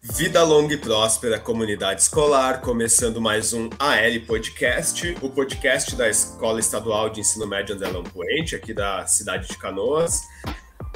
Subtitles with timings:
[0.00, 6.60] Vida longa e próspera comunidade escolar, começando mais um AL Podcast, o podcast da Escola
[6.60, 10.22] Estadual de Ensino Médio André Lampuente, aqui da cidade de Canoas.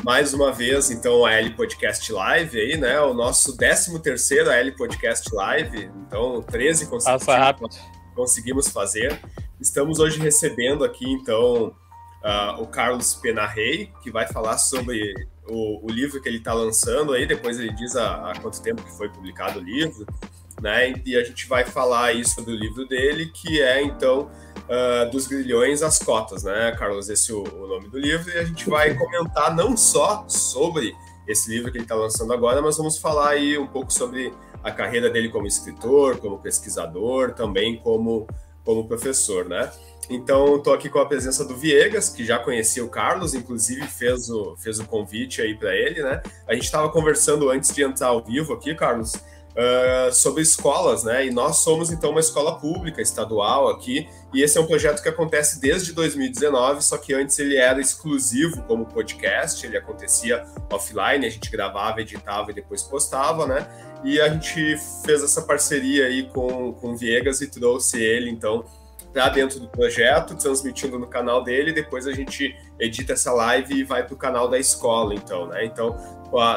[0.04, 3.00] Mais uma vez, então, o AL Podcast Live aí, né?
[3.00, 7.80] O nosso 13 terceiro AL Podcast Live, então 13 conseguimos,
[8.14, 9.20] conseguimos fazer.
[9.60, 11.74] Estamos hoje recebendo aqui, então,
[12.22, 15.14] uh, o Carlos Penarrey, que vai falar sobre
[15.48, 18.92] o, o livro que ele está lançando aí, depois ele diz há, quanto tempo que
[18.92, 20.06] foi publicado o livro,
[20.60, 20.94] né?
[21.04, 24.30] E a gente vai falar aí sobre o livro dele, que é então
[24.68, 27.08] uh, dos grilhões às cotas, né, Carlos?
[27.08, 30.94] Esse é o, o nome do livro, e a gente vai comentar não só sobre
[31.26, 34.32] esse livro que ele está lançando agora, mas vamos falar aí um pouco sobre
[34.62, 38.26] a carreira dele como escritor, como pesquisador, também como,
[38.64, 39.70] como professor, né?
[40.14, 44.28] Então, estou aqui com a presença do Viegas, que já conhecia o Carlos, inclusive fez
[44.28, 46.22] o, fez o convite aí para ele, né?
[46.46, 51.26] A gente estava conversando antes de entrar ao vivo aqui, Carlos, uh, sobre escolas, né?
[51.26, 55.08] E nós somos, então, uma escola pública, estadual aqui, e esse é um projeto que
[55.08, 61.30] acontece desde 2019, só que antes ele era exclusivo como podcast, ele acontecia offline, a
[61.30, 63.66] gente gravava, editava e depois postava, né?
[64.04, 68.64] E a gente fez essa parceria aí com, com o Viegas e trouxe ele, então,
[69.12, 73.84] para dentro do projeto, transmitindo no canal dele, depois a gente edita essa live e
[73.84, 75.64] vai para o canal da escola, então, né?
[75.64, 75.96] Então,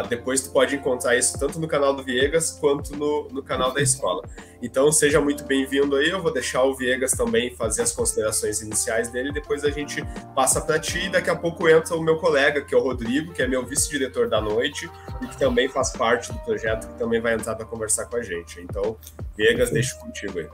[0.07, 3.81] depois tu pode encontrar isso tanto no canal do Viegas quanto no, no canal da
[3.81, 4.23] escola.
[4.61, 9.09] Então, seja muito bem-vindo aí, eu vou deixar o Viegas também fazer as considerações iniciais
[9.09, 10.01] dele, depois a gente
[10.33, 13.33] passa para ti e daqui a pouco entra o meu colega, que é o Rodrigo,
[13.33, 14.89] que é meu vice-diretor da noite
[15.21, 18.23] e que também faz parte do projeto, que também vai entrar para conversar com a
[18.23, 18.61] gente.
[18.61, 18.97] Então,
[19.35, 20.47] Viegas, deixo contigo aí.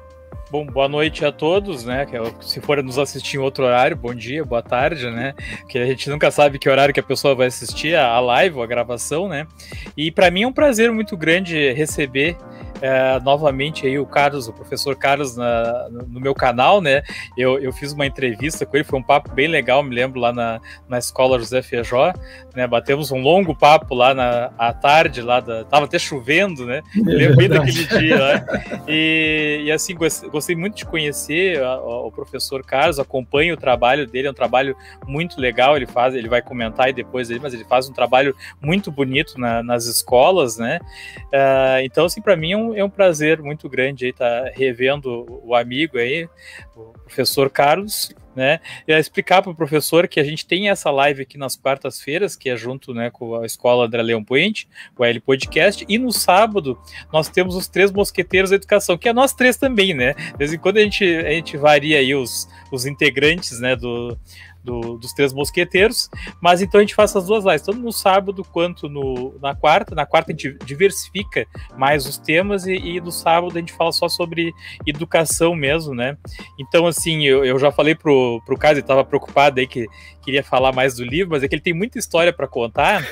[0.52, 2.06] Bom, boa noite a todos, né?
[2.12, 5.34] É se for nos assistir em outro horário, bom dia, boa tarde, né?
[5.70, 8.62] Que a gente nunca sabe que horário que a pessoa vai assistir a live ou
[8.62, 9.48] a gravação, né?
[9.96, 12.36] E para mim é um prazer muito grande receber
[12.82, 17.04] é, novamente aí o Carlos, o professor Carlos na, no meu canal, né?
[17.38, 20.34] Eu, eu fiz uma entrevista com ele, foi um papo bem legal, me lembro lá
[20.34, 22.12] na, na escola José Feijó,
[22.56, 22.66] né?
[22.66, 26.82] Batemos um longo papo lá na à tarde, lá da, tava até chovendo, né?
[26.96, 27.04] Eu
[27.38, 28.46] lembro daquele dia, né?
[28.88, 34.08] E, e assim, gostei muito de conhecer a, a, o professor Carlos, acompanho o trabalho
[34.08, 34.76] dele, é um trabalho
[35.08, 38.36] muito legal, ele faz, ele vai comentar aí depois aí, mas ele faz um trabalho
[38.62, 40.80] muito bonito na, nas escolas, né?
[41.28, 45.42] Uh, então, assim, para mim é um, é um prazer muito grande estar tá revendo
[45.44, 46.28] o amigo aí,
[46.76, 48.60] o professor Carlos, né?
[48.88, 52.50] E explicar para o professor que a gente tem essa live aqui nas quartas-feiras, que
[52.50, 56.80] é junto né, com a Escola André Leão Puente, o L Podcast, e no sábado
[57.12, 60.14] nós temos os três mosqueteiros da educação, que é nós três também, né?
[60.14, 64.18] De vez em quando a gente, a gente varia aí os, os integrantes né, do,
[64.64, 66.10] do, dos Três Mosqueteiros.
[66.40, 69.96] Mas então a gente faz as duas lives, tanto no sábado quanto no, na quarta.
[69.96, 71.46] Na quarta a gente diversifica
[71.78, 74.54] mais os temas e, e no sábado a gente fala só sobre
[74.86, 76.18] educação mesmo, né?
[76.60, 79.88] Então, assim, eu, eu já falei pro, pro Caso, ele estava preocupado aí que
[80.22, 83.02] queria falar mais do livro, mas é que ele tem muita história para contar.
[83.02, 83.08] Né?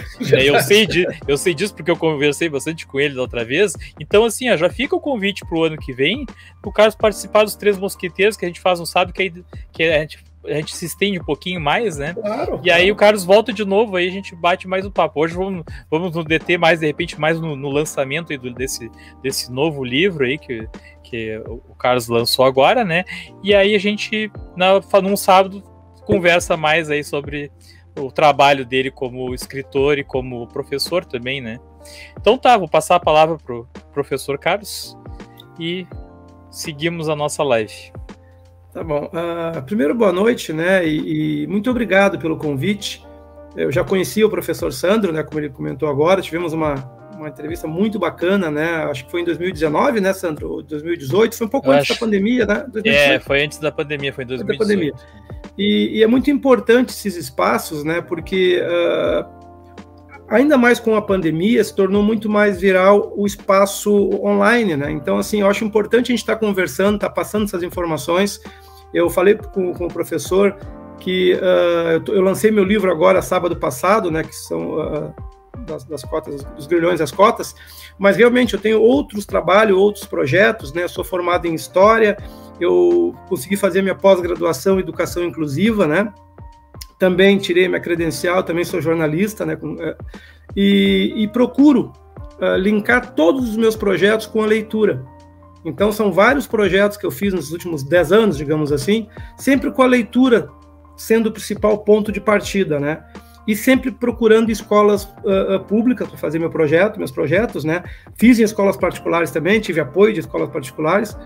[0.49, 3.73] Eu, sei de, eu sei disso porque eu conversei bastante com ele da outra vez.
[3.99, 6.25] Então, assim, ó, já fica o convite pro ano que vem,
[6.61, 9.33] pro Carlos participar dos Três Mosqueteiros, que a gente faz um sábado, que, aí,
[9.71, 12.13] que a gente a gente se estende um pouquinho mais, né?
[12.13, 15.21] Claro, e aí o Carlos volta de novo, aí a gente bate mais um papo.
[15.21, 18.89] Hoje vamos, vamos nos deter mais, de repente, mais no, no lançamento do, desse,
[19.21, 20.67] desse novo livro aí que,
[21.03, 23.03] que o Carlos lançou agora, né?
[23.43, 25.61] E aí a gente, na, num sábado,
[26.05, 27.51] conversa mais aí sobre
[27.97, 31.59] o trabalho dele como escritor e como professor também, né?
[32.19, 34.97] Então tá, vou passar a palavra pro professor Carlos
[35.59, 35.87] e
[36.49, 37.91] seguimos a nossa live.
[38.73, 39.05] Tá bom.
[39.05, 40.87] Uh, primeiro, boa noite, né?
[40.87, 43.03] E, e, muito obrigado pelo convite.
[43.55, 45.23] Eu já conheci o professor Sandro, né?
[45.23, 46.75] Como ele comentou agora, tivemos uma,
[47.17, 48.83] uma entrevista muito bacana, né?
[48.83, 50.61] Acho que foi em 2019, né, Sandro?
[50.61, 51.99] 2018, foi um pouco Eu antes acho...
[51.99, 52.65] da pandemia, né?
[52.71, 52.95] 2018.
[52.95, 54.97] É, foi antes da pandemia, foi em 2018.
[55.57, 58.01] E, e, é muito importante esses espaços, né?
[58.01, 59.38] Porque uh,
[60.29, 63.91] ainda mais com a pandemia, se tornou muito mais viral o espaço
[64.23, 64.91] online, né?
[64.91, 68.39] Então, assim, eu acho importante a gente estar tá conversando, estar tá passando essas informações.
[68.93, 70.55] Eu falei com, com o professor
[70.99, 74.23] que uh, eu, eu, lancei meu livro agora, sábado passado, né?
[74.23, 75.13] Que são uh,
[75.65, 77.55] das, das, cotas, dos grilhões das cotas,
[77.97, 80.83] mas realmente eu tenho outros trabalhos, outros projetos, né?
[80.83, 82.17] Eu sou formado em História,
[82.59, 86.13] eu consegui fazer minha pós-graduação em Educação Inclusiva, né?
[86.99, 89.57] Também tirei minha credencial, também sou jornalista, né?
[89.79, 89.95] É,
[90.55, 91.93] e, e procuro
[92.39, 95.05] uh, linkar todos os meus projetos com a leitura.
[95.63, 99.07] Então, são vários projetos que eu fiz nos últimos 10 anos, digamos assim,
[99.37, 100.49] sempre com a leitura
[100.97, 103.03] sendo o principal ponto de partida, né?
[103.49, 107.83] e sempre procurando escolas uh, públicas para fazer meu projeto, meus projetos, né?
[108.15, 111.17] Fiz em escolas particulares também, tive apoio de escolas particulares,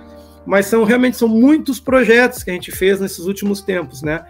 [0.45, 4.23] mas são realmente são muitos projetos que a gente fez nesses últimos tempos, né?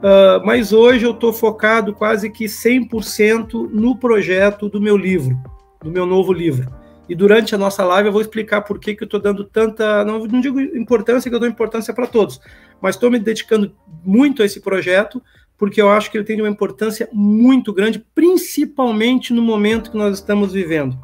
[0.00, 5.38] Uh, mas hoje eu estou focado quase que 100% no projeto do meu livro,
[5.82, 6.70] do meu novo livro.
[7.06, 10.02] E durante a nossa live eu vou explicar por que, que eu estou dando tanta,
[10.04, 12.40] não, não digo importância, que eu dou importância para todos,
[12.80, 15.20] mas estou me dedicando muito a esse projeto,
[15.58, 20.14] porque eu acho que ele tem uma importância muito grande, principalmente no momento que nós
[20.14, 20.96] estamos vivendo.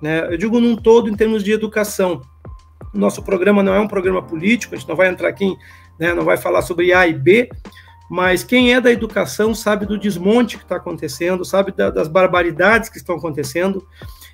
[0.00, 0.32] Né?
[0.32, 2.20] Eu digo num todo em termos de educação.
[2.92, 5.56] Nosso programa não é um programa político, a gente não vai entrar aqui,
[5.98, 7.48] né, não vai falar sobre A e B,
[8.14, 12.88] mas quem é da educação sabe do desmonte que está acontecendo, sabe da, das barbaridades
[12.88, 13.84] que estão acontecendo.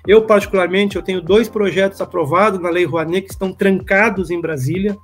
[0.05, 4.95] Eu, particularmente, eu tenho dois projetos aprovados na Lei Rouanet que estão trancados em Brasília,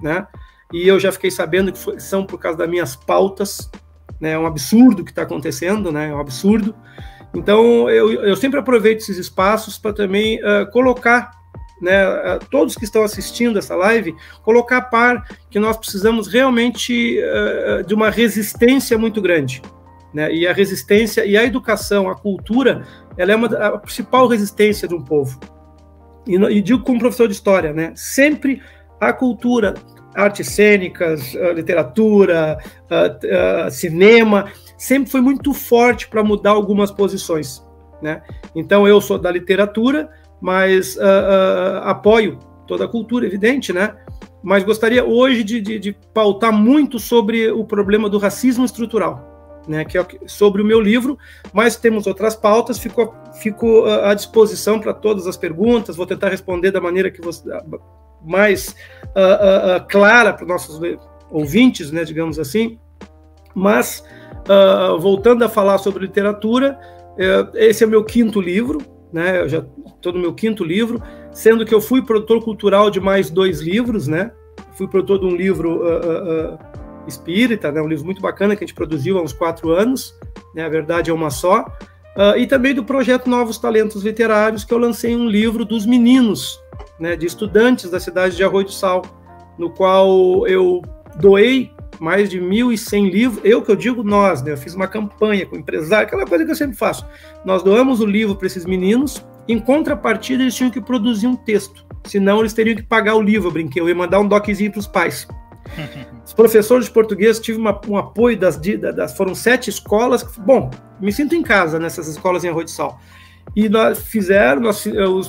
[0.00, 0.26] né?
[0.72, 3.70] E eu já fiquei sabendo que foi, são por causa das minhas pautas,
[4.18, 4.30] né?
[4.30, 6.08] É um absurdo o que está acontecendo, né?
[6.08, 6.74] É um absurdo.
[7.34, 11.32] Então, eu, eu sempre aproveito esses espaços para também uh, colocar
[11.82, 14.14] né, todos que estão assistindo essa live,
[14.44, 19.60] colocar a par que nós precisamos realmente uh, de uma resistência muito grande.
[20.14, 20.32] Né?
[20.32, 22.86] E a resistência e a educação, a cultura,
[23.16, 25.40] ela é uma, a principal resistência de um povo.
[26.24, 27.92] E, e digo como professor de história, né?
[27.96, 28.62] sempre
[29.00, 29.74] a cultura,
[30.14, 32.58] artes cênicas, literatura,
[33.72, 37.66] cinema, sempre foi muito forte para mudar algumas posições.
[38.00, 38.22] Né?
[38.54, 40.10] Então, eu sou da literatura,
[40.42, 42.36] mas uh, uh, apoio
[42.66, 43.94] toda a cultura, evidente, né?
[44.42, 49.84] Mas gostaria hoje de, de, de, pautar muito sobre o problema do racismo estrutural, né?
[49.84, 51.16] Que é sobre o meu livro,
[51.52, 56.28] mas temos outras pautas, fico, fico uh, à disposição para todas as perguntas, vou tentar
[56.28, 57.48] responder da maneira que você,
[58.24, 58.74] mais
[59.88, 60.80] clara para os nossos
[61.30, 62.78] ouvintes, né, digamos assim.
[63.54, 64.02] Mas,
[65.00, 66.78] voltando a falar sobre literatura,
[67.18, 68.80] eh, esse é o meu quinto livro,
[69.12, 69.40] né?
[69.40, 73.30] Eu já estou no meu quinto livro, sendo que eu fui produtor cultural de mais
[73.30, 74.32] dois livros, né?
[74.76, 76.58] Fui produtor de um livro uh, uh, uh,
[77.06, 77.80] espírita, né?
[77.80, 80.14] Um livro muito bacana que a gente produziu há uns quatro anos,
[80.54, 80.64] né?
[80.64, 81.66] A verdade é uma só.
[82.36, 86.58] e também do projeto Novos Talentos Literários, que eu lancei um livro dos meninos,
[86.98, 87.16] né?
[87.16, 89.02] De estudantes da cidade de Arroio do Sal,
[89.58, 90.80] no qual eu
[91.20, 91.70] doei
[92.02, 93.40] mais de 1.100 livros.
[93.44, 94.52] Eu que eu digo nós, né?
[94.52, 97.06] Eu fiz uma campanha com empresário, aquela coisa que eu sempre faço.
[97.44, 101.86] Nós doamos o livro para esses meninos, em contrapartida eles tinham que produzir um texto,
[102.04, 104.80] senão eles teriam que pagar o livro, eu brinquei, eu ia mandar um doczinho para
[104.80, 105.28] os pais.
[106.26, 110.24] Os professores de português tive uma, um apoio das, das, foram sete escolas.
[110.38, 110.70] Bom,
[111.00, 112.98] me sinto em casa nessas escolas em Arroio de Sal.
[113.54, 114.84] E nós fizeram, nós,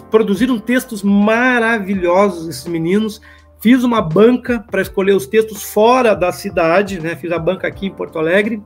[0.09, 3.21] produziram textos maravilhosos esses meninos.
[3.63, 7.15] Fiz uma banca para escolher os textos fora da cidade, né?
[7.15, 8.61] Fiz a banca aqui em Porto Alegre.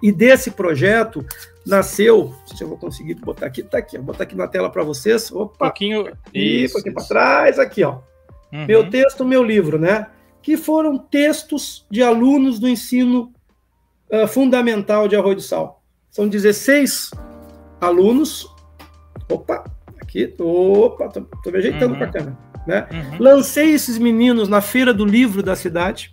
[0.00, 1.26] E desse projeto
[1.66, 4.84] nasceu, se eu vou conseguir botar aqui, tá aqui, vou botar aqui na tela para
[4.84, 5.32] vocês.
[5.32, 7.98] Opa, um pouquinho, e um pouquinho para trás, aqui, ó.
[8.52, 8.64] Uhum.
[8.64, 10.06] Meu texto, meu livro, né?
[10.40, 13.32] Que foram textos de alunos do ensino
[14.08, 15.82] uh, fundamental de Arroio do Sal.
[16.12, 17.10] São 16
[17.80, 18.48] alunos.
[19.28, 19.64] Opa,
[20.00, 21.98] aqui, opa, tô, tô me ajeitando uhum.
[21.98, 22.86] para a câmera né?
[22.90, 23.16] Uhum.
[23.18, 26.12] Lancei esses meninos na feira do livro da cidade.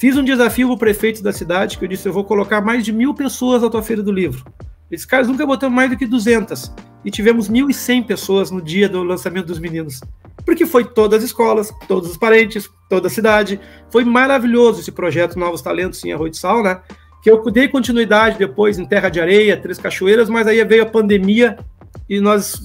[0.00, 2.84] Fiz um desafio para o prefeito da cidade, que eu disse: eu vou colocar mais
[2.84, 4.44] de mil pessoas na tua feira do livro.
[4.90, 6.72] Esses caras nunca botamos mais do que 200.
[7.04, 10.00] E tivemos 1.100 pessoas no dia do lançamento dos meninos.
[10.44, 13.60] Porque foi todas as escolas, todos os parentes, toda a cidade.
[13.90, 16.80] Foi maravilhoso esse projeto Novos Talentos em Arroio de Sal, né?
[17.22, 20.86] Que eu dei continuidade depois em Terra de Areia, Três Cachoeiras, mas aí veio a
[20.86, 21.56] pandemia
[22.08, 22.60] e nós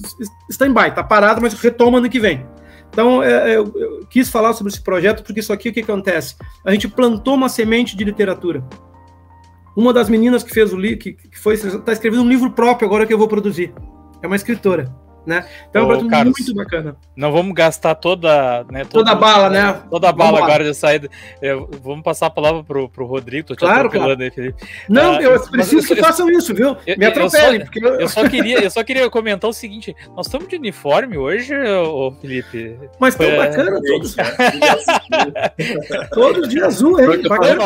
[0.48, 2.46] está em baixo, tá parado, mas retoma ano que vem.
[2.90, 5.80] Então, é, é, eu, eu, quis falar sobre esse projeto porque isso aqui o que
[5.80, 6.36] acontece?
[6.64, 8.64] A gente plantou uma semente de literatura.
[9.76, 12.86] Uma das meninas que fez o livro, que, que foi, está escrevendo um livro próprio
[12.86, 13.72] agora que eu vou produzir.
[14.22, 14.92] É uma escritora.
[15.26, 15.44] Né?
[15.68, 16.96] Então Ô, é um projeto Carlos, muito bacana.
[17.14, 19.80] Não vamos gastar toda, né, toda a bala, né?
[19.90, 21.08] Toda a bala agora de saída.
[21.42, 23.48] Eu, vamos passar a palavra pro, pro Rodrigo.
[23.48, 24.16] Tô te claro, claro.
[24.18, 24.64] Aí, Felipe.
[24.88, 26.76] Não, ah, eu preciso que eu, façam isso, viu?
[26.86, 27.60] Eu, Me atropelem.
[27.60, 28.08] Eu, porque eu...
[28.08, 32.78] só queria, eu só queria comentar o seguinte: nós estamos de uniforme hoje, ô, Felipe.
[32.98, 33.36] Mas tão é...
[33.36, 34.16] bacana todos.
[36.12, 37.22] todos de azul, hein?
[37.28, 37.64] Bacana.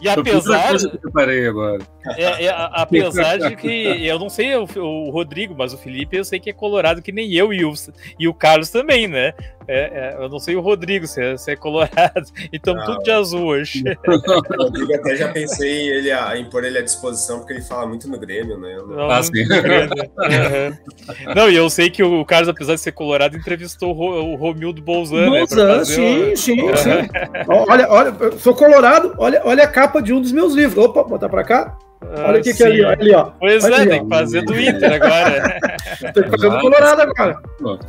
[0.00, 0.72] E apesar.
[0.74, 1.82] Eu agora.
[2.16, 3.68] É, é, apesar de que
[4.06, 7.12] eu não sei o, o, Rodrigo, mas o Felipe eu sei que é colorado que
[7.12, 7.72] nem eu e o,
[8.18, 9.32] e o Carlos também, né?
[9.70, 11.98] É, é, eu não sei o Rodrigo se é, se é colorado.
[12.50, 13.84] Então tudo de azul hoje.
[14.08, 17.86] O Rodrigo até já pensei ele a, em pôr ele à disposição, porque ele fala
[17.86, 18.76] muito no Grêmio, né?
[18.86, 19.42] Não, ah, sim.
[19.42, 21.34] uhum.
[21.34, 24.80] não, e eu sei que o Carlos, apesar de ser colorado, entrevistou o, o Romildo
[24.80, 25.30] Bolzan.
[25.30, 27.08] Né, Bolzan, né, sim, sim, sim.
[27.48, 30.82] olha, olha, eu sou colorado, olha, olha a capa de um dos meus livros.
[30.82, 31.78] Opa, botar para cá.
[32.00, 33.24] Olha o que, que é ali, ó, ali, ó.
[33.38, 34.04] Pois Olha é, ali, tem ó.
[34.04, 35.60] que fazer do Inter agora.
[36.14, 37.42] Tem que fazer do Colorado agora.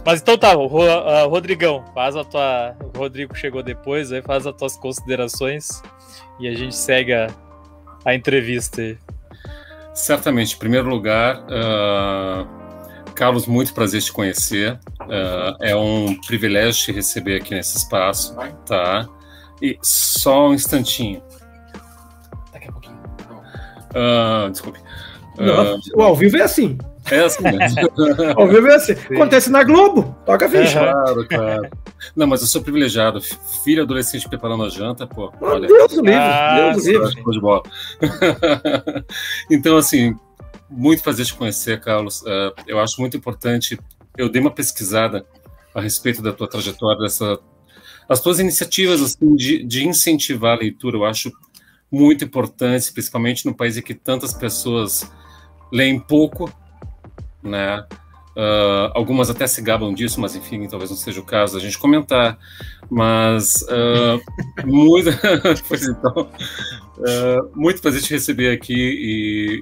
[0.03, 2.75] Mas então tá, ah, Rodrigão, faz a tua.
[2.95, 5.81] O Rodrigo chegou depois, aí faz as tuas considerações
[6.39, 7.27] e a gente segue a,
[8.03, 8.97] a entrevista aí.
[9.93, 12.47] Certamente, em primeiro lugar, ah,
[13.13, 14.79] Carlos, muito prazer te conhecer.
[15.01, 18.35] Ah, é um privilégio te receber aqui nesse espaço,
[18.65, 19.07] tá?
[19.61, 21.21] E só um instantinho.
[23.93, 24.79] Ah, desculpe.
[25.37, 26.77] Não, o ao vivo é assim.
[27.09, 27.79] É assim mesmo.
[28.35, 28.91] Ao vivo é assim.
[28.91, 30.15] Acontece na Globo.
[30.25, 30.79] Toca a ficha.
[30.79, 31.69] claro, claro.
[32.15, 33.19] Não, mas eu sou privilegiado.
[33.63, 35.31] Filho adolescente preparando a janta, pô.
[35.39, 37.11] Oh, Olha, Deus do livre, Ah, Deus do livre.
[37.13, 37.63] Show de bola.
[39.49, 40.15] então, assim,
[40.69, 42.21] muito prazer te conhecer, Carlos.
[42.21, 43.79] Uh, eu acho muito importante.
[44.17, 45.25] Eu dei uma pesquisada
[45.73, 47.39] a respeito da tua trajetória, dessa,
[48.07, 50.97] as tuas iniciativas assim, de, de incentivar a leitura.
[50.97, 51.31] Eu acho
[51.91, 55.11] muito importante, principalmente no país em que tantas pessoas
[55.71, 56.51] leem pouco,
[57.43, 57.85] né?
[58.39, 61.77] Uh, algumas até se gabam disso, mas enfim, talvez não seja o caso da gente
[61.77, 62.37] comentar.
[62.89, 64.21] Mas uh,
[64.65, 65.09] muito,
[65.67, 66.29] pois então,
[66.97, 69.61] uh, muito prazer te receber aqui e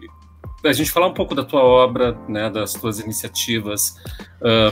[0.68, 3.96] a gente falar um pouco da tua obra, né, das tuas iniciativas,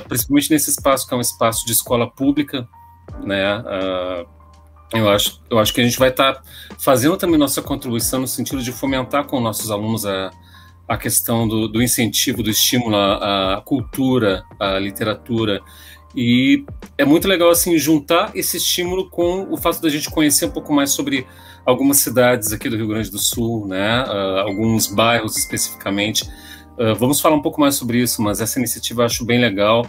[0.09, 2.67] principalmente nesse espaço que é um espaço de escola pública,
[3.23, 3.63] né?
[4.93, 6.43] Eu acho, eu acho que a gente vai estar tá
[6.77, 10.31] fazendo também nossa contribuição no sentido de fomentar com nossos alunos a
[10.87, 15.59] a questão do, do, incentivo, do estímulo à, cultura, à literatura.
[16.15, 16.63] E
[16.97, 20.71] é muito legal assim juntar esse estímulo com o fato da gente conhecer um pouco
[20.71, 21.27] mais sobre
[21.65, 24.03] algumas cidades aqui do Rio Grande do Sul, né?
[24.03, 26.23] Uh, alguns bairros especificamente.
[26.77, 29.85] Uh, vamos falar um pouco mais sobre isso, mas essa iniciativa eu acho bem legal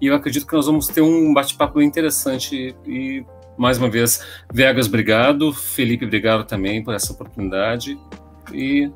[0.00, 3.24] e eu acredito que nós vamos ter um bate-papo interessante e
[3.56, 4.22] mais uma vez,
[4.52, 7.98] Vegas, obrigado, Felipe, obrigado também por essa oportunidade
[8.52, 8.90] e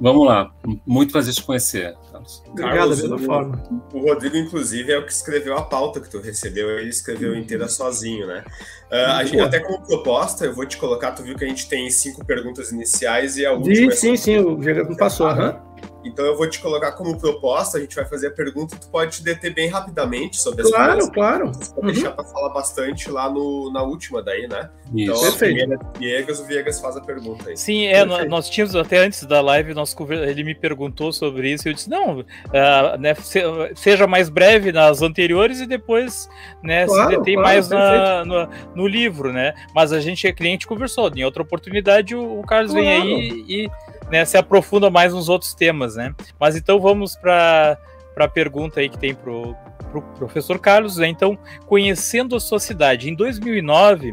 [0.00, 0.50] Vamos lá.
[0.86, 2.42] Muito prazer te conhecer, Carlos.
[2.46, 3.62] Obrigado, Carlos, da mesma o, forma.
[3.92, 6.70] O Rodrigo, inclusive, é o que escreveu a pauta que tu recebeu.
[6.78, 8.44] Ele escreveu inteira sozinho, né?
[8.90, 11.12] Uh, a gente, até como proposta, eu vou te colocar.
[11.12, 13.92] Tu viu que a gente tem cinco perguntas iniciais e a última.
[13.92, 14.38] Sim, sim, sim.
[14.38, 15.26] O Diego não passou.
[15.26, 15.71] Aham.
[16.04, 18.88] Então eu vou te colocar como proposta, a gente vai fazer a pergunta e tu
[18.88, 21.10] pode te deter bem rapidamente sobre as Claro, coisas.
[21.10, 21.52] claro.
[21.76, 24.68] Vou deixar para falar bastante lá no, na última daí, né?
[24.94, 25.12] Isso.
[25.12, 25.72] Então Perfeito.
[25.74, 27.56] é Viegas, o Viegas faz a pergunta aí.
[27.56, 28.28] Sim, é, Perfeito.
[28.30, 31.88] nós tínhamos até antes da live, nós, ele me perguntou sobre isso e eu disse,
[31.88, 33.42] não, ah, né, se-
[33.76, 36.28] seja mais breve nas anteriores e depois
[36.64, 39.54] né, Claro, se detém claro, mais na- no, no livro, né?
[39.74, 41.10] Mas a gente é cliente conversou.
[41.14, 43.02] Em outra oportunidade, o, o Carlos vem Claro.
[43.02, 43.70] aí e
[44.12, 46.14] né, se aprofunda mais nos outros temas, né?
[46.38, 47.78] Mas então vamos para
[48.14, 49.56] a pergunta aí que tem pro,
[49.90, 51.08] pro professor Carlos, né?
[51.08, 53.08] Então, conhecendo a sua cidade.
[53.08, 54.12] Em 2009,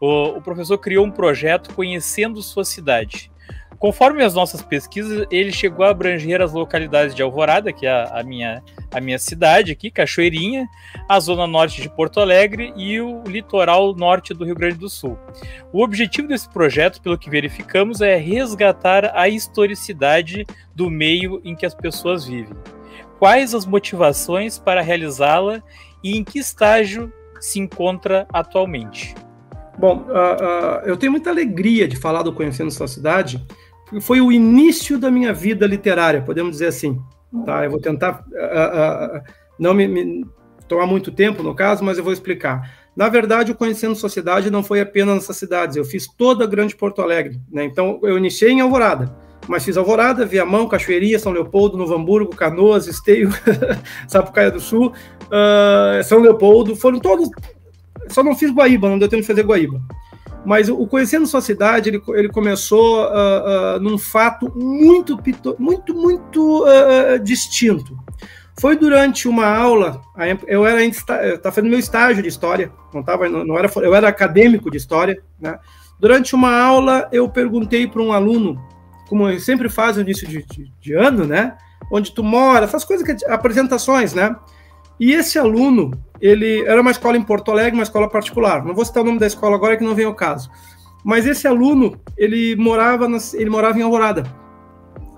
[0.00, 3.28] o, o professor criou um projeto Conhecendo Sua Cidade.
[3.80, 8.20] Conforme as nossas pesquisas, ele chegou a abranger as localidades de Alvorada, que é a,
[8.20, 10.68] a minha, a minha cidade aqui, Cachoeirinha,
[11.08, 15.18] a zona norte de Porto Alegre e o litoral norte do Rio Grande do Sul.
[15.72, 21.64] O objetivo desse projeto, pelo que verificamos, é resgatar a historicidade do meio em que
[21.64, 22.58] as pessoas vivem.
[23.18, 25.62] Quais as motivações para realizá-la
[26.04, 27.10] e em que estágio
[27.40, 29.14] se encontra atualmente?
[29.78, 33.42] Bom, ah, ah, eu tenho muita alegria de falar do Conhecendo Sua Cidade,
[34.00, 37.00] foi o início da minha vida literária, podemos dizer assim.
[37.44, 37.64] Tá?
[37.64, 39.22] Eu vou tentar ah, ah,
[39.58, 40.26] não me, me
[40.68, 42.78] tomar muito tempo no caso, mas eu vou explicar.
[42.94, 46.46] Na verdade, o Conhecendo Sua Cidade não foi apenas nessas cidades, eu fiz toda a
[46.46, 47.40] Grande Porto Alegre.
[47.50, 47.64] Né?
[47.64, 49.14] Então, eu iniciei em Alvorada,
[49.48, 53.30] mas fiz Alvorada, Viamão, Cachoeirinha, São Leopoldo, Novo Hamburgo, Canoas, Esteio,
[54.06, 54.92] Sapucaia do Sul,
[55.30, 57.30] ah, São Leopoldo, foram todos
[58.10, 59.80] só não fiz Guaíba, não deu tempo de fazer Guaíba.
[60.44, 65.18] Mas o Conhecendo Sua Cidade, ele, ele começou uh, uh, num fato muito,
[65.58, 67.96] muito, muito uh, distinto.
[68.58, 70.02] Foi durante uma aula,
[70.46, 74.70] eu era estava fazendo meu estágio de história, não tava, não, era, eu era acadêmico
[74.70, 75.58] de história, né?
[75.98, 78.60] Durante uma aula, eu perguntei para um aluno,
[79.08, 81.56] como eu sempre faço no início de, de- de ano, né?
[81.90, 84.36] Onde tu mora, essas coisas que apresentações, né?
[85.00, 88.62] E esse aluno, ele era uma escola em Porto Alegre, uma escola particular.
[88.64, 90.50] Não vou citar o nome da escola agora que não vem ao caso.
[91.02, 94.24] Mas esse aluno, ele morava, nas- ele morava em Alvorada.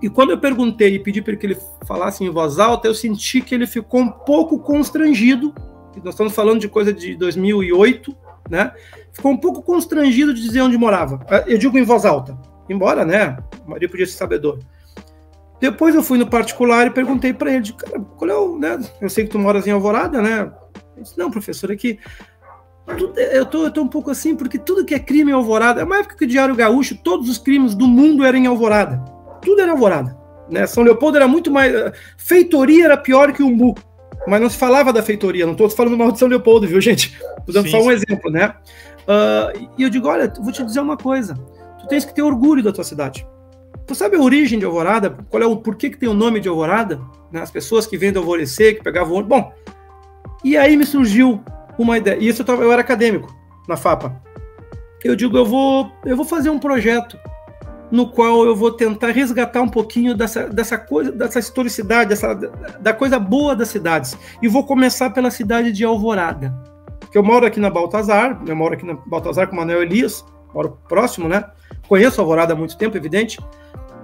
[0.00, 3.40] E quando eu perguntei e pedi para que ele falasse em voz alta, eu senti
[3.40, 5.52] que ele ficou um pouco constrangido.
[6.04, 8.14] Nós estamos falando de coisa de 2008,
[8.48, 8.72] né?
[9.12, 11.20] Ficou um pouco constrangido de dizer onde morava.
[11.46, 12.38] Eu digo em voz alta.
[12.68, 13.36] Embora, né?
[13.66, 14.58] Maioria podia ser sabedor.
[15.62, 18.81] Depois eu fui no particular e perguntei para ele, cara, qual é o, né?
[19.00, 20.50] Eu sei que tu moras em Alvorada, né?
[20.97, 22.00] Ele disse, não, professor, é que
[22.99, 25.81] tudo- eu, tô, eu tô um pouco assim, porque tudo que é crime em Alvorada,
[25.81, 28.97] é uma época que o Diário Gaúcho, todos os crimes do mundo eram em Alvorada.
[29.40, 30.19] tudo era Alvorada.
[30.50, 30.66] Né?
[30.66, 31.73] São Leopoldo era muito mais.
[32.19, 33.76] Feitoria era pior que Umbu,
[34.26, 35.47] mas não se falava da feitoria.
[35.47, 37.16] Não estou falando mal de São Leopoldo, viu, gente?
[37.38, 37.90] Estou dando sim, só um sim.
[37.92, 38.52] exemplo, né?
[39.02, 41.35] Uh, e eu digo: olha, vou te dizer uma coisa.
[41.78, 43.25] Tu tens que ter orgulho da tua cidade.
[43.86, 45.10] Tu sabe a origem de Alvorada?
[45.28, 47.00] Qual é o porquê que tem o nome de Alvorada?
[47.30, 47.40] Né?
[47.40, 49.22] As pessoas que vêm do alvorecer, que pegavam.
[49.22, 49.52] Bom,
[50.44, 51.42] e aí me surgiu
[51.78, 52.18] uma ideia.
[52.18, 53.34] E isso eu, tava, eu era acadêmico
[53.68, 54.20] na FAPA.
[55.04, 57.18] Eu digo, eu vou, eu vou fazer um projeto
[57.90, 62.94] no qual eu vou tentar resgatar um pouquinho dessa, dessa coisa, dessa historicidade, dessa, da
[62.94, 64.16] coisa boa das cidades.
[64.40, 66.54] E vou começar pela cidade de Alvorada.
[67.10, 70.24] Que eu moro aqui na Baltazar, eu moro aqui na Baltazar com o Manuel Elias,
[70.54, 71.44] moro próximo, né?
[71.86, 73.38] Conheço Alvorada há muito tempo, evidente.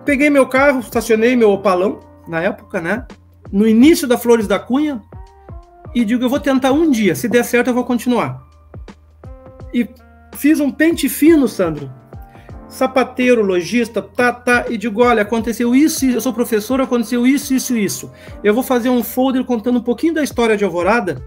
[0.04, 3.06] Peguei meu carro, estacionei meu opalão, na época, né?
[3.50, 5.02] No início da Flores da Cunha,
[5.94, 8.42] e digo, eu vou tentar um dia, se der certo eu vou continuar.
[9.72, 9.88] E
[10.34, 11.90] fiz um pente fino, Sandro.
[12.68, 17.76] Sapateiro, lojista, tá, tá, e digo, olha, aconteceu isso, eu sou professor, aconteceu isso, isso,
[17.76, 18.12] isso.
[18.44, 21.22] Eu vou fazer um folder contando um pouquinho da história de Alvorada,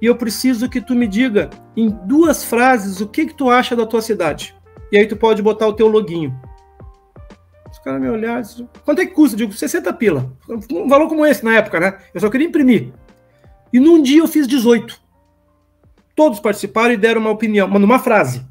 [0.00, 3.74] e eu preciso que tu me diga em duas frases o que que tu acha
[3.74, 4.54] da tua cidade.
[4.92, 6.38] E aí tu pode botar o teu loginho.
[7.86, 8.42] Caras me olharam,
[8.84, 9.36] quanto é que custa?
[9.36, 10.32] Eu digo, 60 pila.
[10.72, 11.96] Um valor como esse na época, né?
[12.12, 12.92] Eu só queria imprimir.
[13.72, 15.00] E num dia eu fiz 18.
[16.16, 18.44] Todos participaram e deram uma opinião, mas numa frase.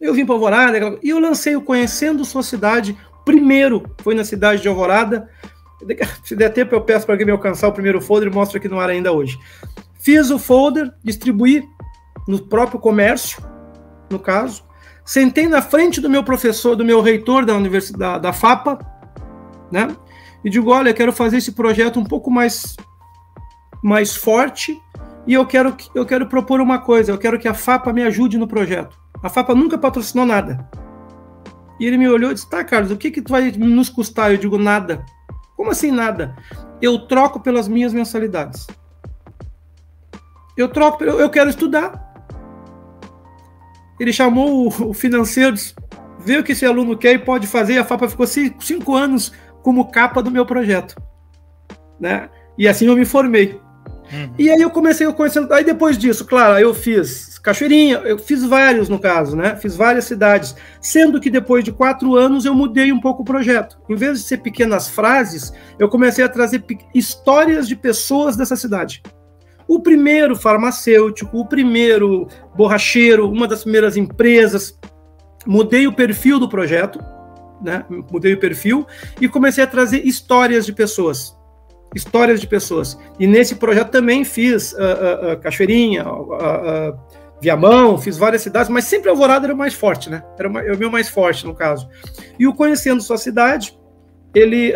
[0.00, 2.96] Eu vim para Alvorada e eu lancei o Conhecendo Sua Cidade.
[3.24, 5.28] Primeiro foi na cidade de Alvorada.
[6.22, 8.68] Se der tempo, eu peço para alguém me alcançar o primeiro folder e mostro aqui
[8.68, 9.36] no ar ainda hoje.
[9.98, 11.64] Fiz o folder, distribuí
[12.28, 13.42] no próprio comércio,
[14.08, 14.62] no caso.
[15.04, 18.78] Sentei na frente do meu professor, do meu reitor da universidade da FAPA,
[19.70, 19.96] né?
[20.44, 22.76] E digo, olha, quero fazer esse projeto um pouco mais
[23.82, 24.80] mais forte
[25.26, 28.38] e eu quero, eu quero propor uma coisa, eu quero que a FAPA me ajude
[28.38, 28.96] no projeto.
[29.22, 30.68] A FAPA nunca patrocinou nada.
[31.78, 34.30] E ele me olhou e disse, tá, Carlos, o que que tu vai nos custar?
[34.30, 35.04] Eu digo, nada.
[35.56, 36.36] Como assim nada?
[36.80, 38.66] Eu troco pelas minhas mensalidades.
[40.56, 42.11] Eu troco, eu, eu quero estudar.
[43.98, 45.74] Ele chamou o, financeiro, disse,
[46.18, 47.74] vê o que esse aluno quer e pode fazer.
[47.74, 50.96] E a FAPA ficou cinco, cinco anos como capa do meu projeto.
[52.00, 52.28] Né?
[52.58, 53.60] E assim eu me formei.
[54.12, 54.34] Uhum.
[54.38, 55.46] E aí eu comecei a conhecer.
[55.52, 59.56] Aí depois disso, claro, eu fiz Cachoeirinha, eu fiz vários no caso, né?
[59.56, 60.54] Fiz várias cidades.
[60.80, 63.78] Sendo que depois de quatro anos eu mudei um pouco o projeto.
[63.88, 69.02] Em vez de ser pequenas frases, eu comecei a trazer histórias de pessoas dessa cidade.
[69.66, 74.78] O primeiro farmacêutico, o primeiro borracheiro, uma das primeiras empresas.
[75.46, 76.98] Mudei o perfil do projeto,
[77.60, 77.84] né?
[78.10, 78.86] Mudei o perfil
[79.20, 81.36] e comecei a trazer histórias de pessoas
[81.94, 82.98] histórias de pessoas.
[83.18, 86.04] E nesse projeto também fiz uh, uh, uh, Cachoeirinha,
[87.40, 90.22] Viamão, fiz várias cidades, mas sempre Alvorada era o mais forte, né?
[90.38, 91.88] Era o meu mais forte, no caso.
[92.38, 93.76] E o Conhecendo Sua Cidade,
[94.34, 94.72] ele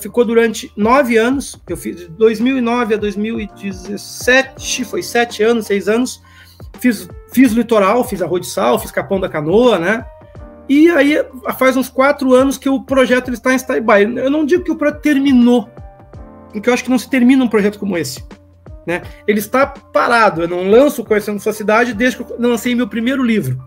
[0.00, 6.22] ficou durante nove anos, eu fiz de 2009 a 2017, foi sete anos, seis anos,
[6.78, 10.04] fiz, fiz litoral, fiz Arroio de Sal, fiz Capão da Canoa, né?
[10.68, 11.24] E aí
[11.58, 14.02] faz uns quatro anos que o projeto ele está em stand-by.
[14.16, 15.70] Eu não digo que o projeto terminou,
[16.52, 18.22] porque eu acho que não se termina um projeto como esse.
[18.84, 19.02] Né?
[19.26, 23.22] Ele está parado, eu não lanço Conhecendo Sua Cidade desde que eu lancei meu primeiro
[23.22, 23.62] livro,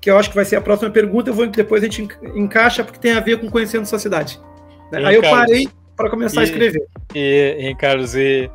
[0.00, 2.84] que eu acho que vai ser a próxima pergunta, eu vou, depois a gente encaixa,
[2.84, 4.40] porque tem a ver com Conhecendo Sua Cidade.
[4.92, 5.04] Né?
[5.04, 6.86] Aí eu parei para começar e, a escrever.
[7.14, 8.50] E, e Carlos, e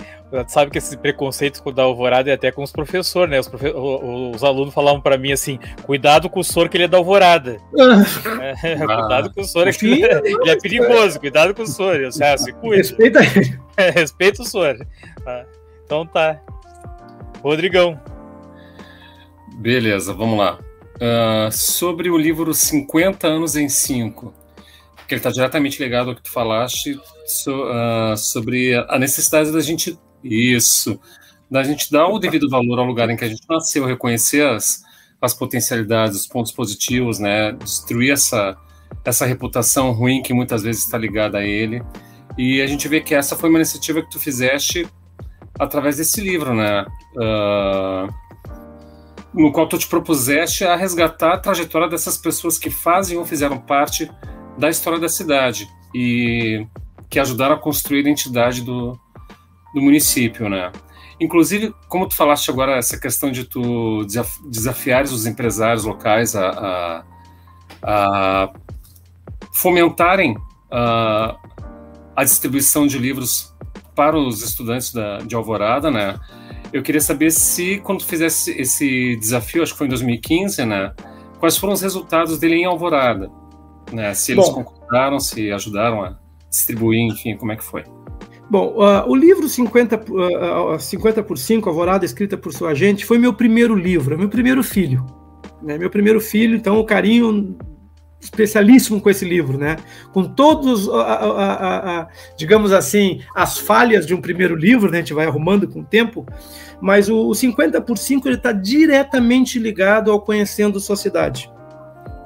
[0.48, 3.40] sabe que esses preconceitos com o da Alvorada é até com os professores, né?
[3.40, 6.88] Os, profe os alunos falavam para mim assim: cuidado com o soro que ele é
[6.88, 7.58] da Alvorada.
[8.64, 11.68] é, ah, cuidado com o soro, que ele, é, ele é perigoso, cuidado com o
[11.68, 12.04] soro.
[12.04, 12.78] Eu, ah, se cuida.
[12.78, 13.60] Respeita ele.
[13.80, 14.86] É, respeita o soro.
[15.26, 15.46] Ah,
[15.86, 16.42] então tá.
[17.42, 17.98] Rodrigão.
[19.56, 20.60] Beleza, vamos lá.
[21.00, 24.34] Uh, sobre o livro 50 anos em 5
[25.10, 29.60] que ele está diretamente ligado ao que tu falaste so, uh, sobre a necessidade da
[29.60, 31.00] gente isso.
[31.50, 34.84] Da gente dar o devido valor ao lugar em que a gente nasceu, reconhecer as,
[35.20, 37.54] as potencialidades, os pontos positivos, né?
[37.54, 38.56] Destruir essa,
[39.04, 41.82] essa reputação ruim que muitas vezes está ligada a ele.
[42.38, 44.88] E a gente vê que essa foi uma iniciativa que tu fizeste
[45.58, 46.86] através desse livro, né?
[47.16, 48.14] Uh,
[49.34, 53.58] no qual tu te propuseste a resgatar a trajetória dessas pessoas que fazem ou fizeram
[53.58, 54.10] parte
[54.58, 56.66] da história da cidade e
[57.10, 59.00] que ajudaram a construir a identidade do,
[59.74, 60.72] do município, né?
[61.20, 64.06] Inclusive, como tu falaste agora, essa questão de tu
[64.46, 67.04] desafiar os empresários locais a, a,
[67.84, 68.54] a
[69.54, 70.38] fomentarem
[70.72, 71.36] a,
[72.16, 73.54] a, distribuição de livros
[73.96, 76.18] para os estudantes da, de Alvorada, né?
[76.72, 80.94] Eu queria saber se, quando tu fizesse esse desafio, acho que foi em 2015, né?
[81.40, 83.32] Quais foram os resultados dele em Alvorada?
[83.92, 84.14] Né?
[84.14, 86.18] Se eles Bom, compraram, se ajudaram a
[86.50, 87.84] distribuir, enfim, como é que foi?
[88.50, 90.06] Bom, uh, o livro 50,
[90.76, 94.64] uh, 50 por 5, Alvorada, escrita por sua gente, foi meu primeiro livro, meu primeiro
[94.64, 95.06] filho.
[95.62, 95.78] Né?
[95.78, 97.58] Meu primeiro filho, então o carinho
[98.20, 99.78] especialíssimo com esse livro, né?
[100.14, 104.98] Com todos, a, a, a, digamos assim, as falhas de um primeiro livro, né?
[104.98, 106.26] A gente vai arrumando com o tempo,
[106.82, 111.50] mas o, o 50 por 5 ele está diretamente ligado ao conhecendo sociedade.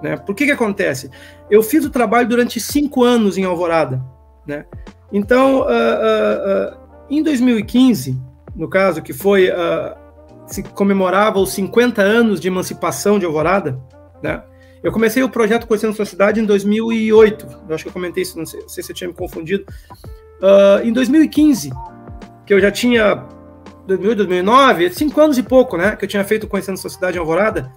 [0.02, 0.18] Né?
[0.18, 1.10] Por que que acontece?
[1.50, 4.04] Eu fiz o trabalho durante cinco anos em Alvorada,
[4.46, 4.66] né?
[5.12, 6.78] Então, uh, uh, uh,
[7.10, 8.20] em 2015,
[8.56, 9.50] no caso que foi
[10.46, 13.80] se comemorava os 50 anos de emancipação de Alvorada,
[14.22, 14.44] né?
[14.84, 17.48] Eu comecei o projeto Conhecendo Sua Cidade em 2008.
[17.70, 19.66] Eu acho que eu comentei isso, não sei, não sei se eu tinha me confundido.
[20.42, 21.72] Uh, em 2015,
[22.46, 23.26] que eu já tinha
[23.88, 25.96] 2008, 2009, cinco anos e pouco, né?
[25.96, 27.72] Que eu tinha feito Conhecendo Sua Cidade em Alvorada.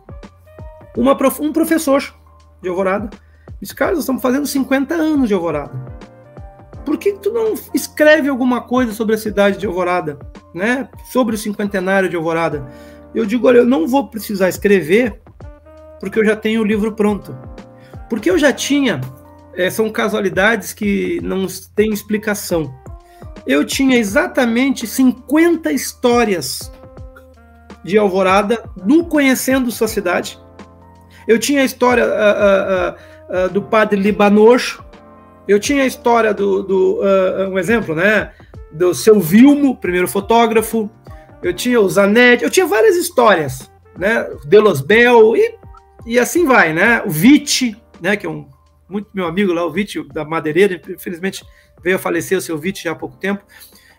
[0.97, 2.03] Uma, um professor
[2.61, 3.11] de Alvorada
[3.61, 5.73] disse, cara, nós estamos fazendo 50 anos de Alvorada.
[6.85, 10.19] Por que tu não escreve alguma coisa sobre a cidade de Alvorada,
[10.53, 10.88] né?
[11.12, 12.66] Sobre o cinquentenário de Alvorada?
[13.14, 15.21] Eu digo, olha, eu não vou precisar escrever
[16.01, 17.37] porque eu já tenho o livro pronto.
[18.09, 19.01] Porque eu já tinha,
[19.55, 22.73] é, são casualidades que não têm explicação.
[23.47, 26.73] Eu tinha exatamente 50 histórias
[27.85, 30.39] de Alvorada no Conhecendo Sua Cidade.
[31.27, 34.85] Eu tinha a história uh, uh, uh, do padre Libanocho.
[35.47, 37.01] Eu tinha a história do, do
[37.53, 38.33] um exemplo, né?
[38.73, 40.91] Do seu Vilmo, primeiro fotógrafo.
[41.41, 42.43] Eu tinha o Zanetti.
[42.43, 44.29] Eu tinha várias histórias, né?
[44.45, 45.55] Delos Bel e
[46.07, 47.03] e assim vai, né?
[47.05, 48.49] O Vite, né, que é um
[48.88, 51.45] muito meu amigo lá, o Vite da Madeireira, infelizmente
[51.83, 53.45] veio a falecer o seu Vite já há pouco tempo.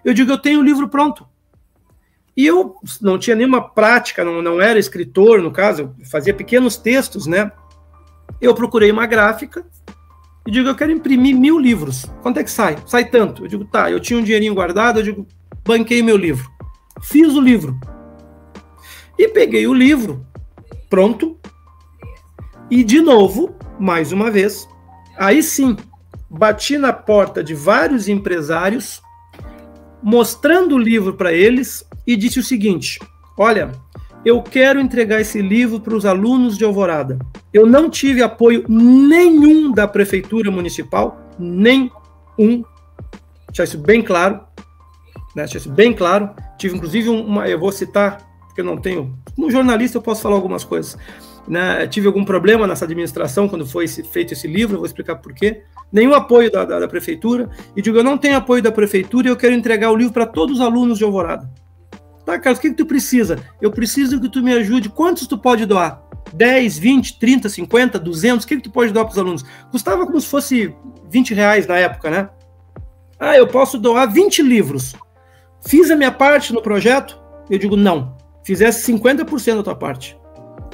[0.04, 1.28] Eu digo, eu tenho o livro pronto.
[2.36, 6.78] E eu não tinha nenhuma prática, não, não era escritor, no caso, eu fazia pequenos
[6.78, 7.52] textos, né?
[8.39, 9.65] Eu procurei uma gráfica
[10.46, 12.06] e digo, eu quero imprimir mil livros.
[12.22, 12.78] Quanto é que sai?
[12.86, 13.43] Sai tanto.
[13.43, 15.28] Eu digo, tá, eu tinha um dinheirinho guardado, eu digo,
[15.65, 16.50] banquei meu livro.
[17.02, 17.78] Fiz o livro.
[19.17, 20.26] E peguei o livro
[20.89, 21.37] pronto,
[22.69, 24.67] e de novo, mais uma vez,
[25.17, 25.75] aí sim,
[26.30, 29.01] bati na porta de vários empresários,
[30.03, 32.99] mostrando o livro para eles e disse o seguinte:
[33.38, 33.71] Olha,
[34.25, 37.17] eu quero entregar esse livro para os alunos de Alvorada.
[37.53, 41.91] Eu não tive apoio nenhum da prefeitura municipal, nem
[42.38, 42.63] um.
[43.47, 44.41] Deixar isso bem claro.
[45.36, 45.43] Né?
[45.43, 46.32] Deixar isso bem claro.
[46.58, 49.17] Tive inclusive uma, eu vou citar, porque eu não tenho.
[49.36, 50.97] Como jornalista, eu posso falar algumas coisas.
[51.48, 55.64] Né, tive algum problema nessa administração quando foi feito esse livro, vou explicar por quê.
[55.92, 57.50] Nenhum apoio da, da, da, prefeitura.
[57.76, 60.26] E digo, eu não tenho apoio da prefeitura e eu quero entregar o livro para
[60.26, 61.50] todos os alunos de Alvorada.
[62.26, 63.40] Tá, Carlos, o que, que tu precisa?
[63.62, 64.90] Eu preciso que tu me ajude.
[64.90, 66.04] Quantos tu pode doar?
[66.34, 68.44] 10, 20, 30, 50, 200?
[68.44, 69.46] O que, que tu pode doar para os alunos?
[69.72, 70.76] Custava como se fosse
[71.10, 72.30] 20 reais na época, né?
[73.18, 74.94] Ah, eu posso doar 20 livros.
[75.66, 77.18] Fiz a minha parte no projeto?
[77.50, 78.18] Eu digo, não.
[78.44, 80.18] Fizesse 50% da tua parte.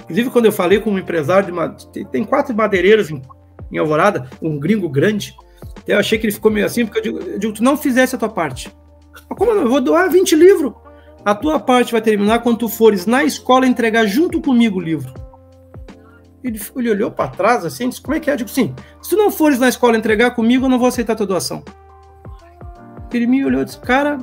[0.04, 1.54] Inclusive, quando eu falei com um empresário
[1.92, 3.22] de tem quatro madeireiros em,
[3.72, 5.36] em Alvorada, um gringo grande,
[5.88, 8.16] eu achei que ele ficou meio assim, porque eu digo, eu digo tu não fizesse
[8.16, 8.74] a tua parte.
[9.30, 9.64] Mas como não?
[9.64, 10.74] Eu vou doar 20 livros.
[11.26, 15.14] A tua parte vai terminar quando tu fores na escola entregar junto comigo o livro.
[16.44, 18.34] Ele, ele olhou para trás assim, disse, como é que é?
[18.34, 21.14] Eu digo, sim, se tu não fores na escola entregar comigo, eu não vou aceitar
[21.14, 21.64] a tua doação.
[23.14, 24.18] Ele me olhou e disse, cara,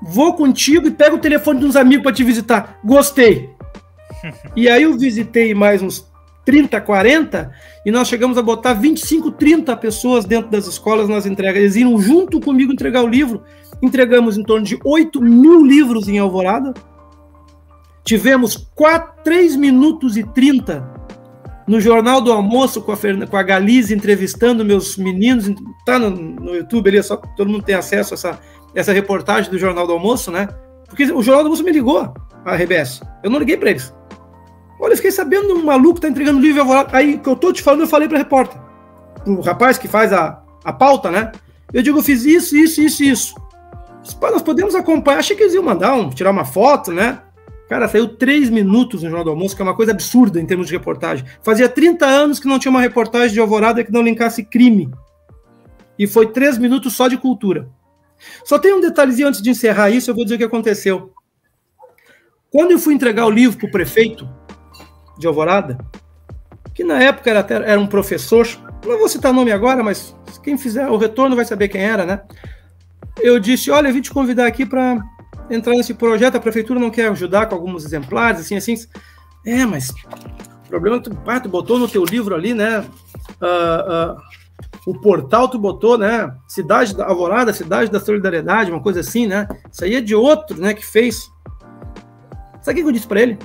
[0.00, 2.78] vou contigo e pega o telefone de uns amigos para te visitar.
[2.82, 3.57] Gostei
[4.56, 6.08] e aí eu visitei mais uns
[6.44, 7.52] 30, 40,
[7.84, 11.60] e nós chegamos a botar 25, 30 pessoas dentro das escolas nas entregas.
[11.60, 13.42] Eles iam junto comigo entregar o livro.
[13.82, 16.72] Entregamos em torno de 8 mil livros em Alvorada.
[18.02, 20.98] Tivemos 4, 3 minutos e 30
[21.68, 25.54] no Jornal do Almoço com a, com a entrevistando meus meninos.
[25.84, 28.40] Tá no, no YouTube ali, é só todo mundo tem acesso a essa,
[28.74, 30.48] essa reportagem do Jornal do Almoço, né?
[30.88, 32.10] Porque o Jornal do Almoço me ligou,
[32.42, 33.02] a RBS.
[33.22, 33.97] Eu não liguei para eles.
[34.80, 36.62] Olha, eu fiquei sabendo um maluco tá entregando livro.
[36.92, 38.60] Aí, que eu tô te falando, eu falei pra repórter.
[39.24, 41.32] Pro rapaz que faz a, a pauta, né?
[41.72, 43.34] Eu digo, eu fiz isso, isso, isso, isso.
[44.20, 45.18] Pô, nós podemos acompanhar.
[45.18, 47.20] Achei que eles iam mandar um, tirar uma foto, né?
[47.68, 50.68] Cara, saiu três minutos no Jornal do Almoço, que é uma coisa absurda em termos
[50.68, 51.26] de reportagem.
[51.42, 54.90] Fazia 30 anos que não tinha uma reportagem de Alvorada que não linkasse crime.
[55.98, 57.68] E foi três minutos só de cultura.
[58.42, 61.12] Só tem um detalhezinho antes de encerrar isso, eu vou dizer o que aconteceu.
[62.50, 64.26] Quando eu fui entregar o livro para o prefeito,
[65.18, 65.78] de Alvorada,
[66.74, 68.46] que na época era, era um professor,
[68.86, 72.22] não vou citar nome agora, mas quem fizer o retorno vai saber quem era, né?
[73.20, 75.02] Eu disse: Olha, eu vim te convidar aqui para
[75.50, 78.74] entrar nesse projeto, a prefeitura não quer ajudar com alguns exemplares, assim, assim.
[79.44, 82.80] É, mas o problema é que tu, tu botou no teu livro ali, né?
[83.40, 84.20] Uh, uh,
[84.86, 86.32] o portal tu botou, né?
[86.46, 89.48] Cidade da Alvorada, Cidade da Solidariedade, uma coisa assim, né?
[89.70, 91.30] Isso aí é de outro, né, que fez.
[92.62, 93.38] Sabe o que eu disse para ele?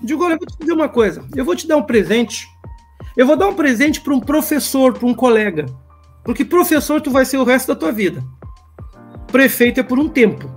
[0.00, 1.24] Digo, olha, eu vou te dizer uma coisa.
[1.34, 2.46] Eu vou te dar um presente.
[3.16, 5.66] Eu vou dar um presente para um professor, para um colega.
[6.24, 8.24] Porque professor tu vai ser o resto da tua vida.
[9.30, 10.50] Prefeito é por um tempo.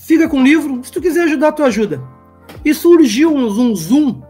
[0.00, 2.02] Fica com o livro, se tu quiser ajudar, tu ajuda.
[2.64, 4.22] E surgiu um zoom zoom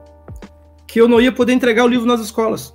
[0.86, 2.74] que eu não ia poder entregar o livro nas escolas.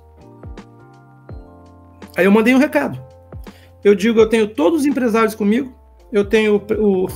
[2.16, 3.00] Aí eu mandei um recado.
[3.84, 5.72] Eu digo, eu tenho todos os empresários comigo,
[6.10, 7.06] eu tenho o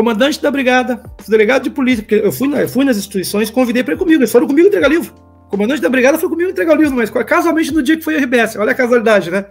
[0.00, 3.92] comandante da brigada, delegado de polícia, porque eu fui, eu fui nas instituições, convidei para
[3.92, 5.12] ir comigo, eles foram comigo entregar livro.
[5.50, 8.56] Comandante da brigada foi comigo entregar livro, mas casualmente no dia que foi a RBS,
[8.56, 9.44] olha a casualidade, né?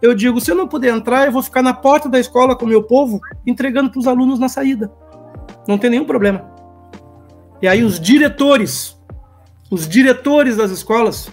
[0.00, 2.64] Eu digo, se eu não puder entrar, eu vou ficar na porta da escola com
[2.64, 4.90] o meu povo, entregando para os alunos na saída.
[5.68, 6.50] Não tem nenhum problema.
[7.60, 8.98] E aí os diretores,
[9.70, 11.30] os diretores das escolas,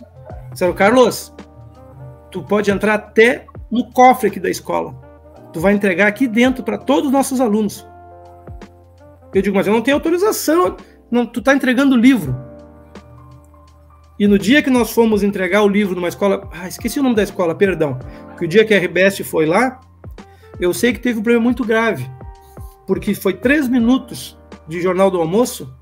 [0.52, 1.34] disseram, Carlos,
[2.30, 4.94] tu pode entrar até no cofre aqui da escola.
[5.54, 7.90] Tu vai entregar aqui dentro para todos os nossos alunos.
[9.34, 10.76] Eu digo, mas eu não tenho autorização.
[11.10, 12.36] Não, tu está entregando o livro.
[14.20, 17.16] E no dia que nós fomos entregar o livro numa escola, ah, esqueci o nome
[17.16, 17.98] da escola, perdão.
[18.38, 19.80] Que o dia que a RBS foi lá,
[20.60, 22.08] eu sei que teve um problema muito grave,
[22.86, 25.74] porque foi três minutos de jornal do almoço,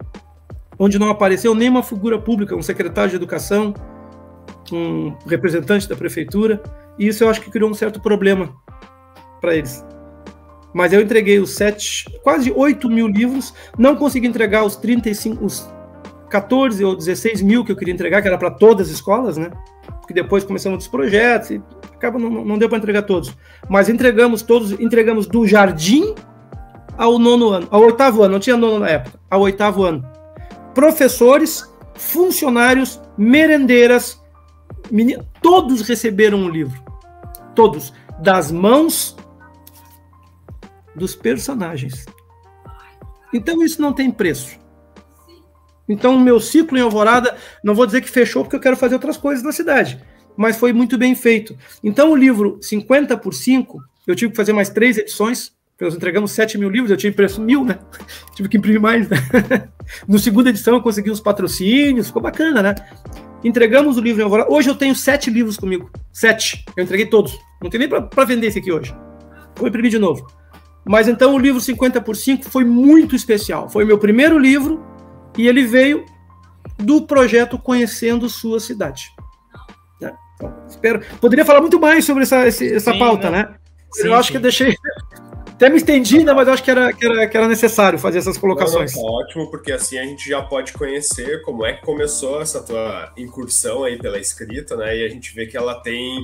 [0.77, 3.73] onde não apareceu nenhuma figura pública, um secretário de educação,
[4.71, 6.63] um representante da prefeitura,
[6.97, 8.55] e isso eu acho que criou um certo problema
[9.41, 9.83] para eles.
[10.73, 15.67] Mas eu entreguei os sete, quase 8 mil livros, não consegui entregar os 35, os
[16.29, 19.49] 14 ou 16 mil que eu queria entregar, que era para todas as escolas, né?
[19.99, 21.61] Porque depois começamos outros projetos e
[21.95, 23.35] acaba não, não deu para entregar todos.
[23.67, 26.13] Mas entregamos todos, entregamos do jardim
[26.97, 30.07] ao nono ano, ao oitavo ano, não tinha nono na época, ao oitavo ano.
[30.75, 34.19] Professores, funcionários, merendeiras,
[34.91, 36.81] Menino, todos receberam um livro.
[37.55, 37.93] Todos.
[38.21, 39.15] Das mãos
[40.95, 42.05] dos personagens.
[43.33, 44.57] Então isso não tem preço.
[45.87, 48.95] Então o meu ciclo em Alvorada, não vou dizer que fechou porque eu quero fazer
[48.95, 49.99] outras coisas na cidade,
[50.37, 51.57] mas foi muito bem feito.
[51.83, 56.31] Então o livro 50 por 5, eu tive que fazer mais três edições, nós entregamos
[56.31, 57.79] 7 mil livros, eu tinha impresso mil, né?
[58.35, 59.07] tive que imprimir mais.
[59.07, 59.17] Né?
[60.07, 62.75] no segunda edição eu consegui os patrocínios, ficou bacana, né?
[63.43, 64.51] Entregamos o livro em Alvorada.
[64.51, 65.89] Hoje eu tenho sete livros comigo.
[66.11, 66.65] Sete.
[66.75, 67.39] Eu entreguei todos.
[67.61, 68.93] Não tem nem para vender esse aqui hoje.
[69.55, 70.27] Vou imprimir de novo.
[70.85, 73.69] Mas então o livro 50 por 5 foi muito especial.
[73.69, 74.83] Foi meu primeiro livro
[75.37, 76.05] e ele veio
[76.77, 79.11] do projeto Conhecendo Sua Cidade.
[80.01, 80.13] Né?
[80.35, 81.01] Então, espero.
[81.19, 83.43] Poderia falar muito mais sobre essa, essa Sim, pauta, né?
[83.43, 83.55] né?
[83.91, 84.31] Sim, eu acho sim.
[84.33, 84.75] que eu deixei
[85.59, 88.19] até me estendi, né, mas eu acho que era, que, era, que era necessário fazer
[88.19, 88.95] essas colocações.
[88.95, 92.41] Não, não, tá ótimo, porque assim a gente já pode conhecer como é que começou
[92.41, 94.95] essa tua incursão aí pela escrita, né?
[94.95, 96.17] E a gente vê que ela tem,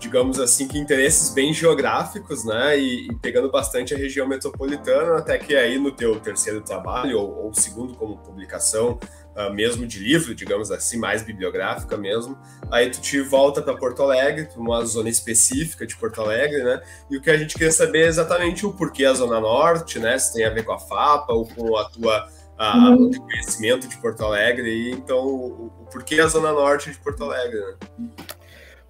[0.00, 2.76] digamos assim, que interesses bem geográficos, né?
[2.80, 7.44] E, e pegando bastante a região metropolitana, até que aí no teu terceiro trabalho, ou,
[7.44, 8.98] ou segundo como publicação,
[9.36, 12.38] uh, mesmo de livro, digamos assim, mais bibliográfica mesmo.
[12.70, 16.80] Aí tu te volta para Porto Alegre, para uma zona específica de Porto Alegre, né?
[17.10, 20.18] E o que a gente queria saber é exatamente o porquê a Zona Norte, né?
[20.18, 23.10] Se tem a ver com a FAPA ou com a tua a, uhum.
[23.10, 24.68] conhecimento de Porto Alegre.
[24.68, 28.08] E, então, o, o porquê a Zona Norte de Porto Alegre, né?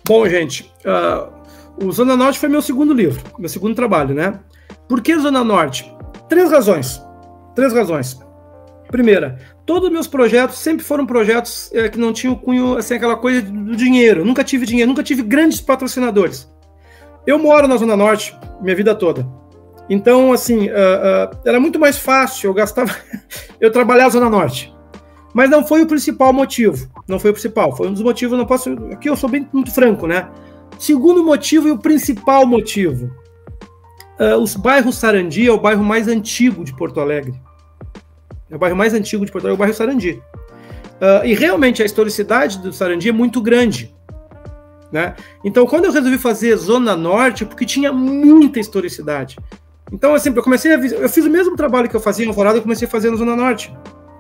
[0.05, 4.41] Bom, gente, uh, o Zona Norte foi meu segundo livro, meu segundo trabalho, né?
[4.89, 5.95] Por que Zona Norte?
[6.29, 7.01] Três razões.
[7.55, 8.19] Três razões.
[8.91, 13.17] Primeira, todos os meus projetos sempre foram projetos é, que não tinham cunho, assim, aquela
[13.17, 14.25] coisa do dinheiro.
[14.25, 16.51] Nunca tive dinheiro, nunca tive grandes patrocinadores.
[17.27, 19.27] Eu moro na Zona Norte minha vida toda.
[19.89, 22.95] Então, assim, uh, uh, era muito mais fácil, eu gastava.
[23.61, 24.75] eu trabalhava na Zona Norte.
[25.33, 26.89] Mas não foi o principal motivo.
[27.07, 27.77] Não foi o principal.
[27.77, 28.71] Foi um dos motivos, não posso.
[28.93, 30.29] Aqui eu sou bem muito franco, né?
[30.79, 33.11] Segundo motivo e o principal motivo.
[34.19, 37.41] Uh, os bairros Sarandi é o bairro mais antigo de Porto Alegre.
[38.51, 40.23] É o bairro mais antigo de Porto Alegre, é o bairro Sarandi.
[41.01, 43.95] Uh, e realmente a historicidade do Sarandi é muito grande.
[44.93, 45.15] Né?
[45.45, 49.39] Então, quando eu resolvi fazer Zona Norte, porque tinha muita historicidade.
[49.93, 52.59] Então, assim, eu comecei a eu fiz o mesmo trabalho que eu fazia em Alvorada,
[52.59, 53.73] eu comecei a fazer na Zona Norte.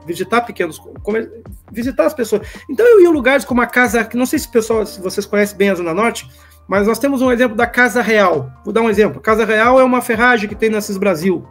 [0.07, 1.29] Visitar pequenos, come,
[1.71, 2.47] visitar as pessoas.
[2.69, 5.57] Então, eu ia em lugares como a Casa, não sei se, pessoal, se vocês conhecem
[5.57, 6.29] bem a Zona Norte,
[6.67, 8.51] mas nós temos um exemplo da Casa Real.
[8.65, 9.21] Vou dar um exemplo.
[9.21, 11.45] Casa Real é uma ferragem que tem na CIS Brasil.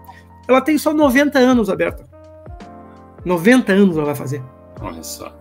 [0.47, 2.07] Ela tem só 90 anos aberta.
[3.25, 4.41] 90 anos ela vai fazer.
[4.81, 5.33] Olha só.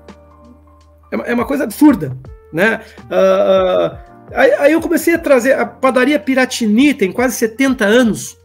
[1.13, 2.17] É, é uma coisa absurda,
[2.53, 2.81] né?
[3.05, 3.99] Uh, uh,
[4.35, 8.39] aí, aí, eu comecei a trazer a padaria Piratini, tem quase 70 anos,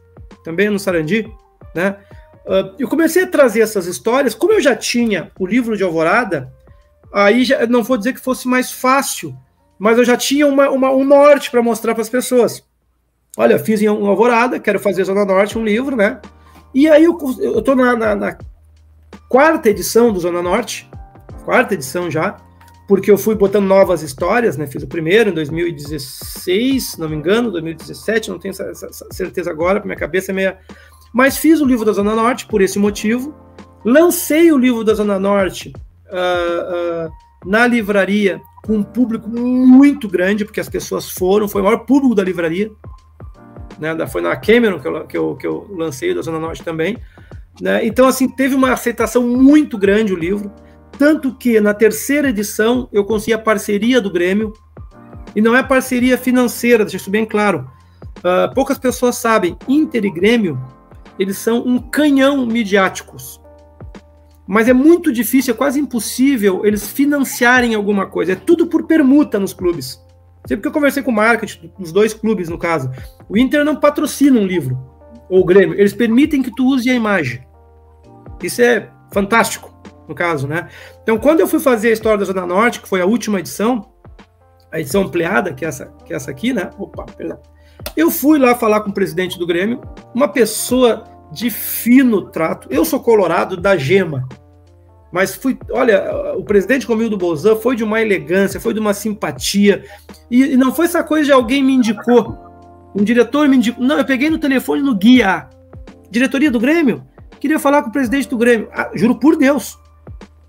[0.43, 1.27] também no Sarandi,
[1.75, 1.97] né?
[2.45, 6.53] Uh, eu comecei a trazer essas histórias, como eu já tinha o livro de Alvorada,
[7.13, 9.35] aí já, não vou dizer que fosse mais fácil,
[9.79, 12.63] mas eu já tinha uma, uma um norte para mostrar para as pessoas.
[13.35, 16.21] Olha, fiz em um Alvorada, quero fazer Zona Norte um livro, né?
[16.73, 18.37] E aí eu, eu tô na, na, na
[19.33, 20.87] quarta edição do Zona Norte,
[21.43, 22.37] quarta edição já,
[22.87, 24.67] porque eu fui botando novas histórias, né?
[24.67, 29.97] Fiz o primeiro em 2016, se não me engano, 2017, não tenho certeza agora, minha
[29.97, 30.59] cabeça é meia.
[31.11, 33.33] Mas fiz o livro da Zona Norte por esse motivo.
[33.83, 35.73] Lancei o livro da Zona Norte
[36.09, 37.11] uh, uh,
[37.43, 42.13] na livraria com um público muito grande, porque as pessoas foram, foi o maior público
[42.13, 42.71] da livraria.
[43.79, 44.05] Né?
[44.05, 46.99] Foi na Cameron que eu, que eu, que eu lancei da Zona Norte também.
[47.61, 47.85] Né?
[47.85, 50.51] Então, assim, teve uma aceitação muito grande o livro.
[50.97, 54.53] Tanto que na terceira edição eu consegui a parceria do Grêmio,
[55.35, 57.69] e não é parceria financeira, deixa isso bem claro.
[58.19, 60.61] Uh, poucas pessoas sabem, Inter e Grêmio,
[61.17, 63.41] eles são um canhão midiáticos.
[64.45, 68.33] Mas é muito difícil, é quase impossível eles financiarem alguma coisa.
[68.33, 70.01] É tudo por permuta nos clubes.
[70.45, 72.91] Sempre que eu conversei com o marketing dos dois clubes, no caso,
[73.29, 74.77] o Inter não patrocina um livro,
[75.29, 77.45] ou o Grêmio, eles permitem que tu use a imagem.
[78.41, 79.73] Isso é fantástico
[80.07, 80.67] no caso, né?
[81.01, 83.93] Então, quando eu fui fazer a história da Zona Norte, que foi a última edição,
[84.71, 86.69] a edição ampliada, que é essa, que é essa aqui, né?
[86.77, 87.39] Opa, perdão.
[87.95, 89.81] Eu fui lá falar com o presidente do Grêmio,
[90.13, 92.67] uma pessoa de fino trato.
[92.69, 94.27] Eu sou colorado da gema,
[95.11, 99.83] mas fui, olha, o presidente Romildo Bolzan foi de uma elegância, foi de uma simpatia,
[100.29, 102.35] e, e, não foi essa coisa de alguém me indicou,
[102.95, 105.47] um diretor me indicou, não, eu peguei no telefone no guia,
[106.09, 107.03] diretoria do Grêmio,
[107.39, 109.77] queria falar com o presidente do Grêmio, ah, juro por Deus,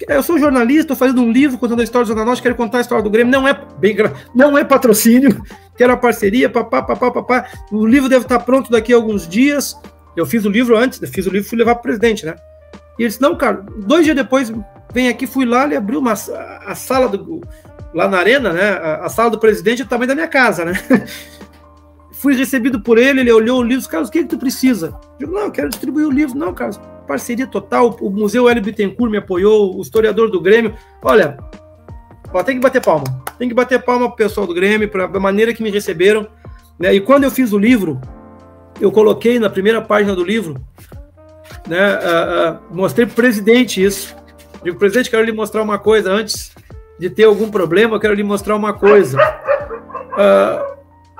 [0.08, 2.78] eu sou jornalista, estou fazendo um livro contando a história do Zona Norte, quero contar
[2.78, 3.32] a história do Grêmio.
[3.32, 3.96] Não é bem,
[4.34, 5.42] não é patrocínio,
[5.76, 7.46] quero a parceria, papá, papá, papá.
[7.70, 9.76] O livro deve estar pronto daqui a alguns dias.
[10.16, 12.34] Eu fiz o livro antes, fiz o livro fui levar para o presidente, né?
[12.98, 14.52] E ele disse, não, cara, dois dias depois,
[14.92, 17.40] vem aqui, fui lá, ele abriu uma, a sala do,
[17.92, 18.70] lá na arena, né?
[18.70, 20.74] A, a sala do presidente é o tamanho da minha casa, né?
[22.24, 24.98] fui recebido por ele, ele olhou o livro, Carlos, o que, é que tu precisa?
[25.20, 26.38] Eu digo, não, eu quero distribuir o livro.
[26.38, 27.94] Não, Carlos, parceria total.
[28.00, 30.74] O Museu Hélio Bittencourt me apoiou, o historiador do Grêmio.
[31.02, 31.36] Olha,
[32.32, 33.04] ó, tem que bater palma.
[33.38, 36.26] Tem que bater palma pro pessoal do Grêmio, para a maneira que me receberam.
[36.78, 36.94] Né?
[36.94, 38.00] E quando eu fiz o livro,
[38.80, 40.54] eu coloquei na primeira página do livro,
[41.68, 44.16] né, uh, uh, mostrei pro presidente isso.
[44.62, 46.52] Digo, presidente, quero lhe mostrar uma coisa antes
[46.98, 49.18] de ter algum problema, eu quero lhe mostrar uma coisa.
[50.14, 50.73] Uh,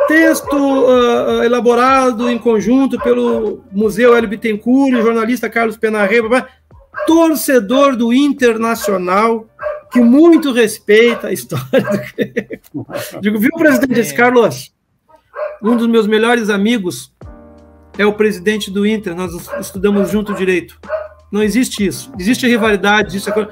[0.06, 6.46] Texto uh, elaborado em conjunto pelo Museu Hélio Bittencourt, jornalista Carlos Penarreba,
[7.06, 9.46] torcedor do Internacional,
[9.90, 14.72] que muito respeita a história do Digo, viu, presidente, esse Carlos?
[15.62, 17.12] Um dos meus melhores amigos
[17.96, 20.78] é o presidente do Inter, nós estudamos junto direito.
[21.32, 22.12] Não existe isso.
[22.18, 23.48] Existe rivalidade, existe a...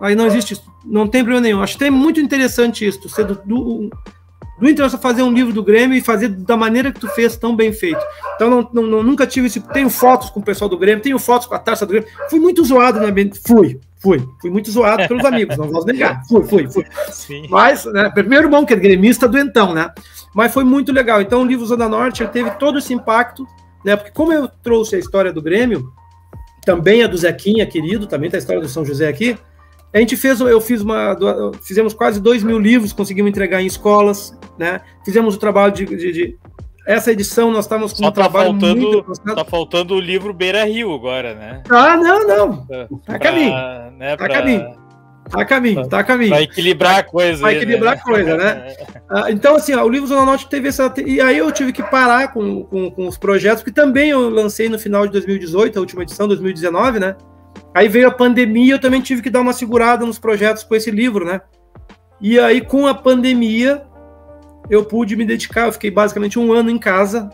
[0.00, 0.64] Aí não existe isso.
[0.84, 1.62] Não tem problema nenhum.
[1.62, 3.90] Acho que é muito interessante isso, ser do, do
[4.58, 7.56] do Internacional fazer um livro do Grêmio e fazer da maneira que tu fez, tão
[7.56, 8.00] bem feito.
[8.36, 9.60] Então, não, não, não, nunca tive esse.
[9.60, 12.08] Tenho fotos com o pessoal do Grêmio, tenho fotos com a taça do Grêmio.
[12.30, 13.12] Fui muito zoado, né?
[13.44, 14.22] Fui, fui.
[14.40, 16.22] Fui muito zoado pelos amigos, não vou negar.
[16.28, 16.84] Fui, fui, fui.
[17.10, 17.46] Sim.
[17.50, 19.90] Mas, né, primeiro bom, que é gremista doentão, né?
[20.34, 21.20] Mas foi muito legal.
[21.20, 23.46] Então, o livro Zona Norte teve todo esse impacto,
[23.84, 23.96] né?
[23.96, 25.92] Porque, como eu trouxe a história do Grêmio,
[26.64, 29.36] também a do Zequinha, querido, também tá a história do São José aqui.
[29.94, 31.16] A gente fez, eu fiz uma,
[31.62, 34.80] fizemos quase dois mil livros, conseguimos entregar em escolas, né?
[35.04, 36.38] Fizemos o trabalho de, de, de
[36.84, 40.34] essa edição nós estávamos com Só um tá trabalho faltando, muito Tá faltando o livro
[40.34, 41.62] Beira Rio agora, né?
[41.70, 42.66] Ah, não, não.
[43.06, 43.54] Tá a caminho.
[43.96, 44.84] Né, tá a caminho.
[45.30, 46.30] Tá a caminho, tá a caminho.
[46.30, 47.40] Vai equilibrar a coisa.
[47.40, 48.00] Vai equilibrar né?
[48.00, 48.76] a coisa, né?
[49.08, 50.92] ah, então, assim, ó, o livro Zona Norte teve essa.
[51.06, 54.68] E aí eu tive que parar com, com, com os projetos, que também eu lancei
[54.68, 57.16] no final de 2018, a última edição, 2019, né?
[57.74, 60.92] Aí veio a pandemia, eu também tive que dar uma segurada nos projetos com esse
[60.92, 61.40] livro, né?
[62.20, 63.82] E aí, com a pandemia,
[64.70, 65.66] eu pude me dedicar.
[65.66, 67.28] Eu fiquei basicamente um ano em casa,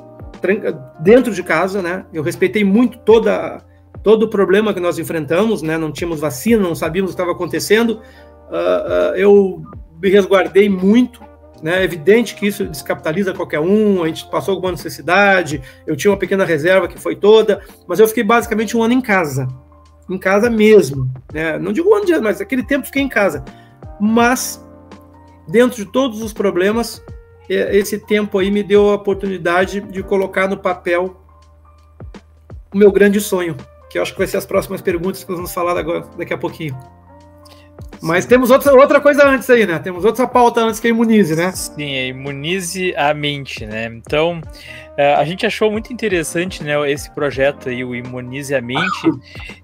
[1.00, 2.06] dentro de casa, né?
[2.10, 3.62] Eu respeitei muito toda,
[4.02, 5.76] todo o problema que nós enfrentamos, né?
[5.76, 8.00] Não tínhamos vacina, não sabíamos o que estava acontecendo.
[8.48, 9.62] Uh, uh, eu
[10.02, 11.20] me resguardei muito,
[11.62, 11.82] né?
[11.82, 16.18] É evidente que isso descapitaliza qualquer um, a gente passou alguma necessidade, eu tinha uma
[16.18, 19.46] pequena reserva que foi toda, mas eu fiquei basicamente um ano em casa
[20.14, 21.10] em casa mesmo.
[21.32, 21.58] Né?
[21.58, 23.44] Não digo um de mas aquele tempo fiquei em casa.
[24.00, 24.64] Mas,
[25.48, 27.02] dentro de todos os problemas,
[27.48, 31.16] esse tempo aí me deu a oportunidade de colocar no papel
[32.72, 33.56] o meu grande sonho,
[33.90, 36.32] que eu acho que vai ser as próximas perguntas que nós vamos falar agora, daqui
[36.32, 36.78] a pouquinho.
[38.02, 39.78] Mas temos outra, outra coisa antes aí, né?
[39.78, 41.52] Temos outra pauta antes que a imunize, né?
[41.52, 43.86] Sim, é imunize a mente, né?
[43.86, 44.40] Então,
[44.96, 49.10] é, a gente achou muito interessante né, esse projeto aí, o Imunize a Mente,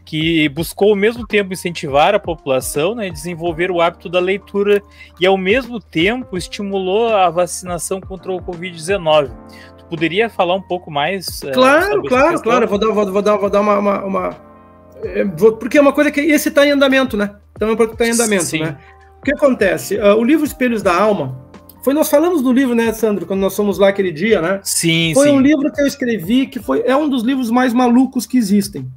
[0.04, 4.82] que buscou ao mesmo tempo incentivar a população né, desenvolver o hábito da leitura
[5.20, 9.30] e, ao mesmo tempo, estimulou a vacinação contra o Covid-19
[9.88, 11.44] poderia falar um pouco mais?
[11.44, 12.66] É, claro, claro, claro.
[12.66, 14.36] Vou dar, vou, vou dar, vou dar uma, uma, uma...
[15.02, 17.36] É, porque é uma coisa que esse está em andamento, né?
[17.54, 18.60] Então é porque está em andamento, Sim.
[18.60, 18.78] né?
[19.20, 19.96] O que acontece?
[19.96, 21.44] Uh, o livro Espelhos da Alma
[21.82, 24.60] foi nós falamos do livro, né, Sandro, quando nós fomos lá aquele dia, né?
[24.62, 25.34] Sim, foi sim.
[25.34, 28.90] um livro que eu escrevi que foi é um dos livros mais malucos que existem,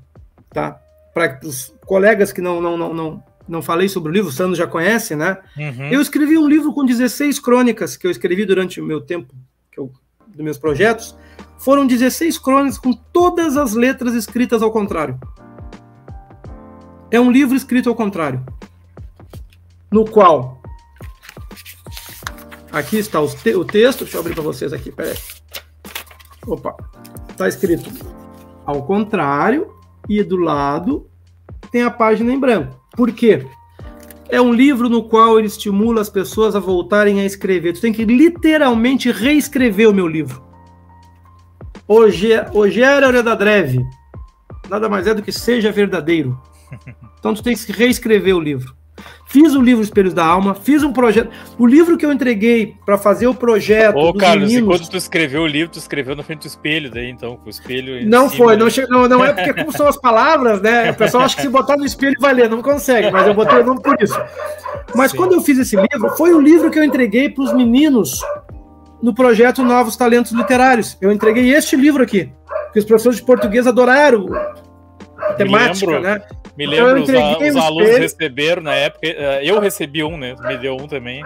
[0.50, 0.80] tá?
[1.14, 4.56] Para os colegas que não não não não não falei sobre o livro, o Sandro
[4.56, 5.38] já conhece, né?
[5.58, 5.89] Uhum.
[5.91, 9.34] Eu escrevi um livro com 16 crônicas que eu escrevi durante o meu tempo
[9.72, 9.91] que eu
[10.39, 11.16] dos meus projetos,
[11.58, 15.20] foram 16 crônicas com todas as letras escritas ao contrário.
[17.12, 18.45] É um livro escrito ao contrário,
[19.91, 20.62] no qual
[22.72, 25.18] aqui está o, te o texto, deixa eu abrir para vocês aqui, peraí.
[26.45, 26.76] Opa,
[27.30, 27.89] está escrito
[28.66, 29.74] ao contrário
[30.07, 31.07] e do lado
[31.72, 32.80] tem a página em branco.
[32.95, 33.45] Por quê?
[34.30, 37.74] É um livro no qual ele estimula as pessoas a voltarem a escrever.
[37.74, 40.43] Tu tem que literalmente reescrever o meu livro.
[41.88, 43.84] Hoje, hoje era hora da dreve.
[44.70, 46.39] Nada mais é do que seja verdadeiro.
[47.20, 48.74] Então tu tem que reescrever o livro.
[49.28, 51.30] Fiz o livro Espelhos da Alma, fiz um projeto.
[51.57, 53.95] O livro que eu entreguei para fazer o projeto.
[53.95, 54.78] Ô, Carlos, meninos...
[54.78, 57.49] quando tu escreveu o livro, tu escreveu na frente do espelho, daí então, com o
[57.49, 58.07] espelho.
[58.09, 58.88] Não foi, não, che...
[58.88, 60.91] não, não é porque, como são as palavras, né?
[60.91, 63.59] O pessoal acha que se botar no espelho vai ler, não consegue, mas eu botei
[63.59, 64.20] o nome por isso.
[64.95, 65.17] Mas Sim.
[65.17, 68.22] quando eu fiz esse livro, foi o livro que eu entreguei para os meninos
[69.01, 70.97] no projeto Novos Talentos Literários.
[70.99, 72.32] Eu entreguei este livro aqui,
[72.72, 74.28] que os professores de português adoraram
[75.17, 76.22] a temática, né?
[76.57, 79.07] Me então, lembro, então, os, os alunos receberam na época.
[79.07, 80.36] Eh, eu recebi um, né?
[80.41, 81.24] Me deu um também.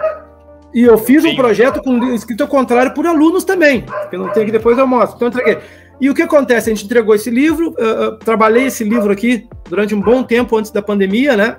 [0.72, 1.30] E eu fiz Sim.
[1.30, 4.86] um projeto com escrito ao contrário por alunos também, que não tem que depois eu
[4.86, 5.16] mostro.
[5.16, 5.58] Então eu entreguei.
[6.00, 6.70] E o que acontece?
[6.70, 10.72] A gente entregou esse livro, uh, trabalhei esse livro aqui durante um bom tempo antes
[10.72, 11.56] da pandemia, né?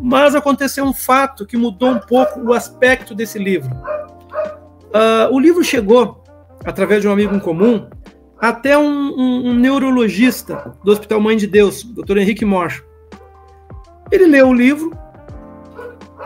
[0.00, 3.70] Mas aconteceu um fato que mudou um pouco o aspecto desse livro.
[3.70, 6.22] Uh, o livro chegou,
[6.64, 7.88] através de um amigo em comum,
[8.40, 12.18] até um, um, um neurologista do Hospital Mãe de Deus, Dr.
[12.18, 12.82] Henrique Morsch.
[14.10, 14.96] Ele leu o livro,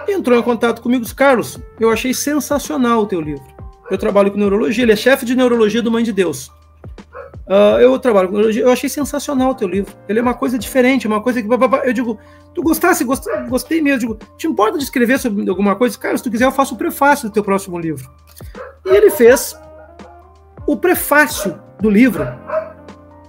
[0.08, 3.44] entrou em contato comigo, Carlos, eu achei sensacional o teu livro.
[3.90, 6.50] Eu trabalho com neurologia, ele é chefe de neurologia do Mãe de Deus.
[7.46, 9.92] Uh, eu trabalho com neurologia, eu achei sensacional o teu livro.
[10.08, 11.48] Ele é uma coisa diferente, uma coisa que.
[11.84, 12.18] Eu digo,
[12.54, 14.00] tu gostasse, gostei, gostei mesmo.
[14.00, 15.98] Digo, te importa de escrever sobre alguma coisa?
[15.98, 18.10] Cara, se tu quiser, eu faço o prefácio do teu próximo livro.
[18.86, 19.54] E ele fez
[20.66, 22.26] o prefácio do livro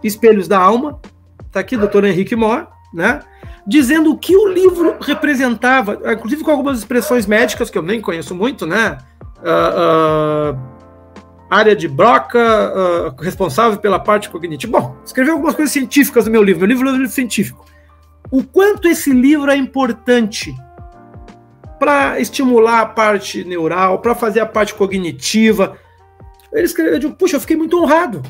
[0.02, 1.00] Espelhos da Alma,
[1.46, 3.20] está aqui, doutor Henrique Mor, né?
[3.68, 8.34] Dizendo o que o livro representava, inclusive com algumas expressões médicas que eu nem conheço
[8.34, 8.98] muito, né?
[9.40, 10.60] Uh, uh,
[11.50, 14.80] área de Broca, uh, responsável pela parte cognitiva.
[14.80, 16.62] Bom, escreveu algumas coisas científicas no meu livro.
[16.62, 17.66] Meu livro é um livro científico.
[18.32, 20.56] O quanto esse livro é importante
[21.78, 25.78] para estimular a parte neural, para fazer a parte cognitiva,
[26.54, 28.22] ele escreveu, eu digo, puxa, eu fiquei muito honrado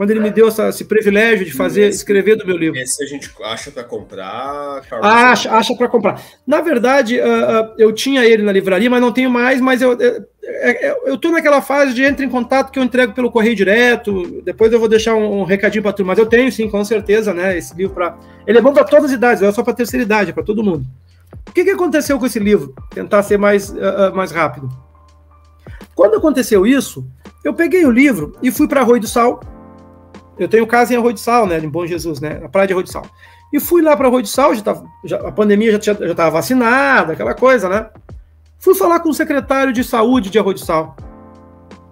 [0.00, 2.78] quando ele me deu essa, esse privilégio de fazer, esse, escrever do meu livro.
[2.78, 4.80] Esse a gente acha para comprar?
[5.02, 6.22] Acha, acha para comprar.
[6.46, 9.92] Na verdade, uh, uh, eu tinha ele na livraria, mas não tenho mais, mas eu,
[10.00, 10.26] eu,
[11.04, 14.72] eu tô naquela fase de entre em contato que eu entrego pelo correio direto, depois
[14.72, 17.58] eu vou deixar um, um recadinho para turma, mas eu tenho sim, com certeza, né,
[17.58, 18.16] esse livro para...
[18.46, 20.42] Ele é bom para todas as idades, não é só para terceira idade, é para
[20.42, 20.86] todo mundo.
[21.46, 22.74] O que, que aconteceu com esse livro?
[22.88, 24.66] Tentar ser mais, uh, mais rápido.
[25.94, 27.06] Quando aconteceu isso,
[27.44, 29.40] eu peguei o livro e fui para Arroio do Sal.
[30.40, 31.58] Eu tenho casa em Arroio do Sal, né?
[31.58, 32.38] Em Bom Jesus, né?
[32.40, 33.04] Na praia de Arroio do Sal.
[33.52, 37.12] E fui lá para Arroio do Sal, já tava, já, a pandemia já estava vacinada,
[37.12, 37.86] aquela coisa, né?
[38.58, 40.96] Fui falar com o secretário de saúde de Arroio do Sal.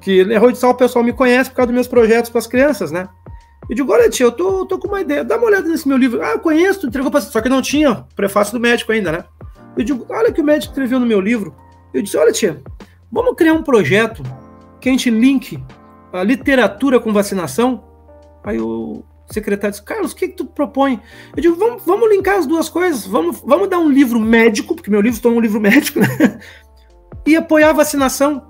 [0.01, 2.39] Que em Arroio do Sal o pessoal me conhece por causa dos meus projetos com
[2.39, 3.09] as crianças, né?
[3.69, 5.99] Eu digo, olha, tia, eu tô, tô com uma ideia, dá uma olhada nesse meu
[5.99, 6.23] livro.
[6.23, 7.21] Ah, eu conheço, tu entregou pra...
[7.21, 9.25] Só que não tinha prefácio do médico ainda, né?
[9.77, 11.55] Eu digo, olha que o médico escreveu no meu livro.
[11.93, 12.63] Eu disse, olha, tia,
[13.13, 14.23] vamos criar um projeto
[14.81, 15.63] que a gente link
[16.13, 17.85] a literatura com vacinação.
[18.49, 20.99] Aí o secretário disse, Carlos, o que, que tu propõe?
[21.37, 24.91] Eu digo, vamos, vamos linkar as duas coisas, vamos, vamos dar um livro médico, porque
[24.91, 26.41] meu livro é um livro médico, né?
[27.27, 28.43] e apoiar a vacinação.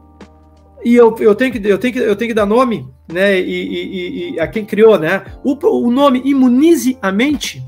[0.84, 3.40] E eu, eu, tenho que, eu, tenho que, eu tenho que dar nome, né?
[3.40, 5.24] E, e, e a quem criou, né?
[5.42, 7.60] O, o nome Imunize a Mente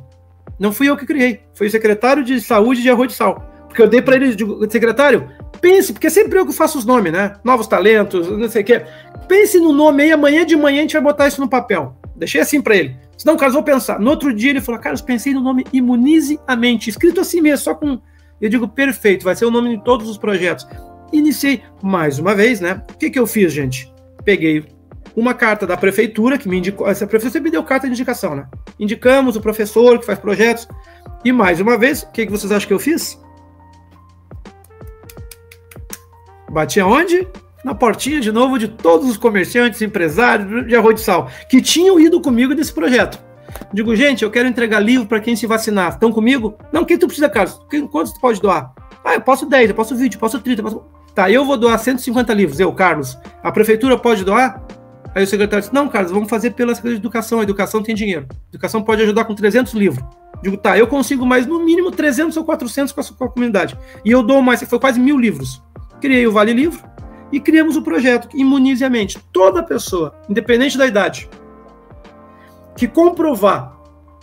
[0.57, 3.51] não fui eu que criei, foi o secretário de saúde de Arroio de Sal.
[3.67, 5.29] Porque eu dei para ele, digo, secretário,
[5.61, 7.35] pense, porque é sempre eu que faço os nomes, né?
[7.43, 8.85] Novos talentos, não sei o quê.
[9.27, 11.97] Pense no nome aí, amanhã de manhã a gente vai botar isso no papel.
[12.21, 12.95] Deixei assim para ele.
[13.17, 13.99] Senão, Carlos, vou pensar.
[13.99, 17.65] No outro dia ele falou, Carlos, pensei no nome Imunize a Mente, escrito assim mesmo,
[17.65, 17.99] só com,
[18.39, 20.69] Eu digo, perfeito, vai ser o nome de todos os projetos.
[21.15, 22.83] Iniciei mais uma vez, né?
[22.93, 23.91] O que, que eu fiz, gente?
[24.23, 24.63] Peguei
[25.17, 26.87] uma carta da prefeitura que me indicou.
[26.87, 28.47] Essa prefeitura me deu carta de indicação, né?
[28.79, 30.69] Indicamos o professor que faz projetos.
[31.25, 33.19] E mais uma vez, o que, que vocês acham que eu fiz?
[36.51, 37.27] Bati aonde?
[37.63, 42.01] Na portinha de novo de todos os comerciantes, empresários de arroz de sal que tinham
[42.01, 43.19] ido comigo nesse projeto.
[43.73, 45.91] Digo, gente, eu quero entregar livro para quem se vacinar.
[45.91, 46.57] Estão comigo?
[46.73, 47.61] Não, quem tu precisa, Carlos?
[47.91, 48.73] Quantos tu pode doar?
[49.05, 50.85] Ah, eu posso 10, eu posso 20, eu posso 30, eu posso...
[51.15, 53.19] Tá, eu vou doar 150 livros, eu, Carlos.
[53.43, 54.63] A prefeitura pode doar?
[55.15, 57.41] Aí o secretário disse, não, Carlos, vamos fazer pela Secretaria de Educação.
[57.41, 58.27] A educação tem dinheiro.
[58.31, 60.05] A educação pode ajudar com 300 livros.
[60.43, 63.77] Digo, tá, eu consigo mais no mínimo 300 ou 400 com a, com a comunidade.
[64.05, 65.63] E eu dou mais, foi quase mil livros.
[66.01, 66.81] Criei o Vale Livro
[67.33, 69.19] e criamos o projeto Imunize a Mente.
[69.33, 71.29] Toda pessoa, independente da idade,
[72.77, 73.79] que comprovar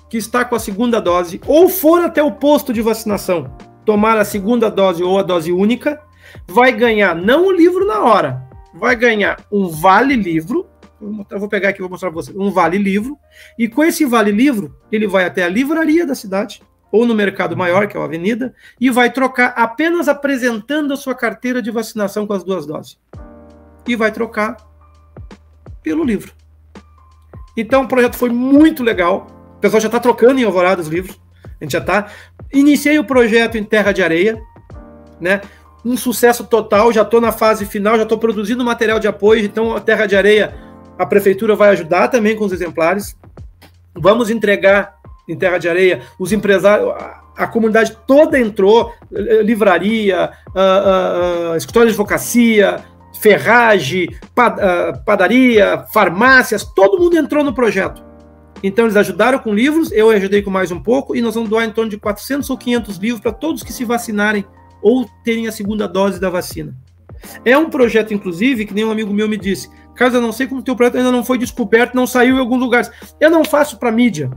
[0.09, 3.51] que está com a segunda dose ou for até o posto de vacinação
[3.87, 6.01] tomar a segunda dose ou a dose única,
[6.45, 10.67] vai ganhar não o livro na hora, vai ganhar um vale livro.
[11.29, 12.33] Eu vou pegar aqui e vou mostrar para você.
[12.35, 13.17] Um vale livro.
[13.57, 17.55] E com esse vale livro, ele vai até a livraria da cidade ou no mercado
[17.55, 22.25] maior, que é a avenida, e vai trocar apenas apresentando a sua carteira de vacinação
[22.25, 22.97] com as duas doses.
[23.87, 24.57] E vai trocar
[25.81, 26.33] pelo livro.
[27.55, 29.27] Então o projeto foi muito legal.
[29.57, 31.19] O pessoal já está trocando em Alvorada os livros.
[31.59, 32.07] A gente já está.
[32.53, 34.39] Iniciei o projeto em Terra de Areia,
[35.19, 35.41] né?
[35.83, 36.93] Um sucesso total.
[36.93, 39.43] Já estou na fase final, já estou produzindo material de apoio.
[39.43, 40.55] Então, a Terra de Areia,
[40.97, 43.17] a prefeitura vai ajudar também com os exemplares.
[43.95, 44.96] Vamos entregar
[45.27, 46.93] em Terra de Areia os empresários.
[47.35, 52.83] A comunidade toda entrou, livraria, uh, uh, uh, escritório de advocacia,
[53.19, 58.03] ferragem, ah, padaria, farmácias, todo mundo entrou no projeto.
[58.63, 61.65] Então eles ajudaram com livros, eu ajudei com mais um pouco, e nós vamos doar
[61.65, 64.45] em torno de 400 ou 500 livros para todos que se vacinarem
[64.81, 66.75] ou terem a segunda dose da vacina.
[67.43, 70.47] É um projeto, inclusive, que nem um amigo meu me disse, Carlos, eu não sei
[70.47, 72.91] como o teu projeto ainda não foi descoberto, não saiu em alguns lugares.
[73.19, 74.29] Eu não faço para mídia.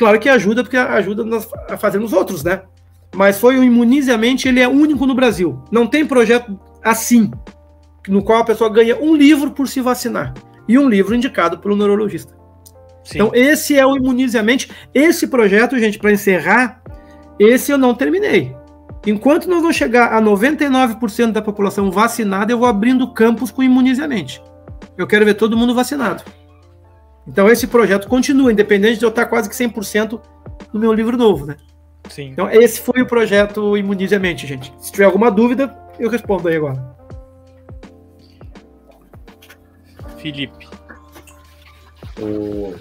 [0.00, 1.22] Claro que ajuda, porque ajuda
[1.68, 2.62] a fazer nos outros, né?
[3.14, 5.62] Mas foi o Imunize a Mente, ele é único no Brasil.
[5.70, 7.30] Não tem projeto assim,
[8.08, 10.32] no qual a pessoa ganha um livro por se vacinar
[10.66, 12.32] e um livro indicado pelo neurologista.
[13.04, 13.18] Sim.
[13.18, 14.70] Então, esse é o Imunize a Mente.
[14.94, 16.80] Esse projeto, gente, para encerrar,
[17.38, 18.56] esse eu não terminei.
[19.06, 24.00] Enquanto nós não chegar a 99% da população vacinada, eu vou abrindo campos com Imunize
[24.00, 24.42] a Mente.
[24.96, 26.24] Eu quero ver todo mundo vacinado.
[27.30, 30.20] Então, esse projeto continua, independente de eu estar quase que 100%
[30.72, 31.56] no meu livro novo, né?
[32.08, 32.30] Sim.
[32.30, 34.74] Então, esse foi o projeto Imunize a Mente, gente.
[34.78, 36.96] Se tiver alguma dúvida, eu respondo aí agora.
[40.18, 40.68] Felipe.
[42.20, 42.74] O...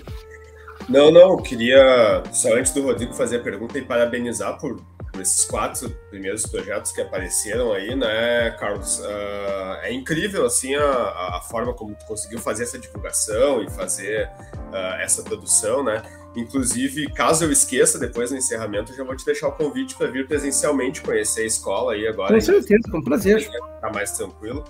[0.89, 4.82] Não, não, queria só antes do Rodrigo fazer a pergunta e parabenizar por,
[5.20, 8.99] por esses quatro primeiros projetos que apareceram aí, né, Carlos?
[8.99, 14.30] Uh, é incrível, assim, a, a forma como tu conseguiu fazer essa divulgação e fazer
[14.72, 16.01] uh, essa produção, né?
[16.36, 20.28] Inclusive, caso eu esqueça, depois no encerramento, já vou te deixar o convite para vir
[20.28, 22.34] presencialmente conhecer a escola aí agora.
[22.34, 23.41] Com certeza, com prazer.
[23.41, 24.63] Ficar mais tranquilo.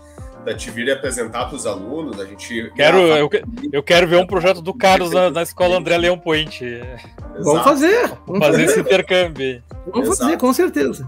[0.45, 2.71] Da te vir apresentar para os alunos, a gente.
[2.75, 3.29] Quero, eu,
[3.73, 6.63] eu, quero ver um projeto do Carlos na, na escola André Leão Point.
[7.39, 8.07] Vamos fazer.
[8.25, 9.63] Vamos fazer, fazer esse intercâmbio.
[9.87, 10.23] Vamos Exato.
[10.23, 11.07] fazer, com certeza.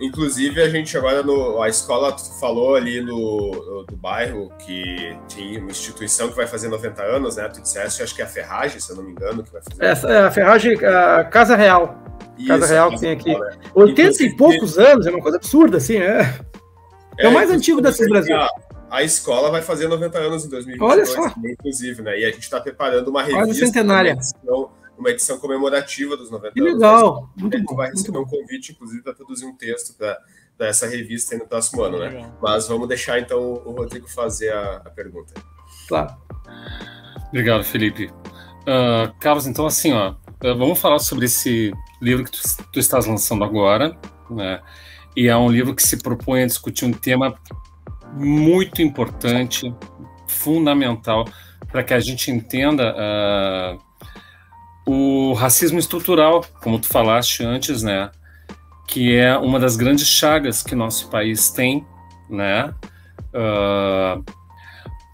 [0.00, 5.58] Inclusive, a gente agora, no, a escola falou ali no, no, do bairro que tinha
[5.58, 7.48] uma instituição que vai fazer 90 anos, né?
[7.48, 9.84] Tu disseste, acho que é a Ferragem, se eu não me engano, que vai fazer.
[9.84, 11.98] Essa é a Ferragem, a Casa Real.
[12.38, 13.36] Isso, Casa Real que tem aqui.
[13.36, 13.50] Né?
[13.74, 16.32] 80 Inclusive, e poucos anos, é uma coisa absurda, assim, é.
[17.18, 18.36] É, é o mais antigo desse Brasil.
[18.36, 18.48] A,
[18.90, 21.34] a, escola vai fazer 90 anos em 2022, Olha só.
[21.44, 22.18] inclusive, né?
[22.18, 23.44] E a gente está preparando uma revista.
[23.44, 24.18] Quase centenária.
[24.44, 26.74] Uma uma edição comemorativa dos 90 que anos.
[26.74, 27.76] Legal, muito bom.
[27.76, 30.18] vai receber um convite, inclusive, para produzir um texto para
[30.66, 32.08] essa revista no próximo ano, né?
[32.08, 32.38] Legal.
[32.42, 35.32] Mas vamos deixar então o Rodrigo fazer a, a pergunta.
[35.86, 36.14] Claro.
[37.28, 38.06] Obrigado, Felipe.
[38.06, 41.72] Uh, Carlos, então assim, ó, ah, vamos falar sobre esse
[42.02, 42.40] livro que tu,
[42.72, 43.96] tu estás lançando agora,
[44.28, 44.60] né?
[45.16, 47.38] E é um livro que se propõe a discutir um tema
[48.14, 49.74] muito importante,
[50.26, 51.24] fundamental,
[51.70, 53.78] para que a gente entenda uh,
[54.86, 58.10] o racismo estrutural, como tu falaste antes, né?
[58.86, 61.86] Que é uma das grandes chagas que nosso país tem,
[62.30, 62.72] né?
[63.34, 64.24] Uh,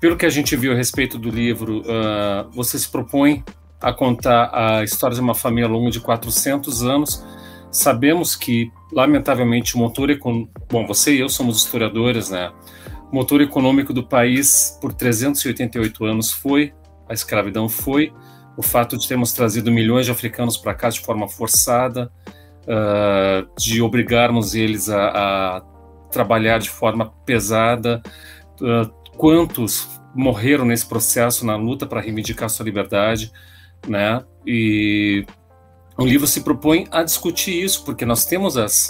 [0.00, 3.42] pelo que a gente viu a respeito do livro, uh, você se propõe
[3.80, 7.24] a contar a história de uma família ao longo de 400 anos.
[7.70, 10.52] Sabemos que, lamentavelmente, o motor econômico.
[10.70, 12.52] Bom, você e eu somos historiadores, né?
[13.14, 16.74] Motor econômico do país por 388 anos foi
[17.08, 18.12] a escravidão, foi
[18.56, 22.10] o fato de termos trazido milhões de africanos para cá de forma forçada,
[22.62, 25.60] uh, de obrigarmos eles a, a,
[26.10, 28.02] trabalhar de forma pesada,
[28.60, 33.30] uh, quantos morreram nesse processo na luta para reivindicar sua liberdade,
[33.86, 34.24] né?
[34.44, 35.24] E
[35.96, 38.88] o livro se propõe a discutir isso, porque nós temos as,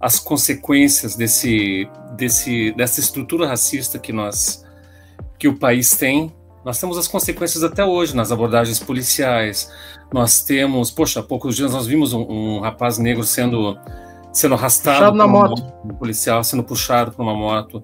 [0.00, 4.64] as consequências desse, desse, dessa estrutura racista que nós
[5.38, 6.32] que o país tem.
[6.64, 9.70] Nós temos as consequências até hoje nas abordagens policiais.
[10.12, 13.78] Nós temos, poxa, há poucos dias nós vimos um, um rapaz negro sendo
[14.32, 17.82] sendo arrastado na moto, um policial, sendo puxado por uma moto.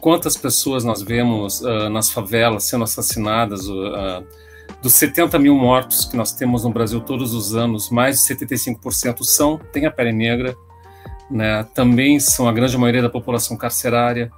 [0.00, 3.68] Quantas pessoas nós vemos uh, nas favelas sendo assassinadas?
[3.68, 4.24] Uh,
[4.82, 9.22] dos 70 mil mortos que nós temos no Brasil todos os anos, mais de 75%
[9.22, 10.56] são têm a pele negra,
[11.30, 11.66] né?
[11.74, 14.30] Também são a grande maioria da população carcerária.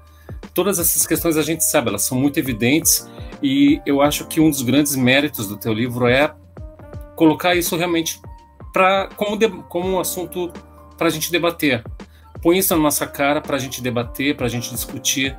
[0.55, 3.09] Todas essas questões a gente sabe, elas são muito evidentes
[3.43, 6.33] e eu acho que um dos grandes méritos do teu livro é
[7.17, 8.21] colocar isso realmente
[8.73, 10.53] para como, como um assunto
[10.97, 11.83] para a gente debater.
[12.43, 15.37] Põe isso na nossa cara para a gente debater, para a gente discutir.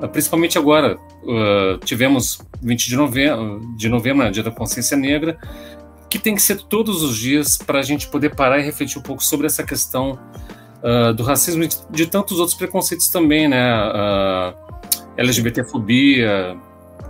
[0.00, 5.38] Ah, principalmente agora, uh, tivemos 20 de novembro, de novembro, né, Dia da Consciência Negra,
[6.10, 9.02] que tem que ser todos os dias para a gente poder parar e refletir um
[9.02, 10.18] pouco sobre essa questão
[10.84, 13.74] uh, do racismo e de, de, tantos outros preconceitos também, né?
[13.74, 14.54] Uh,
[15.16, 16.56] LGBTfobia,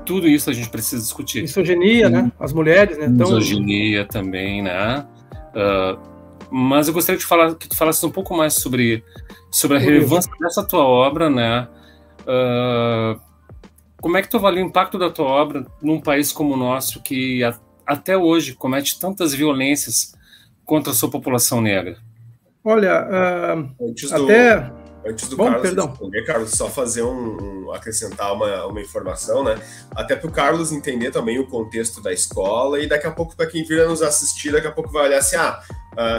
[0.06, 1.42] tudo isso a gente precisa discutir.
[1.42, 2.30] Misoginia, né?
[2.38, 3.08] As mulheres, né?
[3.08, 5.04] Misoginia também, né?
[5.50, 6.14] Uh,
[6.50, 9.02] mas eu gostaria de falar que tu falasse um pouco mais sobre,
[9.50, 11.66] sobre a relevância dessa tua obra, né?
[12.20, 13.20] Uh,
[14.00, 17.02] como é que tu avalia o impacto da tua obra num país como o nosso
[17.02, 17.54] que a,
[17.86, 20.14] até hoje comete tantas violências
[20.64, 21.96] contra a sua população negra?
[22.64, 24.72] Olha, uh, até
[25.06, 25.88] Antes do Bom, Carlos perdão.
[25.88, 29.60] responder, Carlos, só fazer um, um, acrescentar uma, uma informação, né?
[29.94, 33.46] Até para o Carlos entender também o contexto da escola e daqui a pouco para
[33.46, 35.60] quem vir nos assistir, daqui a pouco vai olhar assim, ah,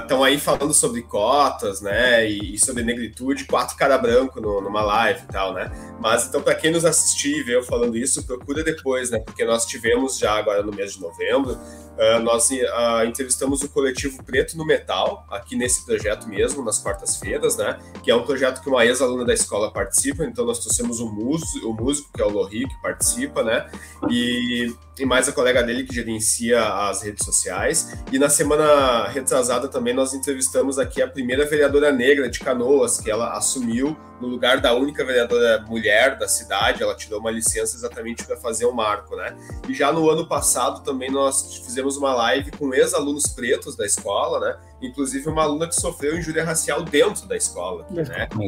[0.02, 4.62] estão uh, aí falando sobre cotas, né, e, e, sobre negritude, quatro cara branco no,
[4.62, 5.72] numa live e tal, né?
[6.00, 9.20] Mas então para quem nos assistir e ver eu falando isso, procura depois, né?
[9.20, 11.58] Porque nós tivemos já agora no mês de novembro
[11.96, 17.56] Uh, nós uh, entrevistamos o coletivo Preto no Metal, aqui nesse projeto mesmo, nas quartas-feiras,
[17.56, 17.80] né?
[18.04, 21.70] Que é um projeto que uma ex-aluna da escola participa, então nós trouxemos o músico,
[21.70, 23.70] o músico que é o Lohri, que participa, né?
[24.10, 27.98] E, e mais a colega dele que gerencia as redes sociais.
[28.12, 33.12] E na semana retrasada também nós entrevistamos aqui a primeira vereadora negra de Canoas, que
[33.12, 38.24] ela assumiu no lugar da única vereadora mulher da cidade, ela tirou uma licença exatamente
[38.24, 39.36] para fazer o um marco, né?
[39.68, 44.40] E já no ano passado também nós fizemos uma live com ex-alunos pretos da escola,
[44.40, 44.58] né?
[44.86, 48.04] Inclusive uma aluna que sofreu injúria racial dentro da escola, né?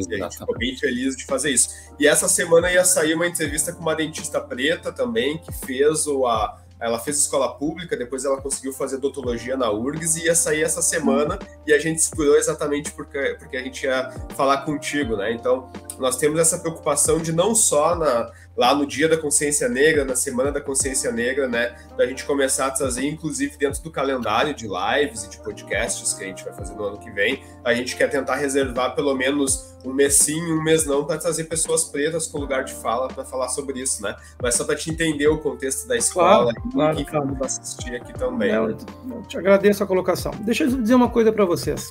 [0.08, 1.70] E a gente ficou bem feliz de fazer isso.
[1.98, 6.26] E essa semana ia sair uma entrevista com uma dentista preta também, que fez o,
[6.26, 10.62] a, ela fez escola pública, depois ela conseguiu fazer odontologia na URGS e ia sair
[10.62, 15.32] essa semana e a gente segurou exatamente porque, porque a gente ia falar contigo, né?
[15.32, 20.04] Então, nós temos essa preocupação de não só na, lá no Dia da Consciência Negra,
[20.04, 24.52] na Semana da Consciência Negra, né, da gente começar a trazer, inclusive dentro do calendário
[24.52, 27.72] de lives e de podcasts que a gente vai fazer no ano que vem, a
[27.72, 31.84] gente quer tentar reservar pelo menos um mês sim, um mês não, para trazer pessoas
[31.84, 34.16] pretas com lugar de fala para falar sobre isso, né?
[34.42, 37.44] Mas só para te entender o contexto da escola claro, e claro, quem claro.
[37.44, 38.50] assistir aqui também.
[38.50, 40.32] Eu, eu te agradeço a colocação.
[40.40, 41.90] Deixa eu dizer uma coisa para vocês.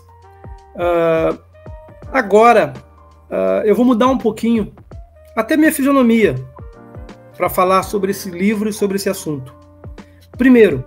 [0.75, 1.39] Uh,
[2.11, 2.73] agora,
[3.31, 4.73] uh, eu vou mudar um pouquinho
[5.33, 6.35] até minha fisionomia
[7.37, 9.55] para falar sobre esse livro e sobre esse assunto.
[10.37, 10.83] Primeiro,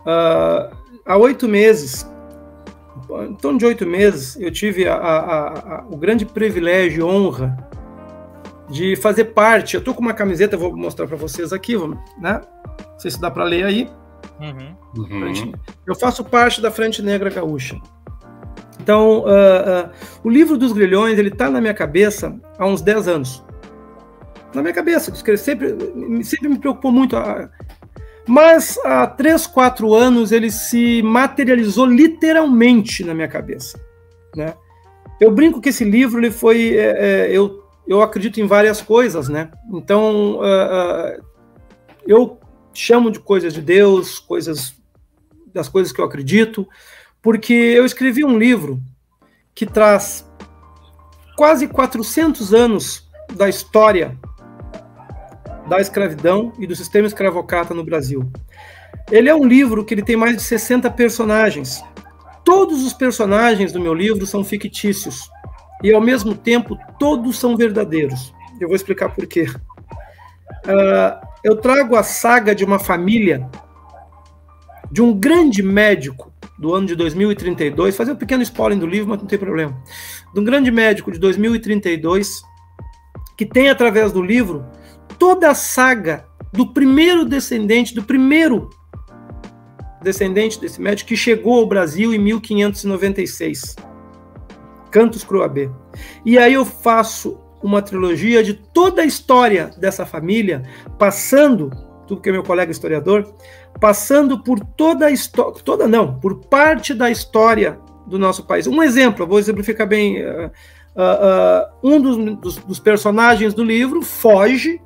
[0.00, 2.06] uh, há oito meses,
[3.28, 7.56] em torno de oito meses, eu tive a, a, a, o grande privilégio e honra
[8.68, 9.74] de fazer parte.
[9.74, 11.76] Eu estou com uma camiseta, vou mostrar para vocês aqui,
[12.18, 12.40] né?
[12.92, 13.90] Não sei se dá para ler aí.
[14.40, 14.76] Uhum.
[14.96, 15.52] Uhum.
[15.86, 17.80] Eu faço parte da Frente Negra Gaúcha.
[18.80, 19.90] Então, uh, uh,
[20.24, 23.44] o livro dos grilhões ele está na minha cabeça há uns 10 anos
[24.54, 25.12] na minha cabeça.
[25.36, 25.76] Sempre,
[26.24, 27.16] sempre me preocupou muito.
[28.26, 33.80] Mas há três, quatro anos ele se materializou literalmente na minha cabeça.
[34.36, 34.54] Né?
[35.20, 36.76] Eu brinco que esse livro ele foi.
[36.76, 39.50] É, é, eu, eu acredito em várias coisas, né?
[39.72, 41.24] Então uh, uh,
[42.06, 42.38] eu
[42.72, 44.74] chamo de coisas de Deus, coisas
[45.52, 46.66] das coisas que eu acredito,
[47.20, 48.80] porque eu escrevi um livro
[49.54, 50.26] que traz
[51.36, 54.18] quase 400 anos da história
[55.72, 58.30] da escravidão e do sistema escravocrata no Brasil.
[59.10, 61.82] Ele é um livro que ele tem mais de 60 personagens.
[62.44, 65.30] Todos os personagens do meu livro são fictícios
[65.82, 68.34] e, ao mesmo tempo, todos são verdadeiros.
[68.60, 69.46] Eu vou explicar por quê.
[70.66, 73.48] Uh, eu trago a saga de uma família
[74.90, 79.20] de um grande médico do ano de 2032, fazer um pequeno spoiler do livro, mas
[79.20, 79.74] não tem problema.
[80.34, 82.42] De um grande médico de 2032,
[83.38, 84.66] que tem através do livro
[85.22, 88.68] toda a saga do primeiro descendente, do primeiro
[90.02, 93.76] descendente desse médico que chegou ao Brasil em 1596.
[94.90, 95.70] Cantos Croabé.
[96.26, 100.64] E aí eu faço uma trilogia de toda a história dessa família,
[100.98, 101.70] passando,
[102.08, 103.32] tudo que é meu colega historiador,
[103.80, 108.66] passando por toda a história, toda não, por parte da história do nosso país.
[108.66, 110.20] Um exemplo, vou exemplificar bem.
[110.20, 110.50] Uh,
[110.96, 114.80] uh, uh, um dos, dos, dos personagens do livro foge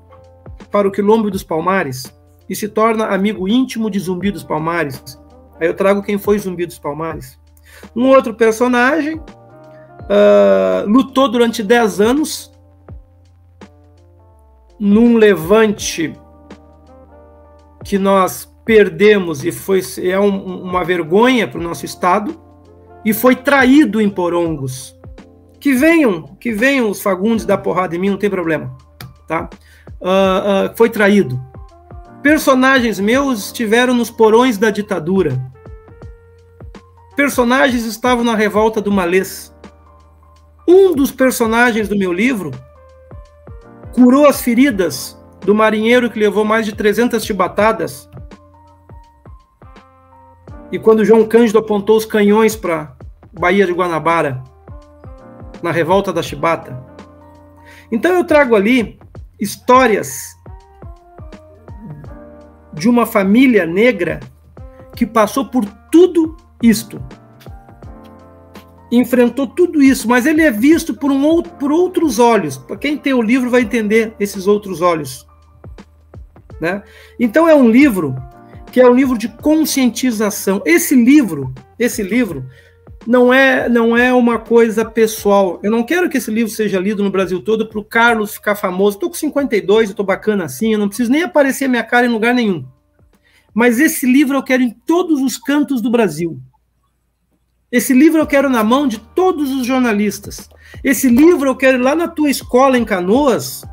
[0.76, 2.14] para o quilombo dos Palmares
[2.46, 5.18] e se torna amigo íntimo de Zumbi dos Palmares.
[5.58, 7.40] Aí eu trago quem foi Zumbi dos Palmares.
[7.96, 12.52] Um outro personagem uh, lutou durante 10 anos
[14.78, 16.12] num levante
[17.82, 22.38] que nós perdemos e foi é um, uma vergonha para o nosso estado
[23.02, 24.94] e foi traído em Porongos.
[25.58, 28.76] Que venham, que venham os Fagundes dar porrada em mim, não tem problema,
[29.26, 29.48] tá?
[30.00, 31.40] Uh, foi traído.
[32.22, 35.40] Personagens meus estiveram nos porões da ditadura.
[37.16, 39.54] Personagens estavam na revolta do Malês.
[40.68, 42.50] Um dos personagens do meu livro
[43.94, 48.10] curou as feridas do marinheiro que levou mais de 300 chibatadas.
[50.70, 52.96] E quando João Cândido apontou os canhões para
[53.32, 54.42] Baía de Guanabara,
[55.62, 56.84] na revolta da chibata.
[57.90, 58.98] Então eu trago ali
[59.38, 60.36] histórias
[62.72, 64.20] de uma família negra
[64.94, 67.02] que passou por tudo isto
[68.90, 72.56] enfrentou tudo isso, mas ele é visto por, um outro, por outros olhos.
[72.56, 75.26] Para quem tem o livro vai entender esses outros olhos.
[76.60, 76.82] Né?
[77.18, 78.14] Então é um livro
[78.70, 80.62] que é um livro de conscientização.
[80.64, 82.46] Esse livro, esse livro
[83.06, 85.60] não é não é uma coisa pessoal.
[85.62, 88.56] Eu não quero que esse livro seja lido no Brasil todo para o Carlos ficar
[88.56, 88.96] famoso.
[88.96, 92.34] Estou com 52, estou bacana assim, eu não preciso nem aparecer minha cara em lugar
[92.34, 92.64] nenhum.
[93.54, 96.38] Mas esse livro eu quero em todos os cantos do Brasil.
[97.70, 100.48] Esse livro eu quero na mão de todos os jornalistas.
[100.84, 103.64] Esse livro eu quero lá na tua escola em Canoas.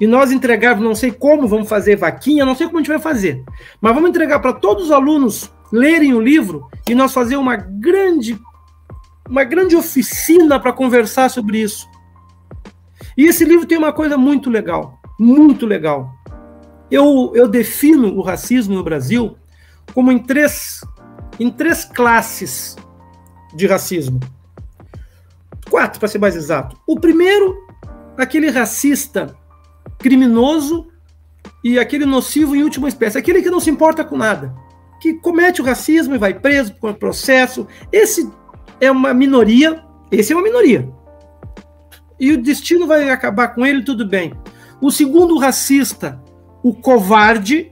[0.00, 3.00] E nós entregarmos, não sei como vamos fazer vaquinha, não sei como a gente vai
[3.00, 3.42] fazer.
[3.80, 8.38] Mas vamos entregar para todos os alunos lerem o livro e nós fazer uma grande
[9.28, 11.86] uma grande oficina para conversar sobre isso.
[13.16, 16.14] E esse livro tem uma coisa muito legal, muito legal.
[16.90, 19.36] Eu, eu defino o racismo no Brasil
[19.92, 20.80] como em três
[21.38, 22.76] em três classes
[23.54, 24.18] de racismo.
[25.70, 26.76] Quatro, para ser mais exato.
[26.86, 27.56] O primeiro,
[28.16, 29.36] aquele racista
[29.98, 30.88] criminoso
[31.62, 34.54] e aquele nocivo em última espécie, aquele que não se importa com nada,
[35.00, 37.66] que comete o racismo e vai preso por processo.
[37.92, 38.30] Esse
[38.80, 40.88] é uma minoria, esse é uma minoria.
[42.18, 44.32] E o destino vai acabar com ele, tudo bem.
[44.80, 46.20] O segundo racista,
[46.62, 47.70] o covarde,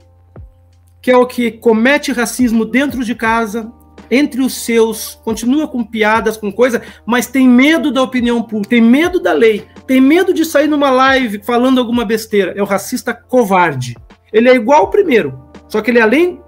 [1.01, 3.71] que é o que comete racismo dentro de casa,
[4.09, 8.81] entre os seus, continua com piadas, com coisa, mas tem medo da opinião pública, tem
[8.81, 12.53] medo da lei, tem medo de sair numa live falando alguma besteira.
[12.55, 13.95] É o racista covarde.
[14.31, 16.41] Ele é igual ao primeiro, só que ele além,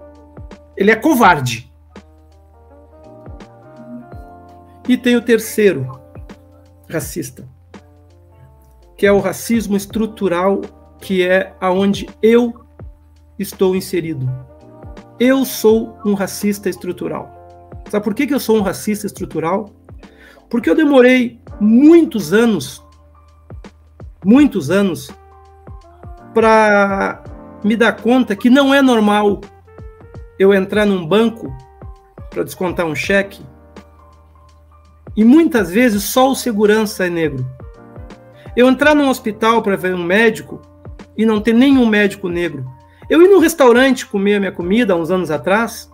[0.79, 1.69] ele é covarde.
[4.87, 5.99] E tem o terceiro
[6.89, 7.45] racista,
[8.95, 10.61] que é o racismo estrutural,
[11.01, 12.65] que é aonde eu
[13.37, 14.27] estou inserido.
[15.19, 17.29] Eu sou um racista estrutural.
[17.89, 19.69] Sabe por que, que eu sou um racista estrutural?
[20.49, 22.81] Porque eu demorei muitos anos,
[24.23, 25.11] muitos anos,
[26.33, 27.21] para
[27.65, 29.41] me dar conta que não é normal
[30.39, 31.53] eu entrar num banco
[32.29, 33.43] para descontar um cheque
[35.15, 37.45] e muitas vezes só o segurança é negro.
[38.55, 40.61] Eu entrar num hospital para ver um médico
[41.17, 42.65] e não ter nenhum médico negro.
[43.09, 45.91] Eu ir num restaurante comer a minha comida há uns anos atrás,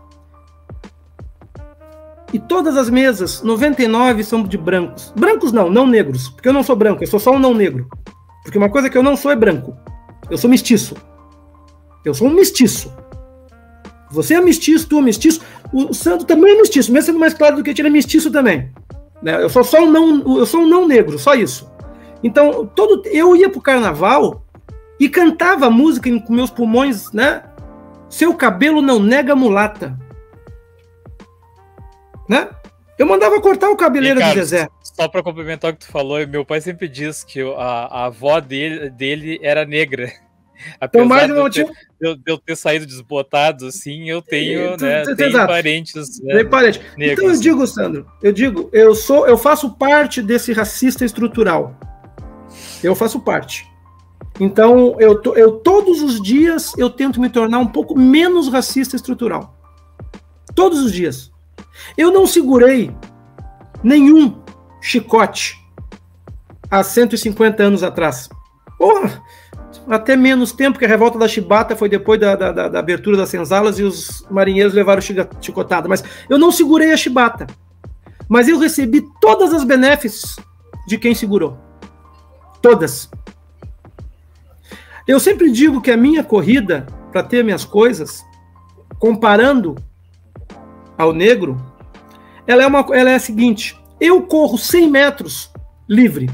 [2.36, 5.14] e todas as mesas, 99 são de brancos.
[5.16, 7.88] Brancos não, não negros, porque eu não sou branco, eu sou só um não negro.
[8.44, 9.74] Porque uma coisa que eu não sou é branco.
[10.30, 10.96] Eu sou mestiço.
[12.04, 12.94] Eu sou um mestiço.
[14.16, 15.42] Você é mestiço, tu é mestiço.
[15.72, 18.72] O santo também é mestiço, mesmo sendo mais claro do que ele é mestiço também.
[19.22, 19.42] Né?
[19.42, 21.70] Eu sou só um não, eu sou um não negro, só isso.
[22.24, 24.44] Então, todo eu ia pro carnaval
[25.00, 27.44] e cantava música com meus pulmões, né?
[28.10, 29.98] Seu cabelo não nega mulata.
[32.28, 32.50] Né?
[32.98, 34.68] Eu mandava cortar o cabeleiro de Zezé.
[34.82, 38.40] Só para complementar o que tu falou, meu pai sempre diz que a, a avó
[38.40, 40.12] dele, dele era negra.
[40.80, 45.04] Apesar então, mais de, eu ter, de, eu ter, saído desbotado assim, eu tenho, né,
[45.16, 46.22] tenho parentes.
[46.22, 46.82] Né, parente.
[46.98, 51.80] Então eu digo, Sandro, eu digo, eu sou, eu faço parte desse racista estrutural.
[52.84, 53.66] Eu faço parte.
[54.40, 59.56] Então, eu, eu todos os dias eu tento me tornar um pouco menos racista estrutural.
[60.54, 61.32] Todos os dias.
[61.98, 62.92] Eu não segurei
[63.84, 64.42] nenhum
[64.82, 65.58] chicote
[66.70, 68.30] há 150 anos atrás.
[68.78, 69.22] Porra,
[69.88, 73.30] até menos tempo, que a revolta da Chibata foi depois da, da, da abertura das
[73.30, 75.88] senzalas e os marinheiros levaram chicotada.
[75.88, 77.48] Mas eu não segurei a Chibata.
[78.28, 80.38] Mas eu recebi todas as benefícios
[80.88, 81.58] de quem segurou.
[82.62, 83.10] Todas.
[85.08, 88.26] Eu sempre digo que a minha corrida para ter minhas coisas,
[89.00, 89.76] comparando
[90.98, 91.56] ao negro,
[92.48, 95.52] ela é, uma, ela é a seguinte: eu corro 100 metros
[95.88, 96.30] livre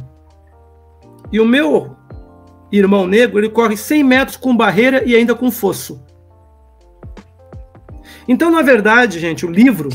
[1.32, 1.95] e o meu
[2.72, 6.03] irmão negro ele corre 100 metros com barreira e ainda com fosso.
[8.28, 9.89] Então, na verdade, gente, o livro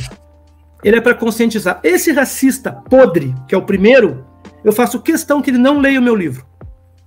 [0.84, 1.80] ele é para conscientizar.
[1.82, 4.24] Esse racista podre, que é o primeiro,
[4.64, 6.44] eu faço questão que ele não leia o meu livro.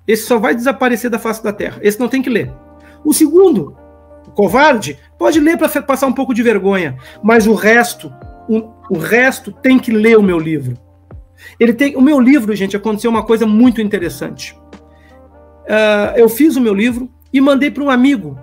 [0.08, 1.80] Esse só vai desaparecer da face da terra.
[1.82, 2.52] Esse não tem que ler.
[3.06, 3.78] O segundo,
[4.28, 8.12] o covarde, pode ler para passar um pouco de vergonha, mas o resto,
[8.48, 10.78] o, o resto tem que ler o meu livro.
[11.60, 14.58] Ele tem, o meu livro, gente, aconteceu uma coisa muito interessante.
[15.70, 18.36] Uh, eu fiz o meu livro e mandei para um amigo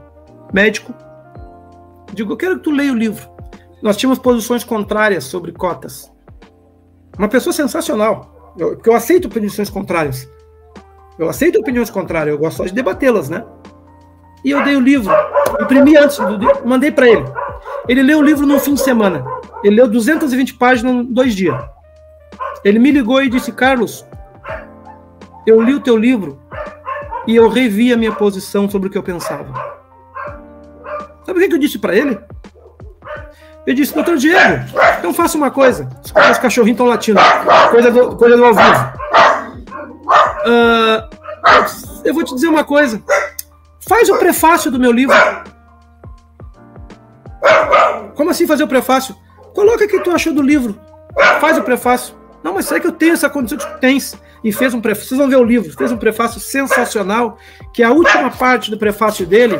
[0.55, 0.95] médico.
[2.13, 3.29] Digo, eu quero que tu leia o livro.
[3.83, 6.11] Nós tínhamos posições contrárias sobre cotas.
[7.19, 10.29] Uma pessoa sensacional, eu, porque eu aceito posições contrárias.
[11.19, 13.45] Eu aceito opiniões contrárias, eu gosto só de debatê-las, né?
[14.45, 15.13] E eu dei o livro,
[15.61, 16.19] imprimi antes,
[16.65, 17.25] mandei para ele.
[17.89, 19.25] Ele leu o livro no fim de semana.
[19.65, 21.59] Ele leu 220 páginas em dois dias.
[22.63, 24.07] Ele me ligou e disse: Carlos,
[25.47, 26.39] eu li o teu livro
[27.27, 29.47] e eu revi a minha posição sobre o que eu pensava.
[31.25, 32.19] Sabe o que eu disse para ele?
[33.67, 34.65] Eu disse, doutor Diego,
[34.99, 35.89] então faça uma coisa.
[36.05, 37.21] Os cachorrinhos estão latindo.
[37.71, 38.93] Coisa do, coisa do ao vivo.
[40.47, 41.17] Uh,
[42.05, 43.03] eu vou te dizer uma coisa.
[43.81, 45.17] Faz o prefácio do meu livro.
[48.15, 49.17] Como assim fazer o prefácio?
[49.53, 50.79] Coloca o que tu achou do livro.
[51.41, 52.15] Faz o prefácio.
[52.47, 54.17] Não, mas será que eu tenho essa condição de que tens?
[54.45, 55.09] E fez um prefácio.
[55.09, 55.73] Vocês vão ver o livro.
[55.73, 57.39] Fez um prefácio sensacional,
[57.75, 59.59] que é a última parte do prefácio dele.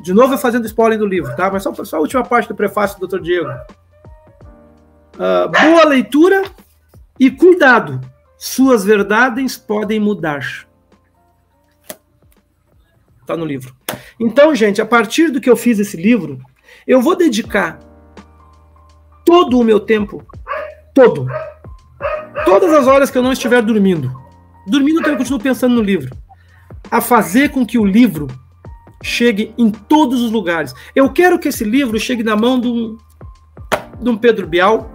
[0.00, 1.50] De novo, eu fazendo spoiler do livro, tá?
[1.50, 3.20] Mas só, só a última parte do prefácio do Dr.
[3.20, 3.50] Diego.
[5.16, 6.44] Uh, boa leitura
[7.18, 8.00] e cuidado
[8.38, 10.46] suas verdades podem mudar.
[13.20, 13.74] Está no livro.
[14.20, 16.38] Então, gente, a partir do que eu fiz esse livro,
[16.86, 17.80] eu vou dedicar
[19.26, 20.24] todo o meu tempo,
[20.94, 21.26] todo,
[22.44, 24.12] todas as horas que eu não estiver dormindo,
[24.66, 26.16] dormindo eu continuo pensando no livro,
[26.90, 28.28] a fazer com que o livro
[29.02, 30.74] chegue em todos os lugares.
[30.94, 32.68] Eu quero que esse livro chegue na mão de
[34.08, 34.90] um Pedro Bial,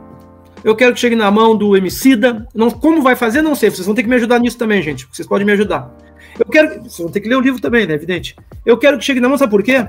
[0.65, 2.47] eu quero que chegue na mão do Emicida.
[2.51, 3.69] Não, como vai fazer, não sei.
[3.69, 5.07] Vocês vão ter que me ajudar nisso também, gente.
[5.11, 5.95] Vocês podem me ajudar.
[6.39, 6.81] Eu quero.
[6.81, 7.93] Vocês vão ter que ler o livro também, né?
[7.93, 8.35] Evidente.
[8.65, 9.87] Eu quero que chegue na mão, sabe por quê?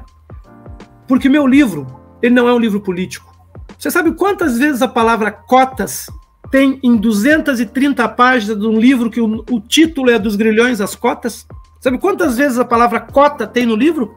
[1.08, 1.86] Porque meu livro,
[2.20, 3.34] ele não é um livro político.
[3.78, 6.08] Você sabe quantas vezes a palavra cotas
[6.50, 10.94] tem em 230 páginas de um livro que o, o título é dos grilhões as
[10.94, 11.46] cotas?
[11.80, 14.14] Sabe quantas vezes a palavra cota tem no livro?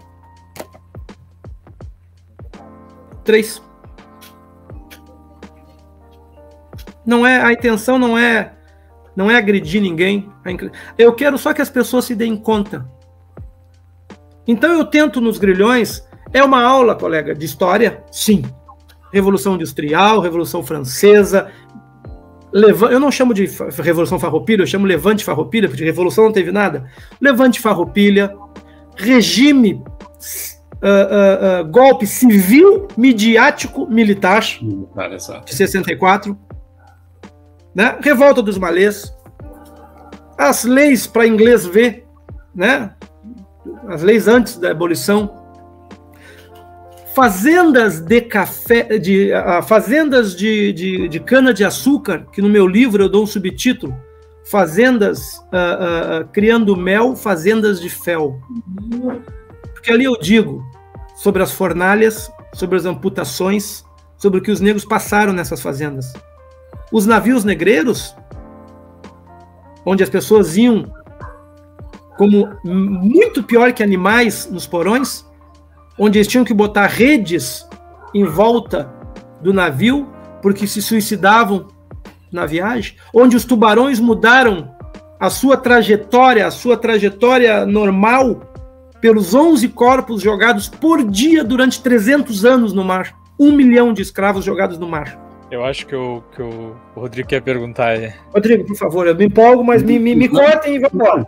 [3.23, 3.61] Três.
[7.05, 8.53] Não é a intenção não é
[9.15, 10.31] não é agredir ninguém.
[10.97, 12.89] Eu quero só que as pessoas se deem conta.
[14.47, 18.43] Então eu tento nos grilhões é uma aula, colega, de história, sim.
[19.11, 21.51] Revolução Industrial, Revolução Francesa,
[22.53, 23.49] eu não chamo de
[23.81, 26.89] Revolução Farroupilha, eu chamo Levante Farroupilha, porque de revolução não teve nada.
[27.21, 28.35] Levante Farroupilha,
[28.95, 36.37] regime, uh, uh, uh, golpe civil, midiático, militar, militar de 64
[37.73, 37.97] né?
[38.01, 39.13] Revolta dos malês,
[40.37, 42.05] as leis para inglês ver,
[42.53, 42.93] né?
[43.87, 45.38] As leis antes da abolição,
[47.13, 52.67] fazendas de café, de uh, fazendas de, de, de cana de açúcar, que no meu
[52.67, 53.95] livro eu dou um subtítulo,
[54.45, 58.39] fazendas uh, uh, criando mel, fazendas de fel,
[59.73, 60.63] porque ali eu digo
[61.15, 63.83] sobre as fornalhas, sobre as amputações,
[64.17, 66.13] sobre o que os negros passaram nessas fazendas.
[66.91, 68.15] Os navios negreiros,
[69.85, 70.91] onde as pessoas iam
[72.17, 75.25] como muito pior que animais nos porões,
[75.99, 77.67] onde eles tinham que botar redes
[78.15, 78.89] em volta
[79.41, 80.07] do navio
[80.41, 81.67] porque se suicidavam
[82.31, 84.71] na viagem, onde os tubarões mudaram
[85.19, 88.41] a sua trajetória, a sua trajetória normal
[89.01, 93.15] pelos 11 corpos jogados por dia durante 300 anos no mar.
[93.37, 95.19] Um milhão de escravos jogados no mar.
[95.49, 98.13] Eu acho que o, que o Rodrigo quer perguntar aí.
[98.33, 101.27] Rodrigo, por favor, eu me empolgo, mas me, me, me cortem e vamos embora.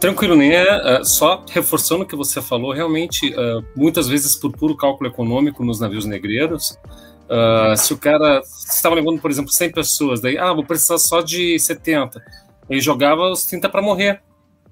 [0.00, 0.62] Tranquilo, né?
[0.62, 5.64] Uh, só reforçando o que você falou, realmente, uh, muitas vezes por puro cálculo econômico
[5.64, 6.78] nos navios negreiros,
[7.24, 11.20] uh, se o cara estava levando, por exemplo, 100 pessoas, daí, ah, vou precisar só
[11.20, 12.22] de 70,
[12.68, 14.22] ele jogava os 30 para morrer,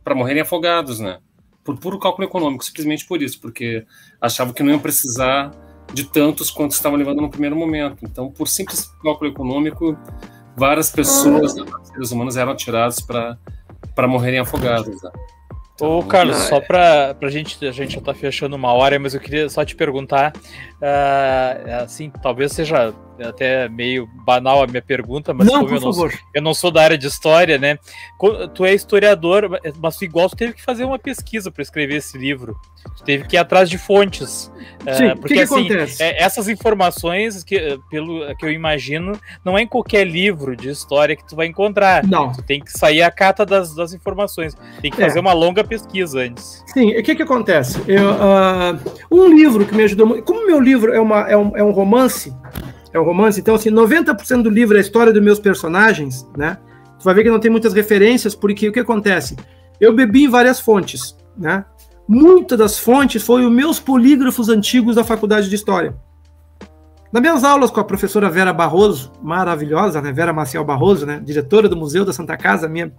[0.02, 1.18] para morrerem afogados, né?
[1.64, 3.84] Por puro cálculo econômico, simplesmente por isso, porque
[4.20, 5.52] achava que não iam precisar
[5.92, 7.98] de tantos quanto estavam levando no primeiro momento.
[8.02, 9.96] Então, por simples cálculo econômico,
[10.56, 13.38] várias pessoas, seres humanos, eram atirados para
[13.94, 14.96] para morrerem afogados.
[15.80, 19.20] Ô, Carlos, só para a gente, a gente já tá fechando uma hora, mas eu
[19.20, 20.32] queria só te perguntar,
[20.82, 25.92] uh, assim, talvez seja até meio banal a minha pergunta, mas não, como eu não,
[25.92, 26.12] favor.
[26.34, 27.78] eu não sou da área de história, né?
[28.54, 32.18] Tu é historiador, mas tu igual tu teve que fazer uma pesquisa para escrever esse
[32.18, 32.56] livro.
[32.96, 34.50] Tu teve que ir atrás de fontes.
[34.84, 36.02] É, Sim, uh, porque que que assim, acontece?
[36.02, 39.12] Essas informações que, pelo que eu imagino,
[39.44, 42.04] não é em qualquer livro de história que tu vai encontrar.
[42.04, 42.32] Não.
[42.32, 44.56] Tu tem que sair a cata das, das informações.
[44.80, 45.06] Tem que é.
[45.06, 46.64] fazer uma longa pesquisa antes.
[46.66, 47.80] Sim, o que que acontece?
[47.86, 48.78] Eu, uh,
[49.10, 50.24] um livro que me ajudou muito.
[50.24, 52.34] Como meu livro é, uma, é, um, é um romance,
[52.92, 56.58] é um romance, então assim, 90% do livro é a história dos meus personagens, né?
[56.98, 59.36] Tu vai ver que não tem muitas referências, porque o que acontece?
[59.80, 61.64] Eu bebi em várias fontes, né?
[62.06, 65.94] Muitas das fontes foram os meus polígrafos antigos da faculdade de História.
[67.12, 70.12] Nas minhas aulas com a professora Vera Barroso, maravilhosa, né?
[70.12, 71.20] Vera Maciel Barroso, né?
[71.22, 72.92] Diretora do Museu da Santa Casa, minha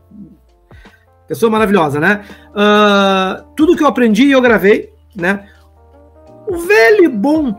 [1.28, 2.24] pessoa maravilhosa, né?
[2.50, 5.48] Uh, tudo que eu aprendi eu gravei, né?
[6.48, 7.56] O velho e bom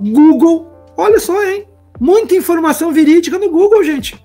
[0.00, 1.66] Google Olha só, hein?
[2.00, 4.22] Muita informação verídica no Google, gente.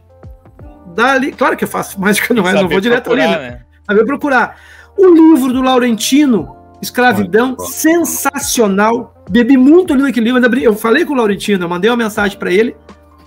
[0.96, 3.22] Dali, claro que eu faço mágica, não, é, não vou direto ali.
[3.22, 3.38] Né?
[3.38, 3.62] né?
[3.86, 4.58] Saber procurar.
[4.98, 9.16] O livro do Laurentino, Escravidão, sensacional.
[9.30, 10.60] Bebi muito ali naquele livro.
[10.60, 12.76] Eu falei com o Laurentino, eu mandei uma mensagem para ele.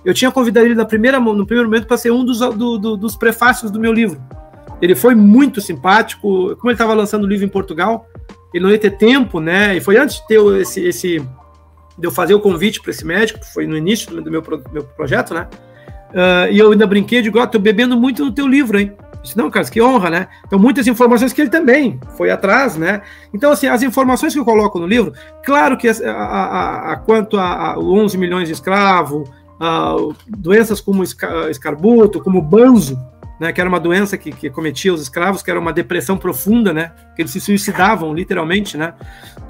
[0.04, 2.96] Eu tinha convidado ele na primeira, no primeiro momento para ser um dos, do, do,
[2.96, 4.20] dos prefácios do meu livro.
[4.80, 6.56] Ele foi muito simpático.
[6.56, 8.06] Como ele estava lançando o livro em Portugal,
[8.52, 9.76] ele não ia ter tempo, né?
[9.76, 11.18] E foi antes de ter esse, esse
[11.98, 14.42] de eu fazer o convite para esse médico, foi no início do meu,
[14.72, 15.48] meu projeto, né?
[16.10, 18.92] Uh, e eu ainda brinquei, digo, ó, oh, tô bebendo muito no teu livro, hein?
[19.22, 20.28] disse, não, cara, que honra, né?
[20.46, 23.02] Então, muitas informações que ele também foi atrás, né?
[23.32, 25.12] Então, assim, as informações que eu coloco no livro,
[25.44, 29.30] claro que a, a, a, a quanto a, a 11 milhões de escravos,
[30.26, 32.98] doenças como escarbuto, como banzo,
[33.42, 36.72] né, que era uma doença que, que cometia os escravos, que era uma depressão profunda,
[36.72, 36.92] né?
[37.16, 38.94] Que eles se suicidavam, literalmente, né?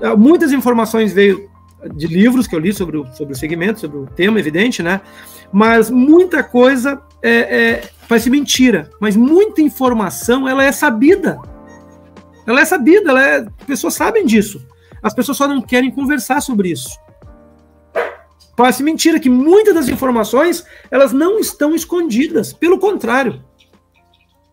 [0.01, 1.51] Uh, muitas informações veio
[1.95, 5.03] de livros que eu li sobre o, sobre o segmento, sobre o tema, evidente, né?
[5.53, 11.39] Mas muita coisa é, é, parece mentira, mas muita informação ela é sabida.
[12.47, 14.67] Ela é sabida, ela é, as pessoas sabem disso.
[15.03, 16.99] As pessoas só não querem conversar sobre isso.
[18.57, 23.43] Parece mentira que muitas das informações elas não estão escondidas, pelo contrário,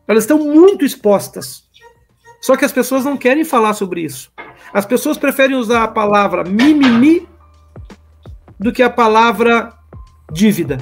[0.10, 1.64] elas estão muito expostas.
[2.42, 4.32] Só que as pessoas não querem falar sobre isso.
[4.74, 7.30] As pessoas preferem usar a palavra mimimi
[8.60, 9.72] do que a palavra
[10.32, 10.80] dívida.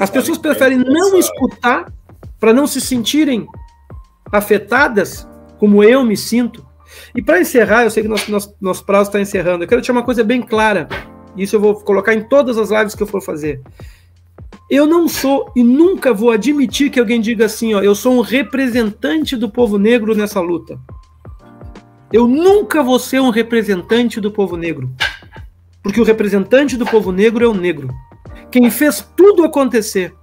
[0.00, 1.92] As pessoas preferem não escutar
[2.40, 3.46] para não se sentirem
[4.32, 5.28] afetadas,
[5.58, 6.66] como eu me sinto.
[7.14, 9.92] E para encerrar, eu sei que nosso, nosso, nosso prazo está encerrando, eu quero te
[9.92, 10.88] uma coisa bem clara.
[11.36, 13.60] Isso eu vou colocar em todas as lives que eu for fazer.
[14.70, 18.20] Eu não sou e nunca vou admitir que alguém diga assim, ó, eu sou um
[18.20, 20.78] representante do povo negro nessa luta.
[22.12, 24.90] Eu nunca vou ser um representante do povo negro.
[25.82, 27.88] Porque o representante do povo negro é o negro.
[28.50, 30.14] Quem fez tudo acontecer,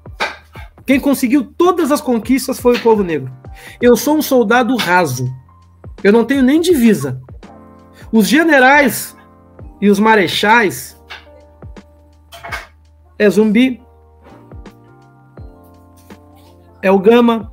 [0.85, 3.31] quem conseguiu todas as conquistas foi o povo negro.
[3.81, 5.31] Eu sou um soldado raso.
[6.03, 7.21] Eu não tenho nem divisa.
[8.11, 9.15] Os generais
[9.81, 10.97] e os marechais
[13.17, 13.81] é zumbi,
[16.81, 17.51] é o Gama,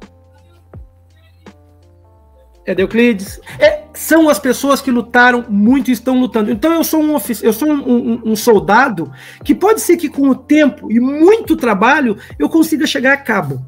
[2.66, 6.50] é Euclides, é, são as pessoas que lutaram muito e estão lutando.
[6.50, 9.10] Então eu sou um eu sou um, um, um, soldado
[9.44, 13.64] que pode ser que com o tempo e muito trabalho eu consiga chegar a cabo.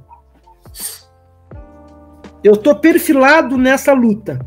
[2.43, 4.39] Eu estou perfilado nessa luta,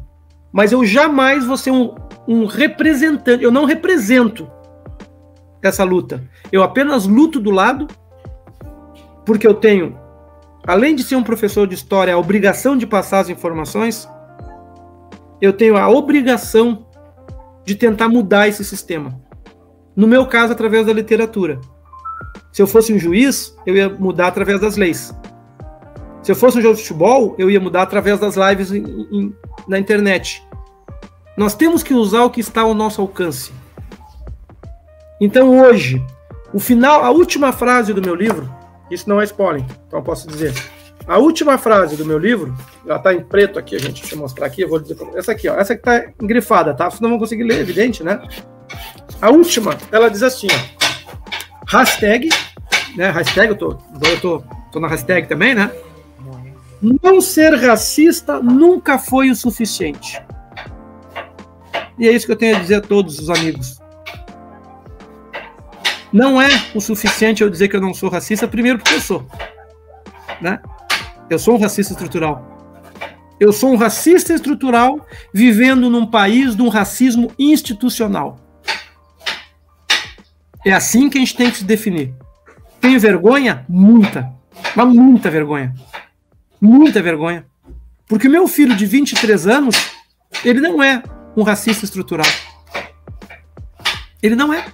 [0.51, 1.95] mas eu jamais vou ser um,
[2.27, 3.43] um representante.
[3.43, 4.49] Eu não represento
[5.61, 6.23] essa luta.
[6.51, 7.87] Eu apenas luto do lado
[9.25, 9.97] porque eu tenho,
[10.65, 14.07] além de ser um professor de história, a obrigação de passar as informações
[15.41, 16.85] eu tenho a obrigação
[17.65, 19.19] de tentar mudar esse sistema.
[19.95, 21.59] No meu caso, através da literatura.
[22.51, 25.13] Se eu fosse um juiz, eu ia mudar através das leis.
[26.21, 29.35] Se eu fosse um jogo de futebol, eu ia mudar através das lives em, em,
[29.67, 30.45] na internet.
[31.35, 33.51] Nós temos que usar o que está ao nosso alcance.
[35.19, 36.03] Então hoje,
[36.53, 38.53] o final, a última frase do meu livro,
[38.91, 40.53] isso não é spoiler, então posso dizer.
[41.07, 44.19] A última frase do meu livro, ela está em preto aqui, a gente deixa eu
[44.19, 46.89] mostrar aqui, eu vou dizer essa aqui, ó, essa que está engrifada, tá?
[46.89, 48.21] Vocês não vão conseguir ler, evidente, né?
[49.21, 52.29] A última, ela diz assim, ó, hashtag,
[52.95, 53.09] né?
[53.09, 55.71] Hashtag, eu tô, eu tô, tô na hashtag também, né?
[56.81, 60.21] Não ser racista nunca foi o suficiente.
[61.97, 63.80] E é isso que eu tenho a dizer a todos os amigos.
[66.11, 69.27] Não é o suficiente eu dizer que eu não sou racista, primeiro porque eu sou.
[70.41, 70.59] Né?
[71.29, 72.51] Eu sou um racista estrutural.
[73.39, 78.39] Eu sou um racista estrutural vivendo num país de um racismo institucional.
[80.65, 82.13] É assim que a gente tem que se definir.
[82.79, 83.65] Tenho vergonha?
[83.67, 84.31] Muita.
[84.75, 85.73] Mas muita vergonha.
[86.59, 87.45] Muita vergonha.
[88.07, 89.75] Porque meu filho de 23 anos,
[90.43, 91.01] ele não é
[91.35, 92.27] um racista estrutural.
[94.21, 94.65] Ele não é.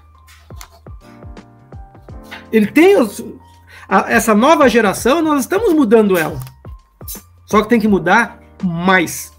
[2.51, 3.23] Ele tem os,
[3.87, 6.39] a, essa nova geração, nós estamos mudando ela.
[7.45, 9.31] Só que tem que mudar mais.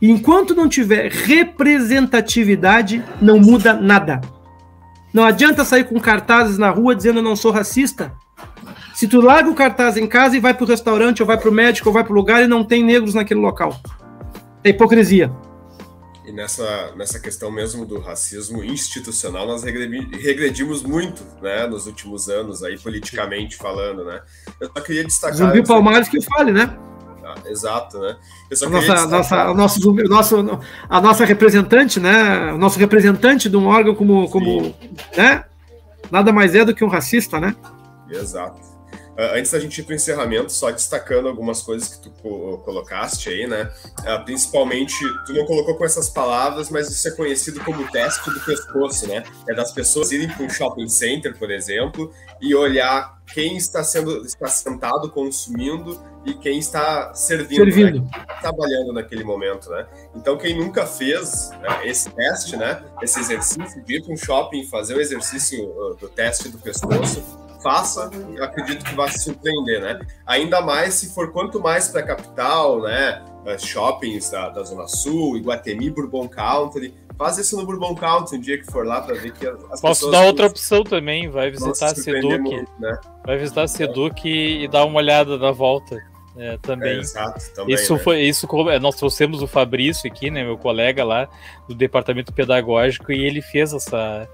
[0.00, 4.20] E enquanto não tiver representatividade, não muda nada.
[5.12, 8.12] Não adianta sair com cartazes na rua dizendo eu não sou racista.
[8.94, 11.48] Se tu larga o cartaz em casa e vai para o restaurante, ou vai para
[11.48, 13.74] o médico, ou vai para o lugar e não tem negros naquele local.
[14.62, 15.32] É hipocrisia.
[16.24, 22.62] E nessa, nessa questão mesmo do racismo institucional, nós regredimos muito, né, nos últimos anos,
[22.62, 24.22] aí, politicamente falando, né.
[24.60, 25.36] Eu só queria destacar...
[25.36, 26.78] Zumbi Palmares que fale, né?
[27.24, 28.16] Ah, exato, né?
[28.50, 29.08] a nossa, destacar...
[29.08, 32.52] nossa, a, nosso, nosso, a nossa representante, né?
[32.52, 34.74] O nosso representante de um órgão como, como
[35.16, 35.44] né?
[36.10, 37.54] Nada mais é do que um racista, né?
[38.10, 38.71] Exato.
[39.12, 42.58] Uh, antes da gente ir para o encerramento, só destacando algumas coisas que tu co
[42.64, 43.70] colocaste aí, né?
[44.00, 44.96] Uh, principalmente,
[45.26, 49.22] tu não colocou com essas palavras, mas isso é conhecido como teste do pescoço, né?
[49.48, 52.10] É das pessoas irem para um shopping center, por exemplo,
[52.40, 57.72] e olhar quem está sendo está sentado consumindo e quem está servindo, né?
[57.72, 58.00] servindo.
[58.02, 58.10] Né?
[58.12, 59.86] Está trabalhando naquele momento, né?
[60.14, 62.82] Então quem nunca fez né, esse teste, né?
[63.02, 67.22] Esse exercício de ir para um shopping fazer o exercício uh, do teste do pescoço
[67.62, 70.00] faça, eu acredito que vai se surpreender, né?
[70.26, 73.22] Ainda mais se for quanto mais para a capital, né?
[73.58, 76.94] Shoppings da, da Zona Sul, Iguatemi, Bourbon Country.
[77.16, 80.10] Faz isso no Bourbon Country um dia que for lá para ver que as Posso
[80.10, 82.64] dar outra opção também, vai visitar a Seduc.
[82.78, 82.98] Né?
[83.24, 85.96] Vai visitar a Seduc e dar uma olhada na volta.
[86.34, 86.96] É, também.
[86.96, 87.98] É, exato, também, isso né?
[87.98, 91.28] foi isso é, nós trouxemos o Fabrício aqui, né, meu colega lá
[91.68, 94.26] do departamento pedagógico e ele fez essa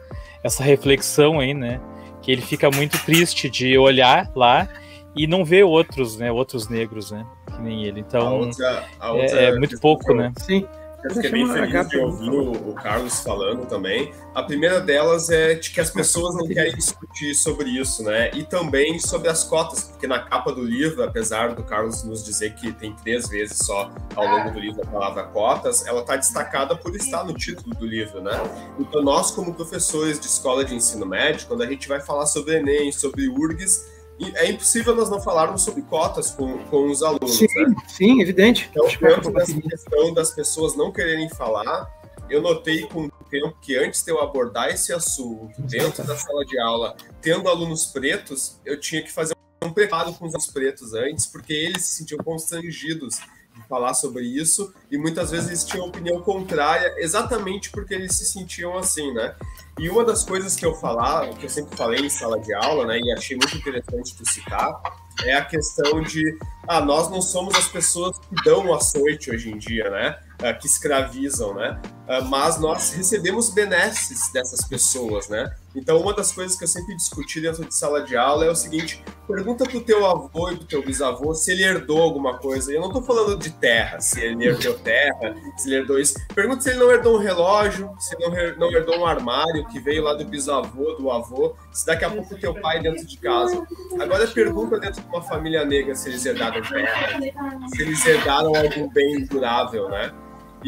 [0.44, 1.80] essa reflexão aí, né?
[2.22, 4.68] Que ele fica muito triste de olhar lá
[5.16, 8.00] e não ver outros, né, outros negros, né, que nem ele.
[8.00, 10.32] Então, a outra, a outra é, é, muito pouco, né?
[10.38, 10.66] Sim.
[11.04, 14.12] Eu fiquei bem feliz de ouvir o, o, Carlos falando também.
[14.34, 18.32] A primeira delas é de que as pessoas não querem discutir sobre isso, né?
[18.34, 22.54] E também sobre as cotas, porque na capa do livro, apesar do Carlos nos dizer
[22.54, 26.74] que tem três vezes só ao longo do livro a palavra cotas, ela está destacada
[26.76, 28.32] por estar no título do livro, né?
[28.78, 32.56] Então nós, como professores de escola de ensino médio, quando a gente vai falar sobre
[32.56, 33.97] Enem, sobre URGS,
[34.34, 37.36] é impossível nós não falarmos sobre cotas com, com os alunos.
[37.36, 37.74] Sim, né?
[37.86, 38.68] sim evidente.
[38.70, 41.88] Então, dentro dessa questão das pessoas não quererem falar,
[42.28, 46.44] eu notei com o tempo que antes de eu abordar esse assunto dentro da sala
[46.44, 50.94] de aula, tendo alunos pretos, eu tinha que fazer um preparo com os alunos pretos
[50.94, 53.20] antes, porque eles se sentiam constrangidos
[53.54, 58.24] de falar sobre isso e muitas vezes eles tinham opinião contrária exatamente porque eles se
[58.24, 59.34] sentiam assim, né?
[59.78, 62.86] E uma das coisas que eu falava, que eu sempre falei em sala de aula,
[62.86, 64.80] né, e achei muito interessante tu citar,
[65.24, 69.50] é a questão de, ah, nós não somos as pessoas que dão o açoite hoje
[69.50, 70.18] em dia, né?
[70.42, 71.80] uh, que escravizam, né?
[72.08, 75.54] Uh, mas nós recebemos benesses dessas pessoas, né?
[75.78, 78.54] Então, uma das coisas que eu sempre discuti dentro de sala de aula é o
[78.54, 82.72] seguinte: pergunta pro teu avô e pro teu bisavô se ele herdou alguma coisa.
[82.72, 86.14] Eu não tô falando de terra, se ele herdou terra, se ele herdou isso.
[86.34, 90.02] Pergunta se ele não herdou um relógio, se não, não herdou um armário que veio
[90.02, 93.64] lá do bisavô, do avô, se daqui a pouco teu pai dentro de casa.
[94.00, 97.20] Agora pergunta dentro de uma família negra se eles herdaram terra,
[97.68, 100.12] se eles herdaram algum bem durável, né?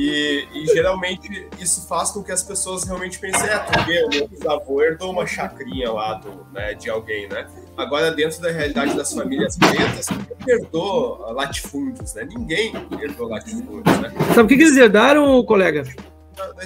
[0.03, 4.09] E, e, geralmente isso faz com que as pessoas realmente pensem, é, tu vê, o
[4.09, 7.47] meu bisavô herdou uma chacrinha lá do, né, de alguém, né?
[7.77, 10.07] Agora, dentro da realidade das famílias pretas,
[10.49, 12.27] herdou latifúndios, né?
[12.35, 14.11] Ninguém herdou latifúndios, né?
[14.35, 15.85] Sabe o que, que eles herdaram, colega?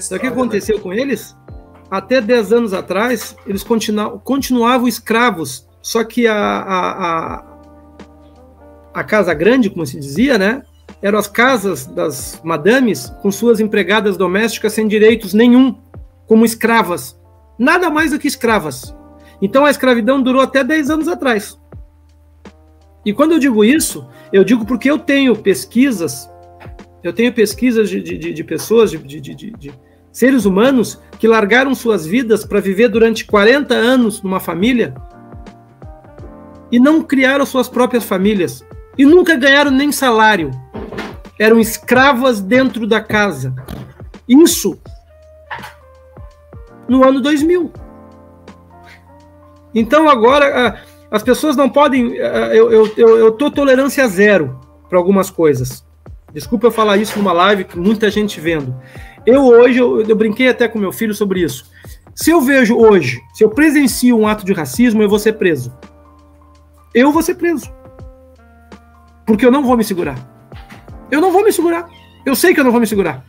[0.01, 0.83] Sabe o que aconteceu né?
[0.85, 1.37] com eles?
[1.91, 6.91] Até 10 anos atrás, eles continu continuavam escravos, só que a, a,
[7.35, 7.45] a,
[8.95, 10.63] a Casa Grande, como se dizia, né?
[11.05, 15.77] Eram as casas das madames com suas empregadas domésticas sem direitos nenhum,
[16.27, 17.15] como escravas.
[17.59, 18.97] Nada mais do que escravas.
[19.43, 21.61] Então a escravidão durou até 10 anos atrás.
[23.05, 26.27] E quando eu digo isso, eu digo porque eu tenho pesquisas,
[27.03, 29.75] eu tenho pesquisas de, de, de pessoas, de, de,
[30.11, 34.95] seres humanos que largaram suas vidas para viver durante 40 anos numa família
[36.73, 38.65] e não criaram suas próprias famílias
[38.97, 40.51] e nunca ganharam nem salário.
[41.39, 43.55] Eram escravas dentro da casa.
[44.29, 44.79] Isso
[46.89, 47.73] no ano 2000.
[49.75, 50.79] Então agora
[51.11, 52.15] as pessoas não podem.
[52.15, 54.59] Eu, eu, eu, eu tô tolerância zero
[54.89, 55.85] para algumas coisas.
[56.33, 58.75] Desculpa eu falar isso numa live que muita gente vendo.
[59.25, 61.71] Eu hoje, eu, eu brinquei até com meu filho sobre isso.
[62.15, 65.73] Se eu vejo hoje, se eu presencio um ato de racismo, eu vou ser preso.
[66.93, 67.73] Eu vou ser preso.
[69.27, 70.34] Porque eu não vou me segurar.
[71.15, 71.89] Eu não vou me segurar.
[72.27, 73.25] Eu sei que eu não vou me segurar.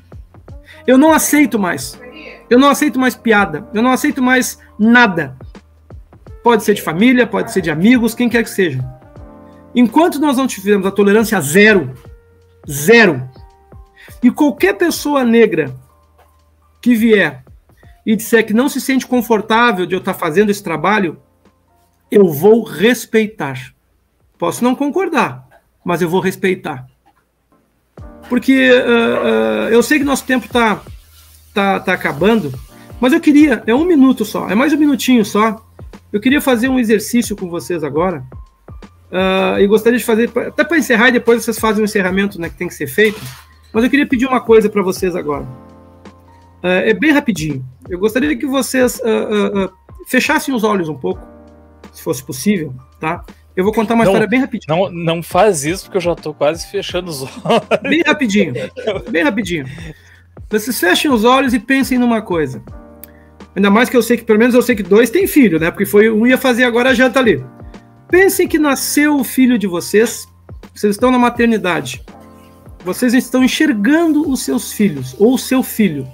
[0.88, 2.02] Eu não aceito mais.
[2.50, 3.70] Eu não aceito mais piada.
[3.76, 5.38] Eu não aceito mais nada.
[6.44, 8.84] Pode ser de família, pode ser de amigos, quem quer que seja.
[9.76, 11.94] Enquanto nós não tivermos a tolerância zero,
[12.68, 13.30] zero,
[14.24, 15.76] e qualquer pessoa negra
[16.82, 17.44] que vier
[18.04, 21.22] e disser que não se sente confortável de eu estar fazendo esse trabalho,
[22.10, 23.76] eu vou respeitar.
[24.40, 25.48] Posso não concordar,
[25.84, 26.88] mas eu vou respeitar.
[28.30, 30.82] Porque uh, uh, eu sei que nosso tempo está
[31.54, 32.52] tá, tá acabando,
[33.00, 35.64] mas eu queria, é um minuto só, é mais um minutinho só.
[36.12, 38.24] Eu queria fazer um exercício com vocês agora.
[39.12, 42.50] Uh, e gostaria de fazer, até para encerrar, e depois vocês fazem o encerramento né,
[42.50, 43.22] que tem que ser feito.
[43.74, 45.46] Mas eu queria pedir uma coisa para vocês agora.
[46.64, 47.64] É bem rapidinho.
[47.88, 49.00] Eu gostaria que vocês
[50.08, 51.22] fechassem os olhos um pouco,
[51.92, 53.24] se fosse possível, tá?
[53.56, 54.76] Eu vou contar uma não, história bem rapidinho.
[54.76, 57.82] Não, não faz isso, porque eu já estou quase fechando os olhos.
[57.84, 58.54] Bem rapidinho.
[59.10, 59.66] bem rapidinho.
[60.50, 62.62] Vocês fechem os olhos e pensem numa coisa.
[63.56, 65.72] Ainda mais que eu sei que, pelo menos eu sei que dois têm filho, né?
[65.72, 67.44] Porque foi um ia fazer agora a janta ali.
[68.10, 70.28] Pensem que nasceu o filho de vocês,
[70.74, 72.04] vocês estão na maternidade.
[72.84, 76.06] Vocês estão enxergando os seus filhos, ou o seu filho.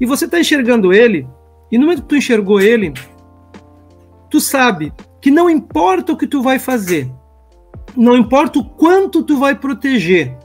[0.00, 1.26] E você está enxergando ele,
[1.70, 2.92] e no momento que tu enxergou ele,
[4.28, 4.92] tu sabe
[5.24, 7.10] que não importa o que tu vai fazer,
[7.96, 10.36] não importa o quanto tu vai proteger,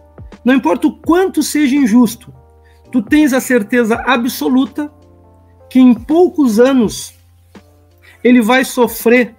[0.41, 2.33] não importa o quanto seja injusto,
[2.89, 4.89] tu tens a certeza absoluta
[5.69, 7.13] que em poucos anos
[8.23, 9.35] ele vai sofrer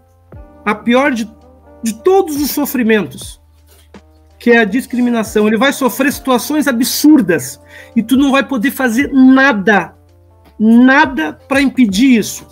[0.62, 1.26] a pior de,
[1.82, 3.40] de todos os sofrimentos,
[4.38, 5.46] que é a discriminação.
[5.46, 7.58] Ele vai sofrer situações absurdas
[7.96, 9.96] e tu não vai poder fazer nada
[10.58, 12.46] nada para impedir isso.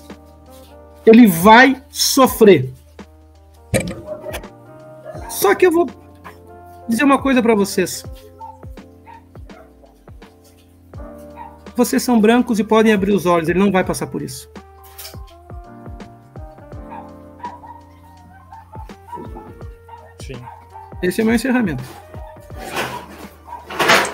[1.05, 2.78] Ele vai sofrer.
[5.29, 5.87] Só que eu vou
[6.89, 8.05] dizer uma coisa para vocês.
[11.77, 14.51] Vocês são brancos e podem abrir os olhos, ele não vai passar por isso.
[20.21, 20.43] Sim.
[21.03, 21.85] Esse é o meu encerramento.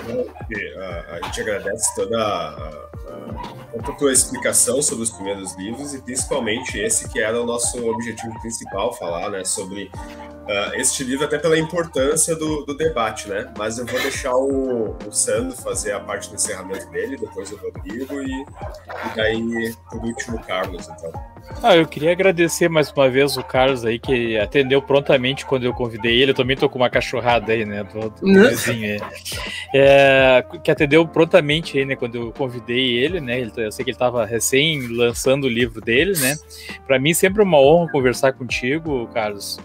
[0.07, 2.89] A, gente agradece toda a,
[3.79, 8.39] a tua explicação sobre os primeiros livros e principalmente esse que era o nosso objetivo
[8.41, 9.91] principal, falar né, sobre
[10.45, 13.51] uh, este livro, até pela importância do, do, debate, né?
[13.57, 17.57] Mas eu vou deixar o, o Sandro fazer a parte do encerramento dele, depois o
[17.57, 21.11] Rodrigo e, e daí, por último, o Carlos, então.
[21.61, 25.73] Ah, eu queria agradecer mais uma vez o Carlos aí, que atendeu prontamente quando eu
[25.73, 26.31] convidei ele.
[26.31, 27.83] Eu também tô com uma cachorrada aí, né?
[27.83, 29.01] Do, do vizinho aí.
[29.73, 31.95] É, que atendeu prontamente aí, né?
[31.95, 33.39] Quando eu convidei ele, né?
[33.39, 36.35] Ele, eu sei que ele estava recém lançando o livro dele, né?
[36.85, 39.59] Para mim sempre é uma honra conversar contigo, Carlos.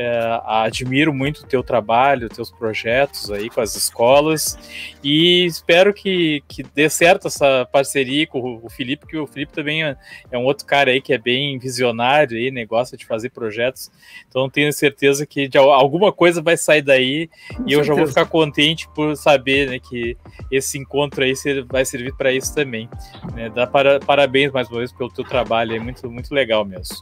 [0.00, 4.56] É, admiro muito o teu trabalho, teus projetos aí com as escolas
[5.02, 9.82] e espero que, que dê certo essa parceria com o Felipe, que o Felipe também
[9.82, 9.96] é,
[10.30, 13.90] é um outro cara aí que é bem visionário aí, né, gosta de fazer projetos,
[14.28, 17.74] então tenho certeza que de, alguma coisa vai sair daí com e certeza.
[17.74, 20.16] eu já vou ficar contente por saber né, que
[20.48, 21.34] esse encontro aí
[21.66, 22.88] vai servir para isso também.
[23.34, 26.96] Né, dá para, parabéns mais uma vez pelo teu trabalho, é muito, muito legal mesmo.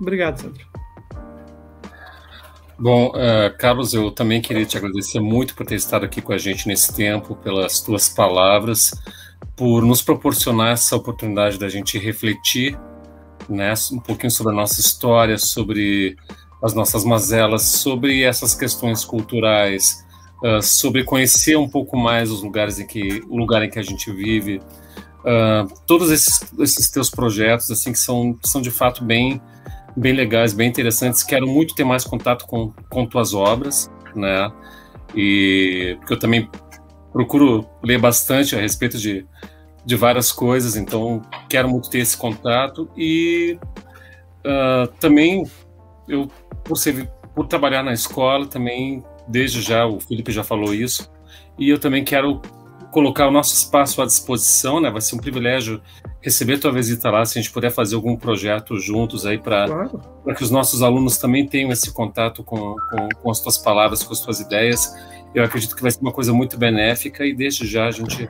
[0.00, 0.66] Obrigado, Sandro.
[2.82, 6.36] Bom, uh, Carlos, eu também queria te agradecer muito por ter estado aqui com a
[6.36, 8.90] gente nesse tempo, pelas tuas palavras,
[9.54, 12.76] por nos proporcionar essa oportunidade da gente refletir
[13.48, 16.16] né, um pouquinho sobre a nossa história, sobre
[16.60, 20.04] as nossas mazelas, sobre essas questões culturais,
[20.42, 23.84] uh, sobre conhecer um pouco mais os lugares em que o lugar em que a
[23.84, 24.60] gente vive,
[25.20, 29.40] uh, todos esses, esses teus projetos assim que são, são de fato bem
[29.96, 31.22] bem legais, bem interessantes.
[31.22, 34.50] Quero muito ter mais contato com, com tuas obras, né?
[35.14, 36.48] E porque eu também
[37.12, 39.26] procuro ler bastante a respeito de,
[39.84, 43.58] de várias coisas, então quero muito ter esse contato e
[44.46, 45.44] uh, também
[46.08, 46.28] eu
[46.64, 51.10] por ser por trabalhar na escola também desde já o Felipe já falou isso
[51.58, 52.40] e eu também quero
[52.92, 54.90] colocar o nosso espaço à disposição, né?
[54.90, 55.80] Vai ser um privilégio
[56.20, 60.00] receber tua visita lá, se a gente puder fazer algum projeto juntos aí para claro.
[60.36, 64.12] que os nossos alunos também tenham esse contato com, com, com, as tuas palavras, com
[64.12, 64.94] as tuas ideias.
[65.34, 68.28] Eu acredito que vai ser uma coisa muito benéfica e desde já a gente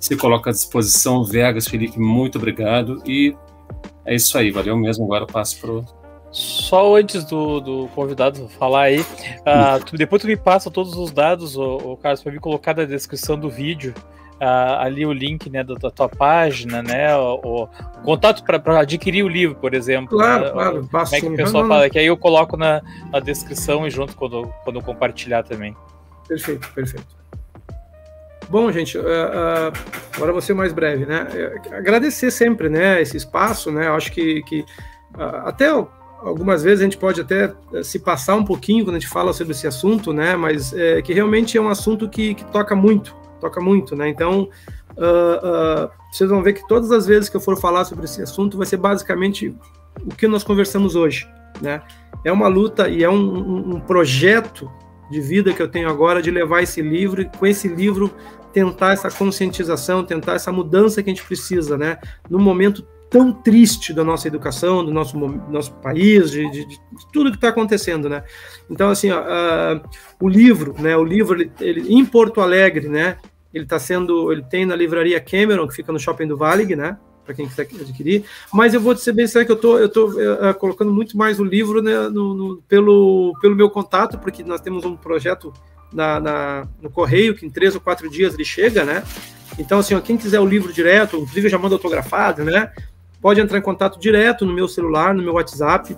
[0.00, 1.22] se coloca à disposição.
[1.22, 3.36] Vegas, Felipe, muito obrigado e
[4.06, 5.04] é isso aí, valeu mesmo.
[5.04, 5.84] Agora passo pro
[6.30, 11.10] só antes do, do convidado falar aí, uh, tu, depois tu me passa todos os
[11.10, 13.94] dados, o, o Carlos, para me colocar na descrição do vídeo.
[14.40, 17.12] Uh, ali o link né, da, da tua página, né?
[17.16, 17.68] O, o
[18.04, 20.16] contato para adquirir o livro, por exemplo.
[20.16, 20.88] Claro, né, claro.
[20.88, 21.90] Como é que o pessoal fala?
[21.90, 22.80] Que aí eu coloco na,
[23.10, 25.76] na descrição e junto quando, quando compartilhar também.
[26.28, 27.18] Perfeito, perfeito.
[28.48, 29.72] Bom, gente, uh, uh,
[30.14, 31.26] agora vou ser mais breve, né?
[31.72, 33.88] Agradecer sempre, né, esse espaço, né?
[33.88, 34.64] Eu acho que, que
[35.18, 35.68] até
[36.22, 39.32] algumas vezes a gente pode até eh, se passar um pouquinho quando a gente fala
[39.32, 40.36] sobre esse assunto, né?
[40.36, 44.08] Mas é, que realmente é um assunto que, que toca muito, toca muito, né?
[44.08, 44.48] Então,
[44.96, 48.22] uh, uh, vocês vão ver que todas as vezes que eu for falar sobre esse
[48.22, 49.54] assunto vai ser basicamente
[50.04, 51.28] o que nós conversamos hoje,
[51.60, 51.82] né?
[52.24, 54.70] É uma luta e é um, um, projeto
[55.10, 58.12] de vida que eu tenho agora de levar esse livro e com esse livro
[58.52, 61.98] tentar essa conscientização, tentar essa mudança que a gente precisa, né?
[62.28, 66.78] No momento tão triste da nossa educação, do nosso, nosso país, de, de, de
[67.12, 68.22] tudo que está acontecendo, né?
[68.70, 69.80] Então, assim, ó, uh,
[70.20, 70.96] o livro, né?
[70.96, 73.16] O livro, ele, ele, em Porto Alegre, né?
[73.52, 76.98] Ele está sendo, ele tem na livraria Cameron, que fica no Shopping do Valig, né?
[77.24, 78.24] Para quem quiser adquirir.
[78.52, 81.40] Mas eu vou ser bem sério que eu tô, eu tô uh, colocando muito mais
[81.40, 85.52] o livro né, no, no, pelo, pelo meu contato, porque nós temos um projeto
[85.92, 89.02] na, na, no correio que em três ou quatro dias ele chega, né?
[89.58, 92.70] Então, assim, ó, quem quiser o livro direto, inclusive eu já mando autografado, né?
[93.20, 95.96] Pode entrar em contato direto no meu celular, no meu WhatsApp.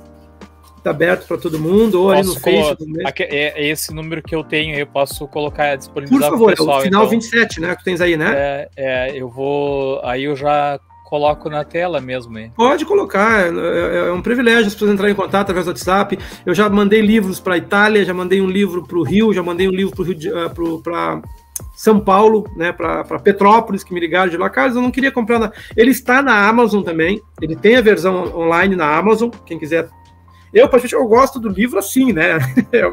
[0.76, 3.22] Está aberto para todo mundo, ou posso ali no Facebook.
[3.22, 6.80] É, é, esse número que eu tenho, eu posso colocar disponibilizar Por favor, pessoal, é
[6.80, 7.76] o final então, 27, né?
[7.76, 8.32] Que tens aí, né?
[8.34, 10.00] É, é, eu vou.
[10.02, 10.80] Aí eu já
[11.10, 12.38] coloco na tela mesmo.
[12.38, 12.52] Hein?
[12.56, 16.16] Pode colocar, é, é, é, um privilégio as pessoas entrarem em contato através do WhatsApp.
[16.46, 19.42] Eu já mandei livros para a Itália, já mandei um livro para o Rio, já
[19.42, 19.92] mandei um livro
[20.82, 21.20] para
[21.74, 24.50] são Paulo, né, para Petrópolis, que me ligaram de lá.
[24.50, 25.38] Carlos, eu não queria comprar.
[25.38, 25.52] Na...
[25.76, 27.20] Ele está na Amazon também.
[27.40, 29.30] Ele tem a versão online na Amazon.
[29.46, 29.88] Quem quiser.
[30.52, 32.38] Eu, particularmente, eu gosto do livro assim, né?
[32.72, 32.92] eu,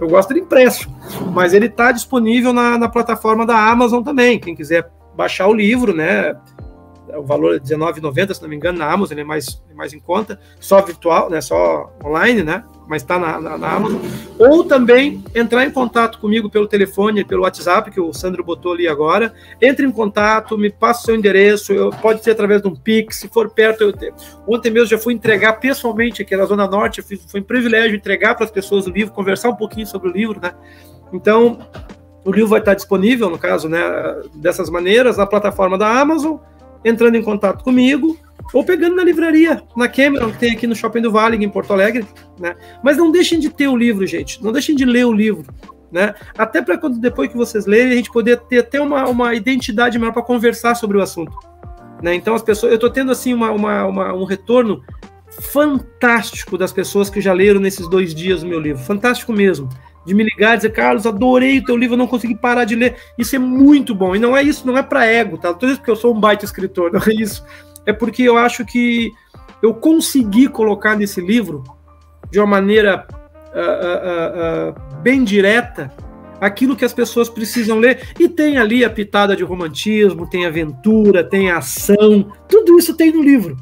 [0.00, 0.90] eu gosto dele impresso.
[1.32, 4.38] Mas ele está disponível na, na plataforma da Amazon também.
[4.38, 6.34] Quem quiser baixar o livro, né?
[7.16, 9.92] O valor é R$19,90, se não me engano, na Amazon, ele é mais, é mais
[9.92, 10.38] em conta.
[10.60, 11.40] Só virtual, né?
[11.40, 12.64] Só online, né?
[12.92, 14.02] Mas está na, na, na, Amazon,
[14.38, 18.86] ou também entrar em contato comigo pelo telefone, pelo WhatsApp, que o Sandro botou ali
[18.86, 19.32] agora.
[19.62, 23.16] Entre em contato, me passa o seu endereço, eu, pode ser através de um Pix,
[23.16, 23.82] se for perto.
[23.82, 24.12] Eu te...
[24.46, 28.34] Ontem mesmo já fui entregar pessoalmente aqui na Zona Norte, fiz, foi um privilégio entregar
[28.34, 30.52] para as pessoas o livro, conversar um pouquinho sobre o livro, né?
[31.14, 31.60] Então,
[32.26, 33.80] o livro vai estar disponível, no caso, né,
[34.34, 36.36] dessas maneiras, na plataforma da Amazon,
[36.84, 38.18] entrando em contato comigo,
[38.52, 41.72] ou pegando na livraria, na Cameron, que tem aqui no Shopping do Vale, em Porto
[41.72, 42.06] Alegre,
[42.38, 42.54] né?
[42.82, 44.42] Mas não deixem de ter o livro, gente.
[44.42, 45.46] Não deixem de ler o livro,
[45.90, 46.14] né?
[46.36, 49.98] Até para quando depois que vocês lerem, a gente poder ter até uma, uma identidade
[49.98, 51.36] maior para conversar sobre o assunto.
[52.02, 52.14] Né?
[52.14, 54.82] Então as pessoas, eu estou tendo assim uma, uma, uma, um retorno
[55.40, 59.68] fantástico das pessoas que já leram nesses dois dias o meu livro, fantástico mesmo.
[60.04, 62.96] De me ligar e dizer, Carlos, adorei o teu livro, não consegui parar de ler.
[63.16, 64.16] Isso é muito bom.
[64.16, 65.54] E não é isso, não é para ego, tá?
[65.54, 67.44] Tudo isso porque eu sou um baita escritor, não é isso
[67.86, 69.12] é porque eu acho que
[69.62, 71.62] eu consegui colocar nesse livro,
[72.30, 73.06] de uma maneira
[73.54, 75.92] uh, uh, uh, bem direta,
[76.40, 78.08] aquilo que as pessoas precisam ler.
[78.18, 83.22] E tem ali a pitada de romantismo, tem aventura, tem ação, tudo isso tem no
[83.22, 83.56] livro.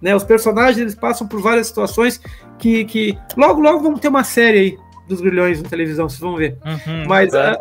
[0.00, 0.14] Né?
[0.14, 2.20] Os personagens eles passam por várias situações
[2.58, 6.36] que, que logo, logo vamos ter uma série aí dos grilhões na televisão, vocês vão
[6.36, 6.56] ver.
[6.64, 7.56] Uhum, Mas é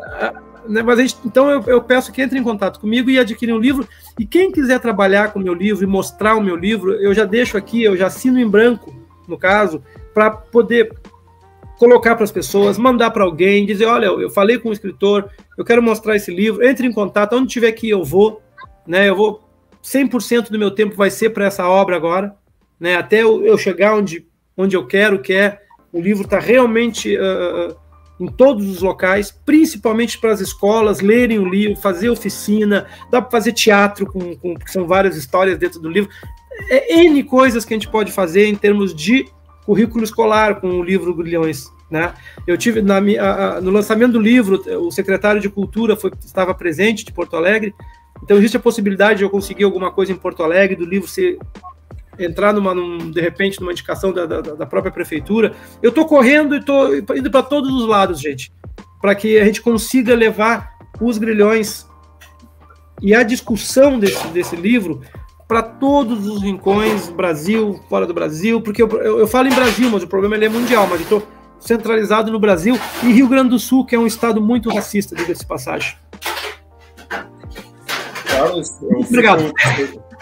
[0.67, 3.59] né, mas gente, então eu, eu, peço que entre em contato comigo e adquira um
[3.59, 3.87] livro.
[4.17, 7.25] E quem quiser trabalhar com o meu livro e mostrar o meu livro, eu já
[7.25, 8.95] deixo aqui, eu já assino em branco,
[9.27, 9.83] no caso,
[10.13, 10.93] para poder
[11.77, 15.65] colocar para as pessoas, mandar para alguém, dizer, olha, eu falei com o escritor, eu
[15.65, 18.41] quero mostrar esse livro, entre em contato, onde tiver que ir eu vou,
[18.87, 19.09] né?
[19.09, 19.43] Eu vou
[19.83, 22.35] 100% do meu tempo vai ser para essa obra agora,
[22.79, 22.95] né?
[22.95, 24.25] Até eu chegar onde
[24.55, 25.62] onde eu quero, que é
[25.93, 27.75] o livro está realmente uh,
[28.19, 33.31] em todos os locais, principalmente para as escolas lerem o livro, fazer oficina, dá para
[33.31, 36.09] fazer teatro, com, com, porque são várias histórias dentro do livro.
[36.69, 39.27] É N coisas que a gente pode fazer em termos de
[39.65, 41.71] currículo escolar com o livro Grilhões.
[41.89, 42.13] Né?
[42.47, 46.53] Eu tive na, a, a, no lançamento do livro, o secretário de Cultura foi, estava
[46.53, 47.73] presente de Porto Alegre,
[48.23, 51.37] então existe a possibilidade de eu conseguir alguma coisa em Porto Alegre, do livro ser
[52.19, 55.53] entrar numa, num, de repente numa indicação da, da, da própria prefeitura.
[55.81, 58.51] Eu estou correndo e estou indo para todos os lados, gente,
[59.01, 61.87] para que a gente consiga levar os grilhões
[63.01, 65.01] e a discussão desse, desse livro
[65.47, 69.89] para todos os rincões, Brasil, fora do Brasil, porque eu, eu, eu falo em Brasil,
[69.89, 71.27] mas o problema é mundial, mas eu estou
[71.59, 75.45] centralizado no Brasil e Rio Grande do Sul, que é um estado muito racista, diga-se
[75.45, 75.95] passagem.
[78.25, 79.53] Carlos, eu Obrigado.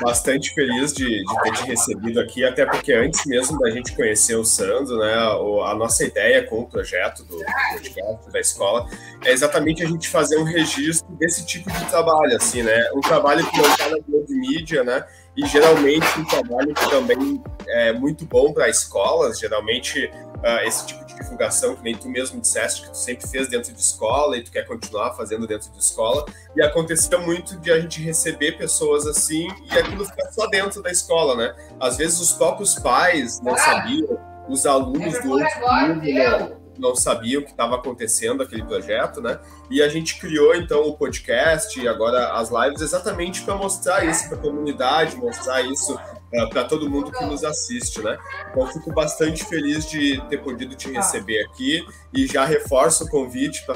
[0.02, 4.36] Bastante feliz de, de, ter te recebido aqui, até porque antes mesmo da gente conhecer
[4.36, 8.88] o Sandro, né, a nossa ideia com o projeto do, do da escola
[9.24, 13.46] é exatamente a gente fazer um registro desse tipo de trabalho, assim, né, um trabalho
[13.50, 15.06] que não está na grande mídia, né,
[15.36, 21.06] e geralmente um trabalho que também é muito bom para escolas, geralmente uh, esse tipo
[21.06, 24.44] de divulgação, que nem tu mesmo disseste que tu sempre fez dentro de escola e
[24.44, 26.26] tu quer continuar fazendo dentro de escola,
[26.56, 30.92] e acontecia muito de a gente receber pessoas assim e aquilo ficar só dentro da
[30.92, 31.56] escola, né?
[31.80, 37.42] Às vezes os próprios pais não sabiam, os alunos do outro mundo não, não sabiam
[37.42, 39.40] o que estava acontecendo aquele projeto, né?
[39.70, 44.28] E a gente criou então o podcast e agora as lives exatamente para mostrar isso
[44.28, 48.18] para a comunidade, mostrar isso uh, para todo mundo que nos assiste, né?
[48.50, 53.64] Então fico bastante feliz de ter podido te receber aqui e já reforço o convite
[53.66, 53.76] para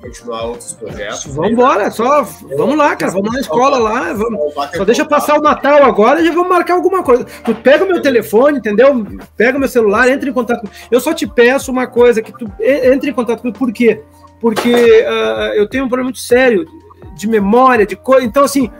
[0.00, 1.26] continuar outros projetos.
[1.26, 2.22] Vamos embora, só
[2.56, 4.54] vamos lá, cara, vamos na escola lá, vamos.
[4.76, 7.24] Só deixa passar o Natal agora e já vamos marcar alguma coisa.
[7.44, 9.06] Tu pega o meu telefone, entendeu?
[9.36, 10.68] Pega o meu celular, entra em contato.
[10.90, 14.02] Eu só te peço uma coisa que tu entre em contato comigo, por quê?
[14.40, 16.66] Porque uh, eu tenho um problema muito sério
[17.14, 18.26] de memória, de coisa.
[18.26, 18.70] Então, assim,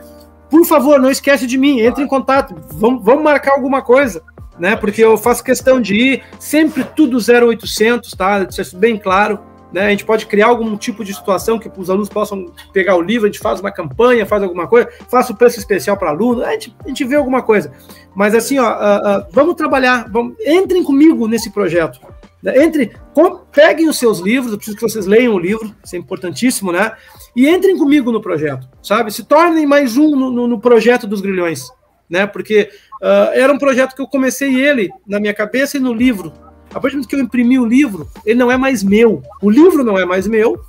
[0.49, 4.23] por favor, não esquece de mim, entre em contato, vamos, vamos marcar alguma coisa,
[4.57, 4.75] né?
[4.75, 8.47] Porque eu faço questão de ir, sempre tudo 0800, tá?
[8.49, 9.39] Isso é bem claro.
[9.71, 9.87] Né?
[9.87, 13.27] A gente pode criar algum tipo de situação que os alunos possam pegar o livro,
[13.27, 16.51] a gente faz uma campanha, faz alguma coisa, faça o preço especial para aluno, a
[16.51, 17.71] gente, a gente vê alguma coisa.
[18.15, 21.99] Mas assim, ó, uh, uh, vamos trabalhar, vamos, entrem comigo nesse projeto.
[22.41, 22.63] Né?
[22.63, 25.99] Entre, com, peguem os seus livros, eu preciso que vocês leiam o livro, isso é
[25.99, 26.93] importantíssimo, né?
[27.35, 29.11] E entrem comigo no projeto, sabe?
[29.11, 31.69] Se tornem mais um no, no, no projeto dos grilhões,
[32.09, 32.25] né?
[32.25, 32.69] Porque
[33.01, 36.31] uh, era um projeto que eu comecei ele na minha cabeça e no livro.
[36.71, 39.23] A partir do momento que eu imprimi o livro, ele não é mais meu.
[39.41, 40.63] O livro não é mais meu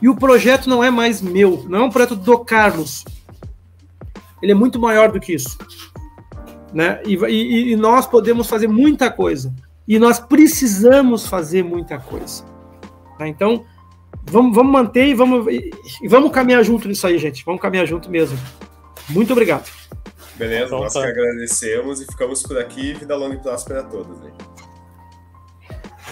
[0.00, 1.64] e o projeto não é mais meu.
[1.68, 3.04] Não é um projeto do Carlos.
[4.42, 5.56] Ele é muito maior do que isso.
[6.72, 7.00] Né?
[7.06, 9.54] E, e, e nós podemos fazer muita coisa.
[9.86, 12.44] E nós precisamos fazer muita coisa.
[13.18, 13.28] Tá?
[13.28, 13.64] Então,
[14.24, 17.44] vamos, vamos manter e vamos, e vamos caminhar junto nisso aí, gente.
[17.44, 18.38] Vamos caminhar junto mesmo.
[19.08, 19.70] Muito obrigado.
[20.36, 21.00] Beleza, então, nós tá.
[21.02, 22.94] que agradecemos e ficamos por aqui.
[22.94, 24.20] Vida longa e próspera a todos.
[24.20, 24.53] Gente.